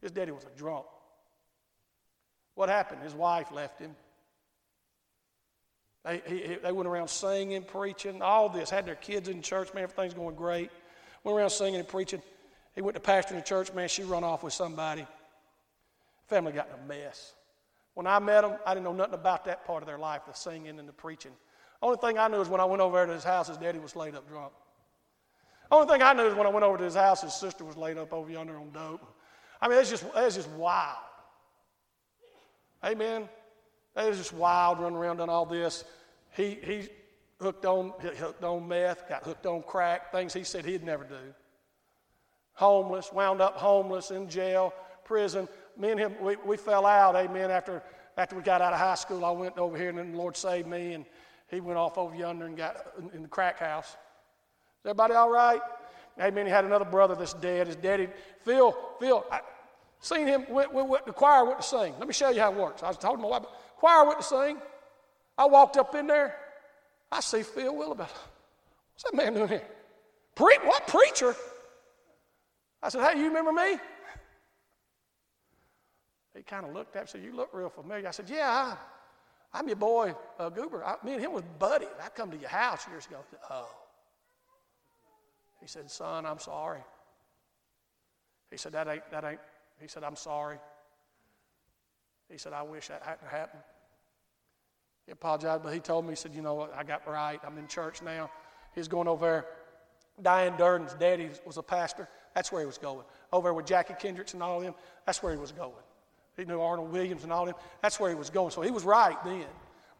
His 0.00 0.10
daddy 0.10 0.32
was 0.32 0.44
a 0.44 0.58
drunk. 0.58 0.86
What 2.54 2.68
happened? 2.68 3.02
His 3.02 3.14
wife 3.14 3.52
left 3.52 3.78
him. 3.78 3.94
They, 6.04 6.22
he, 6.26 6.56
they 6.62 6.72
went 6.72 6.88
around 6.88 7.08
singing, 7.08 7.62
preaching, 7.62 8.22
all 8.22 8.48
this. 8.48 8.70
Had 8.70 8.86
their 8.86 8.94
kids 8.94 9.28
in 9.28 9.42
church, 9.42 9.72
man, 9.74 9.84
everything's 9.84 10.14
going 10.14 10.34
great. 10.34 10.70
Went 11.22 11.36
around 11.36 11.50
singing 11.50 11.80
and 11.80 11.88
preaching. 11.88 12.22
He 12.78 12.82
went 12.82 12.94
to 12.94 13.00
pastor 13.00 13.34
in 13.34 13.40
the 13.40 13.44
church, 13.44 13.72
man, 13.74 13.88
she 13.88 14.04
run 14.04 14.22
off 14.22 14.44
with 14.44 14.52
somebody. 14.52 15.04
Family 16.28 16.52
got 16.52 16.68
in 16.68 16.84
a 16.84 16.86
mess. 16.86 17.34
When 17.94 18.06
I 18.06 18.20
met 18.20 18.42
them, 18.42 18.52
I 18.64 18.72
didn't 18.72 18.84
know 18.84 18.92
nothing 18.92 19.14
about 19.14 19.46
that 19.46 19.64
part 19.66 19.82
of 19.82 19.88
their 19.88 19.98
life, 19.98 20.22
the 20.28 20.32
singing 20.32 20.78
and 20.78 20.88
the 20.88 20.92
preaching. 20.92 21.32
Only 21.82 21.98
thing 21.98 22.18
I 22.18 22.28
knew 22.28 22.40
is 22.40 22.48
when 22.48 22.60
I 22.60 22.64
went 22.66 22.80
over 22.80 23.04
to 23.04 23.12
his 23.12 23.24
house, 23.24 23.48
his 23.48 23.56
daddy 23.56 23.80
was 23.80 23.96
laid 23.96 24.14
up 24.14 24.28
drunk. 24.28 24.52
Only 25.72 25.92
thing 25.92 26.02
I 26.02 26.12
knew 26.12 26.22
is 26.22 26.34
when 26.34 26.46
I 26.46 26.50
went 26.50 26.62
over 26.62 26.78
to 26.78 26.84
his 26.84 26.94
house, 26.94 27.22
his 27.22 27.34
sister 27.34 27.64
was 27.64 27.76
laid 27.76 27.98
up 27.98 28.12
over 28.12 28.30
yonder 28.30 28.56
on 28.56 28.70
dope. 28.70 29.04
I 29.60 29.66
mean, 29.66 29.78
it's 29.78 29.90
just, 29.90 30.04
it's 30.14 30.36
just 30.36 30.50
wild. 30.50 30.98
Amen. 32.84 33.28
They 33.96 34.08
was 34.08 34.18
just 34.18 34.32
wild, 34.32 34.78
running 34.78 34.98
around 34.98 35.16
doing 35.16 35.30
all 35.30 35.46
this. 35.46 35.82
He, 36.36 36.58
he 36.62 36.88
hooked 37.40 37.64
on, 37.64 37.92
hooked 37.98 38.44
on 38.44 38.68
meth, 38.68 39.08
got 39.08 39.24
hooked 39.24 39.46
on 39.46 39.64
crack, 39.64 40.12
things 40.12 40.32
he 40.32 40.44
said 40.44 40.64
he'd 40.64 40.84
never 40.84 41.02
do. 41.02 41.34
Homeless, 42.58 43.12
wound 43.12 43.40
up 43.40 43.56
homeless, 43.56 44.10
in 44.10 44.28
jail, 44.28 44.74
prison. 45.04 45.48
Me 45.76 45.90
and 45.90 46.00
him, 46.00 46.14
we, 46.20 46.34
we 46.44 46.56
fell 46.56 46.86
out, 46.86 47.14
amen, 47.14 47.52
after, 47.52 47.82
after 48.16 48.34
we 48.34 48.42
got 48.42 48.60
out 48.60 48.72
of 48.72 48.80
high 48.80 48.96
school. 48.96 49.24
I 49.24 49.30
went 49.30 49.56
over 49.58 49.76
here 49.76 49.90
and 49.90 49.98
then 49.98 50.10
the 50.10 50.18
Lord 50.18 50.36
saved 50.36 50.66
me, 50.66 50.94
and 50.94 51.04
he 51.48 51.60
went 51.60 51.78
off 51.78 51.96
over 51.96 52.14
yonder 52.16 52.46
and 52.46 52.56
got 52.56 52.76
in, 53.14 53.22
the 53.22 53.28
crack 53.28 53.60
house. 53.60 53.90
Is 53.90 54.86
everybody 54.86 55.14
all 55.14 55.30
right? 55.30 55.60
Amen. 56.20 56.46
He 56.46 56.52
had 56.52 56.64
another 56.64 56.84
brother 56.84 57.14
that's 57.14 57.34
dead. 57.34 57.68
His 57.68 57.76
daddy, 57.76 58.08
Phil, 58.44 58.76
Phil, 58.98 59.24
I, 59.30 59.40
Seen 60.00 60.26
him, 60.26 60.46
went, 60.48 60.72
went, 60.72 60.88
went, 60.88 61.06
the 61.06 61.12
choir 61.12 61.44
went 61.44 61.60
to 61.60 61.66
sing. 61.66 61.94
Let 61.98 62.06
me 62.06 62.14
show 62.14 62.30
you 62.30 62.40
how 62.40 62.52
it 62.52 62.58
works. 62.58 62.82
I 62.82 62.88
was 62.88 62.98
told 62.98 63.20
my 63.20 63.28
wife, 63.28 63.42
choir 63.76 64.06
went 64.06 64.20
to 64.20 64.24
sing. 64.24 64.58
I 65.36 65.46
walked 65.46 65.76
up 65.76 65.94
in 65.94 66.06
there. 66.06 66.36
I 67.10 67.20
see 67.20 67.42
Phil 67.42 67.74
Willoughby. 67.74 68.02
What's 68.02 69.04
that 69.04 69.14
man 69.14 69.34
doing 69.34 69.48
here? 69.48 69.62
Pre- 70.34 70.58
what 70.64 70.86
preacher? 70.86 71.34
I 72.82 72.88
said, 72.88 73.04
Hey, 73.04 73.18
you 73.18 73.26
remember 73.26 73.52
me? 73.52 73.78
He 76.34 76.42
kind 76.42 76.64
of 76.64 76.72
looked 76.72 76.94
at 76.94 76.96
me 76.96 77.00
and 77.00 77.08
said, 77.08 77.22
You 77.22 77.34
look 77.34 77.50
real 77.52 77.68
familiar. 77.68 78.08
I 78.08 78.12
said, 78.12 78.30
Yeah, 78.30 78.76
I, 79.52 79.58
am 79.58 79.66
your 79.66 79.76
boy, 79.76 80.14
uh, 80.38 80.48
Goober. 80.50 80.84
I, 80.84 80.96
me 81.04 81.14
and 81.14 81.20
him 81.20 81.32
was 81.32 81.44
buddies. 81.58 81.88
I 82.02 82.08
come 82.10 82.30
to 82.30 82.36
your 82.36 82.50
house 82.50 82.86
years 82.88 83.06
ago. 83.06 83.18
Said, 83.30 83.40
oh. 83.50 83.68
He 85.60 85.66
said, 85.66 85.90
Son, 85.90 86.24
I'm 86.24 86.38
sorry. 86.38 86.80
He 88.50 88.56
said, 88.56 88.72
That 88.72 88.88
ain't, 88.88 89.10
that 89.10 89.24
ain't 89.24 89.40
he 89.80 89.88
said, 89.88 90.04
I'm 90.04 90.16
sorry. 90.16 90.58
He 92.30 92.38
said, 92.38 92.52
I 92.52 92.62
wish 92.62 92.88
that 92.88 93.02
hadn't 93.02 93.28
happened. 93.28 93.62
He 95.06 95.12
apologized, 95.12 95.62
but 95.62 95.72
he 95.72 95.80
told 95.80 96.04
me, 96.04 96.10
he 96.10 96.16
said, 96.16 96.34
You 96.34 96.42
know 96.42 96.54
what? 96.54 96.74
I 96.76 96.84
got 96.84 97.06
right. 97.06 97.40
I'm 97.44 97.58
in 97.58 97.66
church 97.66 98.02
now. 98.02 98.30
He's 98.74 98.88
going 98.88 99.08
over 99.08 99.24
there. 99.24 99.46
Diane 100.20 100.56
Durden's 100.56 100.94
daddy 100.94 101.30
was 101.46 101.56
a 101.56 101.62
pastor. 101.62 102.08
That's 102.34 102.52
where 102.52 102.60
he 102.60 102.66
was 102.66 102.78
going. 102.78 103.04
Over 103.32 103.52
with 103.52 103.66
Jackie 103.66 103.94
Kendricks 103.98 104.34
and 104.34 104.42
all 104.42 104.58
of 104.58 104.64
them. 104.64 104.74
That's 105.06 105.22
where 105.22 105.32
he 105.32 105.38
was 105.38 105.52
going. 105.52 105.72
He 106.36 106.44
knew 106.44 106.60
Arnold 106.60 106.92
Williams 106.92 107.24
and 107.24 107.32
all 107.32 107.42
of 107.42 107.48
them. 107.48 107.56
That's 107.82 107.98
where 107.98 108.10
he 108.10 108.16
was 108.16 108.30
going. 108.30 108.50
So 108.50 108.62
he 108.62 108.70
was 108.70 108.84
right 108.84 109.16
then. 109.24 109.46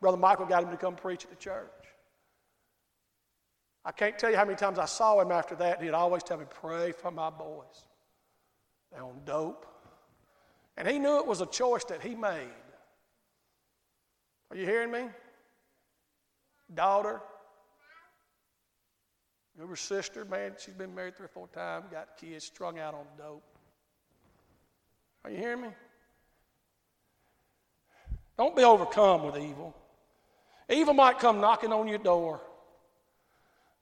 Brother 0.01 0.17
Michael 0.17 0.47
got 0.47 0.63
him 0.63 0.71
to 0.71 0.77
come 0.77 0.95
preach 0.95 1.25
at 1.25 1.31
the 1.31 1.37
church. 1.37 1.67
I 3.85 3.93
can't 3.93 4.19
tell 4.19 4.31
you 4.31 4.37
how 4.37 4.45
many 4.45 4.57
times 4.57 4.79
I 4.79 4.85
saw 4.85 5.21
him 5.21 5.33
after 5.33 5.55
that. 5.57 5.83
He'd 5.83 5.91
always 5.91 6.23
tell 6.23 6.37
me, 6.37 6.45
Pray 6.49 6.93
for 6.93 7.11
my 7.11 7.31
boys. 7.31 7.87
They're 8.93 9.03
on 9.03 9.21
dope. 9.25 9.67
And 10.77 10.87
he 10.87 10.99
knew 10.99 11.19
it 11.19 11.27
was 11.27 11.41
a 11.41 11.47
choice 11.47 11.85
that 11.85 12.03
he 12.03 12.15
made. 12.15 12.49
Are 14.51 14.57
you 14.57 14.65
hearing 14.65 14.91
me? 14.91 15.05
Daughter. 16.73 17.21
Your 19.59 19.75
sister, 19.75 20.25
man, 20.25 20.53
she's 20.57 20.75
been 20.75 20.95
married 20.95 21.17
three 21.17 21.25
or 21.25 21.31
four 21.31 21.49
times, 21.49 21.87
got 21.91 22.17
kids, 22.17 22.45
strung 22.45 22.79
out 22.79 22.95
on 22.95 23.05
dope. 23.19 23.43
Are 25.25 25.31
you 25.31 25.37
hearing 25.37 25.63
me? 25.63 25.69
Don't 28.37 28.55
be 28.55 28.63
overcome 28.63 29.25
with 29.25 29.37
evil. 29.37 29.75
Evil 30.71 30.95
might 30.95 31.19
come 31.19 31.41
knocking 31.41 31.73
on 31.73 31.89
your 31.89 31.99
door. 31.99 32.41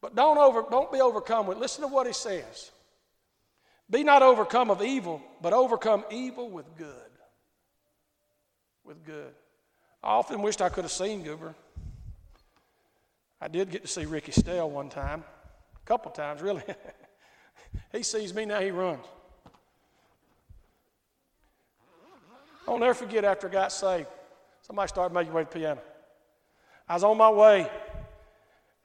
But 0.00 0.14
don't, 0.14 0.38
over, 0.38 0.64
don't 0.70 0.90
be 0.90 1.00
overcome 1.00 1.46
with, 1.46 1.58
listen 1.58 1.82
to 1.82 1.88
what 1.88 2.06
he 2.06 2.14
says. 2.14 2.70
Be 3.90 4.02
not 4.02 4.22
overcome 4.22 4.70
of 4.70 4.82
evil, 4.82 5.22
but 5.42 5.52
overcome 5.52 6.04
evil 6.10 6.48
with 6.48 6.74
good. 6.78 6.88
With 8.82 9.04
good. 9.04 9.34
I 10.02 10.08
often 10.08 10.40
wished 10.40 10.62
I 10.62 10.70
could 10.70 10.84
have 10.84 10.92
seen 10.92 11.22
Goober. 11.22 11.54
I 13.40 13.48
did 13.48 13.70
get 13.70 13.82
to 13.82 13.88
see 13.88 14.06
Ricky 14.06 14.32
Stell 14.32 14.70
one 14.70 14.88
time, 14.88 15.22
couple 15.86 16.10
times, 16.10 16.42
really. 16.42 16.62
he 17.92 18.02
sees 18.02 18.34
me 18.34 18.44
now, 18.44 18.60
he 18.60 18.70
runs. 18.70 19.04
I'll 22.68 22.78
never 22.78 22.94
forget 22.94 23.24
after 23.24 23.48
I 23.48 23.52
got 23.52 23.72
saved, 23.72 24.08
somebody 24.60 24.88
started 24.88 25.14
making 25.14 25.32
way 25.32 25.44
to 25.44 25.48
the 25.48 25.58
piano. 25.58 25.80
I 26.88 26.94
was 26.94 27.04
on 27.04 27.16
my 27.16 27.30
way, 27.30 27.70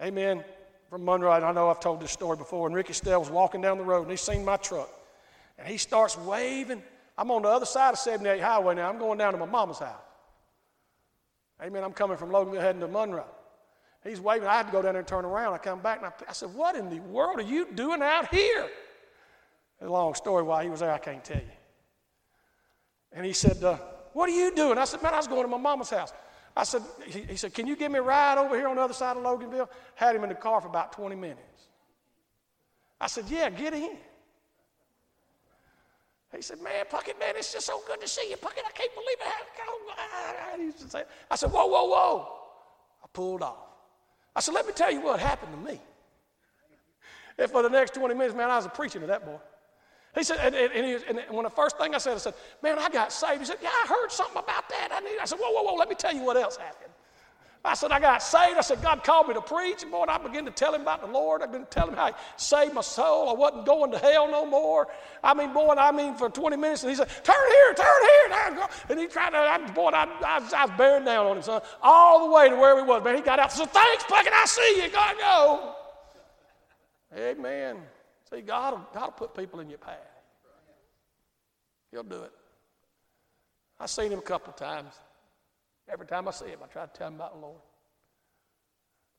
amen, 0.01 0.43
from 0.89 1.03
Monroe. 1.03 1.31
I 1.31 1.51
know 1.51 1.69
I've 1.69 1.79
told 1.79 1.99
this 1.99 2.11
story 2.11 2.37
before. 2.37 2.67
And 2.67 2.75
Ricky 2.75 2.93
Stell 2.93 3.19
was 3.19 3.31
walking 3.31 3.61
down 3.61 3.79
the 3.79 3.83
road 3.83 4.03
and 4.03 4.11
he 4.11 4.17
seen 4.17 4.45
my 4.45 4.57
truck. 4.57 4.89
And 5.57 5.67
he 5.67 5.77
starts 5.77 6.17
waving. 6.17 6.83
I'm 7.17 7.31
on 7.31 7.41
the 7.41 7.49
other 7.49 7.65
side 7.65 7.93
of 7.93 7.99
78 7.99 8.39
Highway 8.39 8.75
now. 8.75 8.89
I'm 8.89 8.99
going 8.99 9.17
down 9.17 9.33
to 9.33 9.39
my 9.39 9.45
mama's 9.45 9.79
house. 9.79 10.01
Amen. 11.61 11.83
I'm 11.83 11.93
coming 11.93 12.17
from 12.17 12.29
Loganville 12.29 12.61
heading 12.61 12.81
to 12.81 12.87
Monroe. 12.87 13.25
He's 14.03 14.19
waving. 14.19 14.47
I 14.47 14.55
had 14.55 14.67
to 14.67 14.71
go 14.71 14.81
down 14.81 14.93
there 14.93 14.99
and 14.99 15.07
turn 15.07 15.25
around. 15.25 15.53
I 15.53 15.59
come 15.59 15.79
back 15.79 15.99
and 15.99 16.07
I, 16.07 16.11
I 16.29 16.33
said, 16.33 16.53
What 16.53 16.75
in 16.75 16.89
the 16.89 16.99
world 17.01 17.39
are 17.39 17.43
you 17.43 17.67
doing 17.73 18.01
out 18.01 18.33
here? 18.33 18.67
A 19.81 19.89
long 19.89 20.13
story 20.15 20.43
why 20.43 20.63
he 20.63 20.69
was 20.69 20.79
there, 20.79 20.91
I 20.91 20.97
can't 20.97 21.23
tell 21.23 21.37
you. 21.37 21.43
And 23.13 23.25
he 23.25 23.33
said, 23.33 23.63
uh, 23.63 23.77
What 24.13 24.29
are 24.29 24.33
you 24.33 24.55
doing? 24.55 24.77
I 24.77 24.85
said, 24.85 25.03
Man, 25.03 25.13
I 25.13 25.17
was 25.17 25.27
going 25.27 25.43
to 25.43 25.47
my 25.47 25.57
mama's 25.57 25.91
house. 25.91 26.13
I 26.55 26.63
said, 26.63 26.81
he, 27.05 27.21
he, 27.21 27.35
said, 27.35 27.53
Can 27.53 27.67
you 27.67 27.75
give 27.75 27.91
me 27.91 27.99
a 27.99 28.01
ride 28.01 28.37
over 28.37 28.57
here 28.57 28.67
on 28.67 28.75
the 28.75 28.81
other 28.81 28.93
side 28.93 29.17
of 29.17 29.23
Loganville? 29.23 29.69
Had 29.95 30.15
him 30.15 30.23
in 30.23 30.29
the 30.29 30.35
car 30.35 30.59
for 30.61 30.67
about 30.67 30.91
20 30.93 31.15
minutes. 31.15 31.39
I 32.99 33.07
said, 33.07 33.25
Yeah, 33.27 33.49
get 33.51 33.73
in. 33.73 33.97
He 36.35 36.41
said, 36.41 36.59
Man, 36.61 36.85
Puckett, 36.91 37.19
man, 37.19 37.35
it's 37.35 37.53
just 37.53 37.67
so 37.67 37.81
good 37.85 38.01
to 38.01 38.07
see 38.07 38.29
you. 38.31 38.37
Puckett, 38.37 38.65
I 38.67 38.71
can't 38.71 38.93
believe 38.95 39.17
it. 39.19 39.27
I, 40.93 40.97
I, 40.99 41.03
I 41.29 41.35
said, 41.35 41.51
Whoa, 41.51 41.67
whoa, 41.67 41.85
whoa. 41.85 42.37
I 43.03 43.07
pulled 43.13 43.43
off. 43.43 43.70
I 44.35 44.39
said, 44.39 44.53
let 44.53 44.65
me 44.65 44.73
tell 44.73 44.91
you 44.91 45.01
what 45.01 45.19
happened 45.19 45.51
to 45.53 45.71
me. 45.71 45.79
And 47.37 47.49
for 47.49 47.63
the 47.63 47.69
next 47.69 47.93
20 47.95 48.13
minutes, 48.13 48.35
man, 48.35 48.49
I 48.49 48.57
was 48.57 48.67
preaching 48.67 49.01
to 49.01 49.07
that 49.07 49.25
boy. 49.25 49.37
He 50.15 50.23
said, 50.23 50.39
and, 50.41 50.53
and, 50.53 50.85
he, 50.85 50.97
and, 51.07 51.19
when 51.29 51.43
the 51.43 51.49
first 51.49 51.77
thing 51.77 51.95
I 51.95 51.97
said, 51.97 52.13
I 52.13 52.17
said, 52.17 52.33
man, 52.61 52.77
I 52.77 52.89
got 52.89 53.13
saved. 53.13 53.39
He 53.39 53.45
said, 53.45 53.57
yeah, 53.61 53.69
I 53.69 53.87
heard 53.87 54.11
something 54.11 54.37
about 54.37 54.67
that. 54.69 54.89
I, 54.91 54.99
need, 54.99 55.17
I 55.21 55.25
said, 55.25 55.39
whoa, 55.41 55.51
whoa, 55.51 55.63
whoa, 55.63 55.75
let 55.75 55.89
me 55.89 55.95
tell 55.95 56.13
you 56.13 56.23
what 56.23 56.35
else 56.35 56.57
happened. 56.57 56.90
I 57.63 57.75
said, 57.75 57.91
I 57.91 57.99
got 57.99 58.23
saved. 58.23 58.57
I 58.57 58.61
said, 58.61 58.81
God 58.81 59.03
called 59.03 59.27
me 59.27 59.35
to 59.35 59.41
preach. 59.41 59.83
And 59.83 59.91
boy, 59.91 60.05
I 60.07 60.17
began 60.17 60.45
to 60.45 60.51
tell 60.51 60.73
him 60.73 60.81
about 60.81 61.01
the 61.01 61.07
Lord. 61.07 61.43
I 61.43 61.45
began 61.45 61.61
to 61.61 61.67
tell 61.67 61.87
him 61.87 61.93
how 61.93 62.07
he 62.07 62.13
saved 62.35 62.73
my 62.73 62.81
soul. 62.81 63.29
I 63.29 63.33
wasn't 63.33 63.67
going 63.67 63.91
to 63.91 63.99
hell 63.99 64.29
no 64.29 64.47
more. 64.47 64.87
I 65.23 65.35
mean, 65.35 65.53
boy, 65.53 65.75
I 65.75 65.91
mean, 65.91 66.15
for 66.15 66.27
20 66.27 66.57
minutes. 66.57 66.81
And 66.81 66.89
he 66.89 66.95
said, 66.95 67.07
turn 67.23 67.35
here, 67.35 67.73
turn 67.75 67.87
here. 68.01 68.67
And 68.89 68.99
he 68.99 69.05
tried 69.05 69.31
to, 69.31 69.37
I, 69.37 69.59
boy, 69.73 69.89
I, 69.89 70.05
I, 70.23 70.49
I 70.55 70.65
was 70.65 70.75
bearing 70.75 71.05
down 71.05 71.27
on 71.27 71.37
him, 71.37 71.43
son, 71.43 71.61
all 71.83 72.27
the 72.27 72.33
way 72.33 72.49
to 72.49 72.55
where 72.55 72.77
he 72.77 72.83
was. 72.83 73.03
Man, 73.03 73.15
he 73.15 73.21
got 73.21 73.37
out 73.37 73.51
and 73.51 73.59
said, 73.59 73.69
thanks, 73.69 74.03
Puckett, 74.05 74.33
I 74.33 74.45
see 74.45 74.81
you. 74.81 74.89
Gotta 74.89 75.17
go. 75.19 75.75
Amen. 77.15 77.77
See, 78.33 78.41
God 78.41 78.73
will, 78.73 78.87
God 78.91 79.05
will 79.05 79.27
put 79.27 79.35
people 79.35 79.59
in 79.59 79.69
your 79.69 79.77
path. 79.77 79.97
He'll 81.91 82.03
do 82.03 82.23
it. 82.23 82.31
I've 83.79 83.89
seen 83.89 84.11
him 84.11 84.19
a 84.19 84.23
couple 84.23 84.51
of 84.51 84.55
times. 84.55 84.93
Every 85.89 86.05
time 86.05 86.27
I 86.27 86.31
see 86.31 86.47
him, 86.47 86.59
I 86.63 86.67
try 86.67 86.85
to 86.85 86.91
tell 86.91 87.07
him 87.07 87.15
about 87.15 87.33
the 87.33 87.39
Lord. 87.39 87.61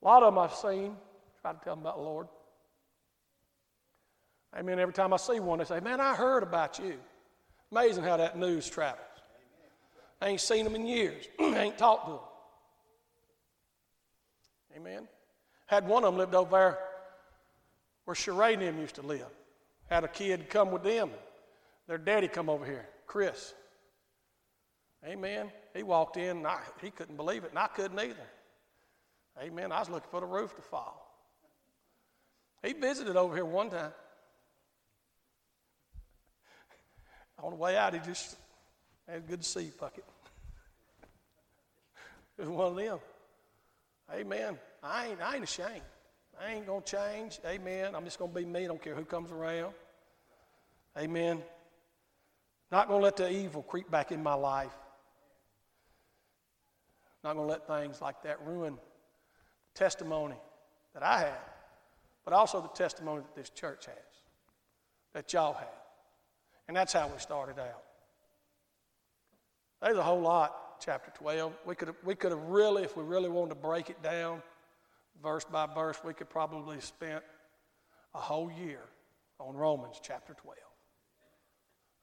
A 0.02 0.04
lot 0.04 0.22
of 0.22 0.34
them 0.34 0.38
I've 0.38 0.54
seen, 0.54 0.96
try 1.40 1.52
to 1.52 1.58
tell 1.62 1.76
them 1.76 1.84
about 1.84 1.96
the 1.96 2.02
Lord. 2.02 2.26
Amen. 4.58 4.78
Every 4.78 4.92
time 4.92 5.12
I 5.12 5.16
see 5.16 5.40
one, 5.40 5.58
they 5.58 5.64
say, 5.64 5.80
Man, 5.80 6.00
I 6.00 6.14
heard 6.14 6.42
about 6.42 6.78
you. 6.78 6.98
Amazing 7.70 8.04
how 8.04 8.18
that 8.18 8.36
news 8.36 8.68
travels. 8.68 9.00
I 10.20 10.28
ain't 10.28 10.40
seen 10.40 10.64
them 10.64 10.74
in 10.74 10.86
years. 10.86 11.26
I 11.40 11.58
ain't 11.58 11.78
talked 11.78 12.06
to 12.06 12.12
them. 12.12 12.20
Amen. 14.76 15.08
Had 15.66 15.86
one 15.86 16.04
of 16.04 16.12
them 16.12 16.18
lived 16.18 16.34
over 16.34 16.50
there 16.50 16.78
where 18.04 18.14
Sheree 18.14 18.78
used 18.78 18.96
to 18.96 19.02
live. 19.02 19.26
Had 19.88 20.04
a 20.04 20.08
kid 20.08 20.48
come 20.50 20.70
with 20.70 20.82
them. 20.82 21.10
Their 21.88 21.98
daddy 21.98 22.28
come 22.28 22.48
over 22.48 22.64
here, 22.64 22.86
Chris. 23.06 23.54
Amen. 25.06 25.50
He 25.74 25.82
walked 25.82 26.16
in, 26.16 26.38
and 26.38 26.46
I, 26.46 26.60
he 26.80 26.90
couldn't 26.90 27.16
believe 27.16 27.44
it, 27.44 27.50
and 27.50 27.58
I 27.58 27.66
couldn't 27.66 27.98
either. 27.98 28.28
Amen. 29.40 29.72
I 29.72 29.80
was 29.80 29.88
looking 29.88 30.10
for 30.10 30.20
the 30.20 30.26
roof 30.26 30.54
to 30.56 30.62
fall. 30.62 31.02
He 32.62 32.72
visited 32.72 33.16
over 33.16 33.34
here 33.34 33.44
one 33.44 33.70
time. 33.70 33.92
On 37.42 37.50
the 37.50 37.56
way 37.56 37.76
out, 37.76 37.94
he 37.94 38.00
just 38.00 38.36
had 39.08 39.18
a 39.18 39.20
good 39.20 39.42
to 39.42 39.48
see 39.48 39.62
you, 39.62 39.72
Puckett. 39.72 40.04
it 42.38 42.46
was 42.46 42.48
one 42.48 42.68
of 42.68 42.76
them. 42.76 42.98
Amen. 44.14 44.58
I 44.82 45.08
ain't, 45.08 45.20
I 45.20 45.34
ain't 45.34 45.44
ashamed. 45.44 45.82
I 46.40 46.52
ain't 46.52 46.66
going 46.66 46.82
to 46.82 46.96
change. 46.96 47.40
Amen. 47.44 47.94
I'm 47.96 48.04
just 48.04 48.18
going 48.18 48.32
to 48.32 48.38
be 48.38 48.44
me. 48.44 48.64
I 48.64 48.66
don't 48.68 48.82
care 48.82 48.94
who 48.94 49.04
comes 49.04 49.32
around. 49.32 49.72
Amen. 50.96 51.42
Not 52.70 52.88
going 52.88 53.00
to 53.00 53.04
let 53.04 53.16
the 53.16 53.30
evil 53.30 53.62
creep 53.62 53.90
back 53.90 54.12
in 54.12 54.22
my 54.22 54.34
life. 54.34 54.72
Not 57.24 57.36
going 57.36 57.46
to 57.46 57.52
let 57.52 57.66
things 57.66 58.00
like 58.00 58.22
that 58.22 58.44
ruin 58.44 58.74
the 58.74 59.78
testimony 59.78 60.36
that 60.94 61.02
I 61.02 61.20
have, 61.20 61.50
but 62.24 62.34
also 62.34 62.60
the 62.60 62.68
testimony 62.68 63.22
that 63.22 63.34
this 63.34 63.50
church 63.50 63.86
has, 63.86 63.94
that 65.14 65.32
y'all 65.32 65.54
have. 65.54 65.68
And 66.68 66.76
that's 66.76 66.92
how 66.92 67.08
we 67.08 67.18
started 67.18 67.58
out. 67.58 67.82
There's 69.80 69.98
a 69.98 70.02
whole 70.02 70.20
lot, 70.20 70.80
chapter 70.80 71.12
12. 71.16 71.52
We 71.66 71.74
could 71.74 71.88
have, 71.88 71.96
we 72.04 72.14
could 72.14 72.32
have 72.32 72.42
really, 72.42 72.82
if 72.82 72.96
we 72.96 73.04
really 73.04 73.28
wanted 73.28 73.50
to 73.50 73.60
break 73.60 73.90
it 73.90 74.02
down 74.02 74.42
verse 75.22 75.44
by 75.44 75.66
verse, 75.66 75.98
we 76.04 76.14
could 76.14 76.28
probably 76.28 76.80
spent 76.80 77.22
a 78.14 78.18
whole 78.18 78.50
year 78.50 78.80
on 79.38 79.54
Romans 79.56 80.00
chapter 80.02 80.34
12. 80.34 80.58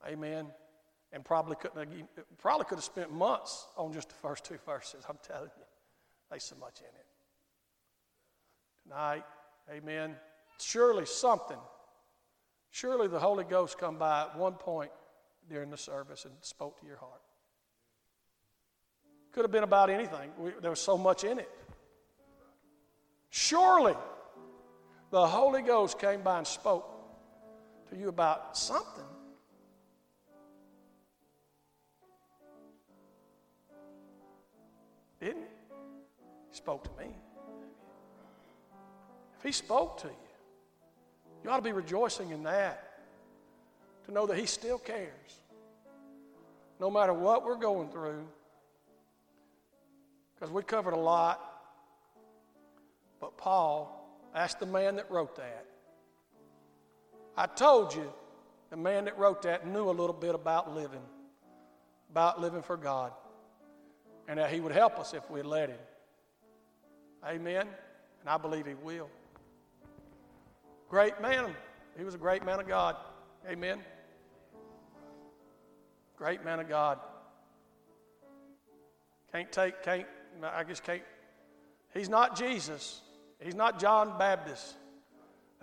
Amen 0.08 0.48
and 1.12 1.26
probably 1.26 1.56
couldn't 1.56 2.08
probably 2.38 2.66
could 2.66 2.78
have 2.78 2.84
spent 2.84 3.12
months 3.12 3.68
on 3.78 3.92
just 3.94 4.10
the 4.10 4.16
first 4.16 4.46
two 4.46 4.58
verses. 4.66 5.04
I'm 5.10 5.18
telling 5.24 5.50
you, 5.58 5.66
there's 6.30 6.44
so 6.44 6.56
much 6.58 6.80
in 6.80 6.86
it. 6.86 7.06
Tonight, 8.84 9.24
Amen. 9.72 10.16
Surely 10.60 11.06
something. 11.06 11.58
Surely 12.72 13.08
the 13.08 13.20
Holy 13.20 13.44
Ghost 13.44 13.78
come 13.78 13.98
by 13.98 14.22
at 14.22 14.38
one 14.38 14.54
point 14.54 14.92
during 15.50 15.70
the 15.70 15.78
service 15.78 16.26
and 16.26 16.34
spoke 16.42 16.80
to 16.82 16.88
your 16.88 16.98
heart. 16.98 17.22
Could 19.32 19.44
have 19.44 19.52
been 19.52 19.64
about 19.64 19.90
anything. 19.90 20.32
We, 20.38 20.52
there 20.62 20.72
was 20.72 20.82
so 20.82 20.98
much 20.98 21.24
in 21.24 21.40
it. 21.40 21.50
Surely 23.30 23.94
the 25.12 25.28
Holy 25.28 25.62
Ghost 25.62 26.00
came 26.00 26.22
by 26.22 26.40
and 26.40 26.48
spoke 26.48 26.88
to 27.90 27.98
you 27.98 28.10
about 28.10 28.58
something. 28.58 29.06
Didn't 35.20 35.42
he? 35.42 35.76
He 36.50 36.56
spoke 36.56 36.84
to 36.84 37.04
me. 37.04 37.12
If 39.38 39.44
he 39.44 39.52
spoke 39.52 40.02
to 40.02 40.08
you, 40.08 40.14
you 41.44 41.50
ought 41.50 41.58
to 41.58 41.62
be 41.62 41.72
rejoicing 41.72 42.32
in 42.32 42.44
that. 42.44 42.86
To 44.06 44.12
know 44.12 44.26
that 44.26 44.38
he 44.38 44.46
still 44.46 44.78
cares. 44.78 45.10
No 46.80 46.90
matter 46.90 47.14
what 47.14 47.46
we're 47.46 47.56
going 47.56 47.90
through. 47.90 48.26
Because 50.36 50.54
we 50.54 50.64
covered 50.64 50.94
a 50.94 51.00
lot. 51.00 51.40
But 53.20 53.38
Paul 53.38 53.96
asked 54.34 54.60
the 54.60 54.66
man 54.66 54.96
that 54.96 55.12
wrote 55.12 55.36
that. 55.36 55.66
I 57.38 57.46
told 57.46 57.94
you 57.94 58.12
the 58.70 58.78
man 58.78 59.06
that 59.06 59.18
wrote 59.18 59.44
that 59.44 59.68
knew 59.68 59.90
a 59.90 59.92
little 59.92 60.14
bit 60.14 60.36
about 60.36 60.74
living, 60.74 61.04
about 62.10 62.42
living 62.42 62.62
for 62.62 62.78
God 62.78 63.12
and 64.30 64.38
that 64.38 64.52
He 64.52 64.62
would 64.62 64.72
help 64.72 65.00
us 65.00 65.14
if 65.14 65.30
we 65.30 65.42
let 65.42 65.70
Him. 65.70 65.80
Amen. 67.28 67.68
And 68.22 68.30
I 68.30 68.38
believe 68.38 68.68
He 68.68 68.76
will. 68.76 69.10
Great 70.88 71.20
man. 71.20 71.54
He 71.98 72.04
was 72.04 72.14
a 72.14 72.20
great 72.20 72.46
man 72.46 72.60
of 72.60 72.68
God. 72.68 72.96
Amen. 73.50 73.80
Great 76.16 76.46
man 76.46 76.60
of 76.60 76.70
God. 76.70 77.00
Can't 79.32 79.52
take, 79.52 79.84
can't, 79.84 80.06
I 80.44 80.64
guess 80.64 80.80
can't. 80.80 81.02
He's 81.94 82.10
not 82.10 82.38
Jesus. 82.38 83.02
He's 83.40 83.56
not 83.56 83.80
John 83.80 84.18
Baptist. 84.20 84.76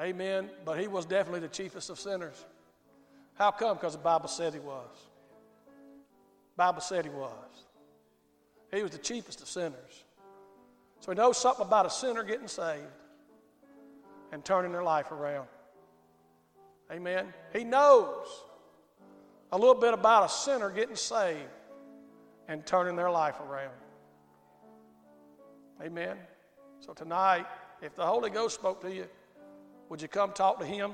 Amen. 0.01 0.51
But 0.65 0.81
he 0.81 0.89
was 0.89 1.07
definitely 1.07 1.41
the 1.41 1.49
chiefest 1.49 1.89
of 1.89 2.01
sinners. 2.01 2.45
How 3.35 3.53
come? 3.53 3.77
Because 3.77 3.93
the 3.93 3.99
Bible 3.99 4.29
said 4.29 4.55
he 4.55 4.61
was. 4.61 4.89
Bible 6.57 6.81
said 6.81 7.05
he 7.05 7.11
was. 7.11 7.66
He 8.73 8.83
was 8.83 8.93
the 8.93 8.99
chiefest 8.99 9.41
of 9.41 9.49
sinners. 9.49 10.05
So 11.01 11.13
he 11.13 11.17
knows 11.17 11.39
something 11.39 11.65
about 11.65 11.87
a 11.87 11.91
sinner 11.91 12.25
getting 12.25 12.49
saved 12.49 12.83
and 14.33 14.45
turning 14.45 14.73
their 14.73 14.83
life 14.83 15.13
around. 15.13 15.47
Amen. 16.91 17.33
He 17.53 17.65
knows 17.65 18.27
a 19.53 19.59
little 19.59 19.75
bit 19.75 19.95
about 19.95 20.25
a 20.25 20.29
sinner 20.29 20.71
getting 20.71 20.97
saved 20.97 21.49
and 22.49 22.65
turning 22.67 22.97
their 22.97 23.11
life 23.11 23.41
around. 23.41 23.75
Amen. 25.83 26.17
So 26.81 26.93
tonight, 26.93 27.47
if 27.83 27.95
the 27.95 28.07
Holy 28.07 28.31
Ghost 28.31 28.55
spoke 28.55 28.81
to 28.83 28.93
you, 28.93 29.07
would 29.89 30.01
you 30.01 30.09
come 30.09 30.33
talk 30.33 30.59
to 30.61 30.67
Him? 30.67 30.93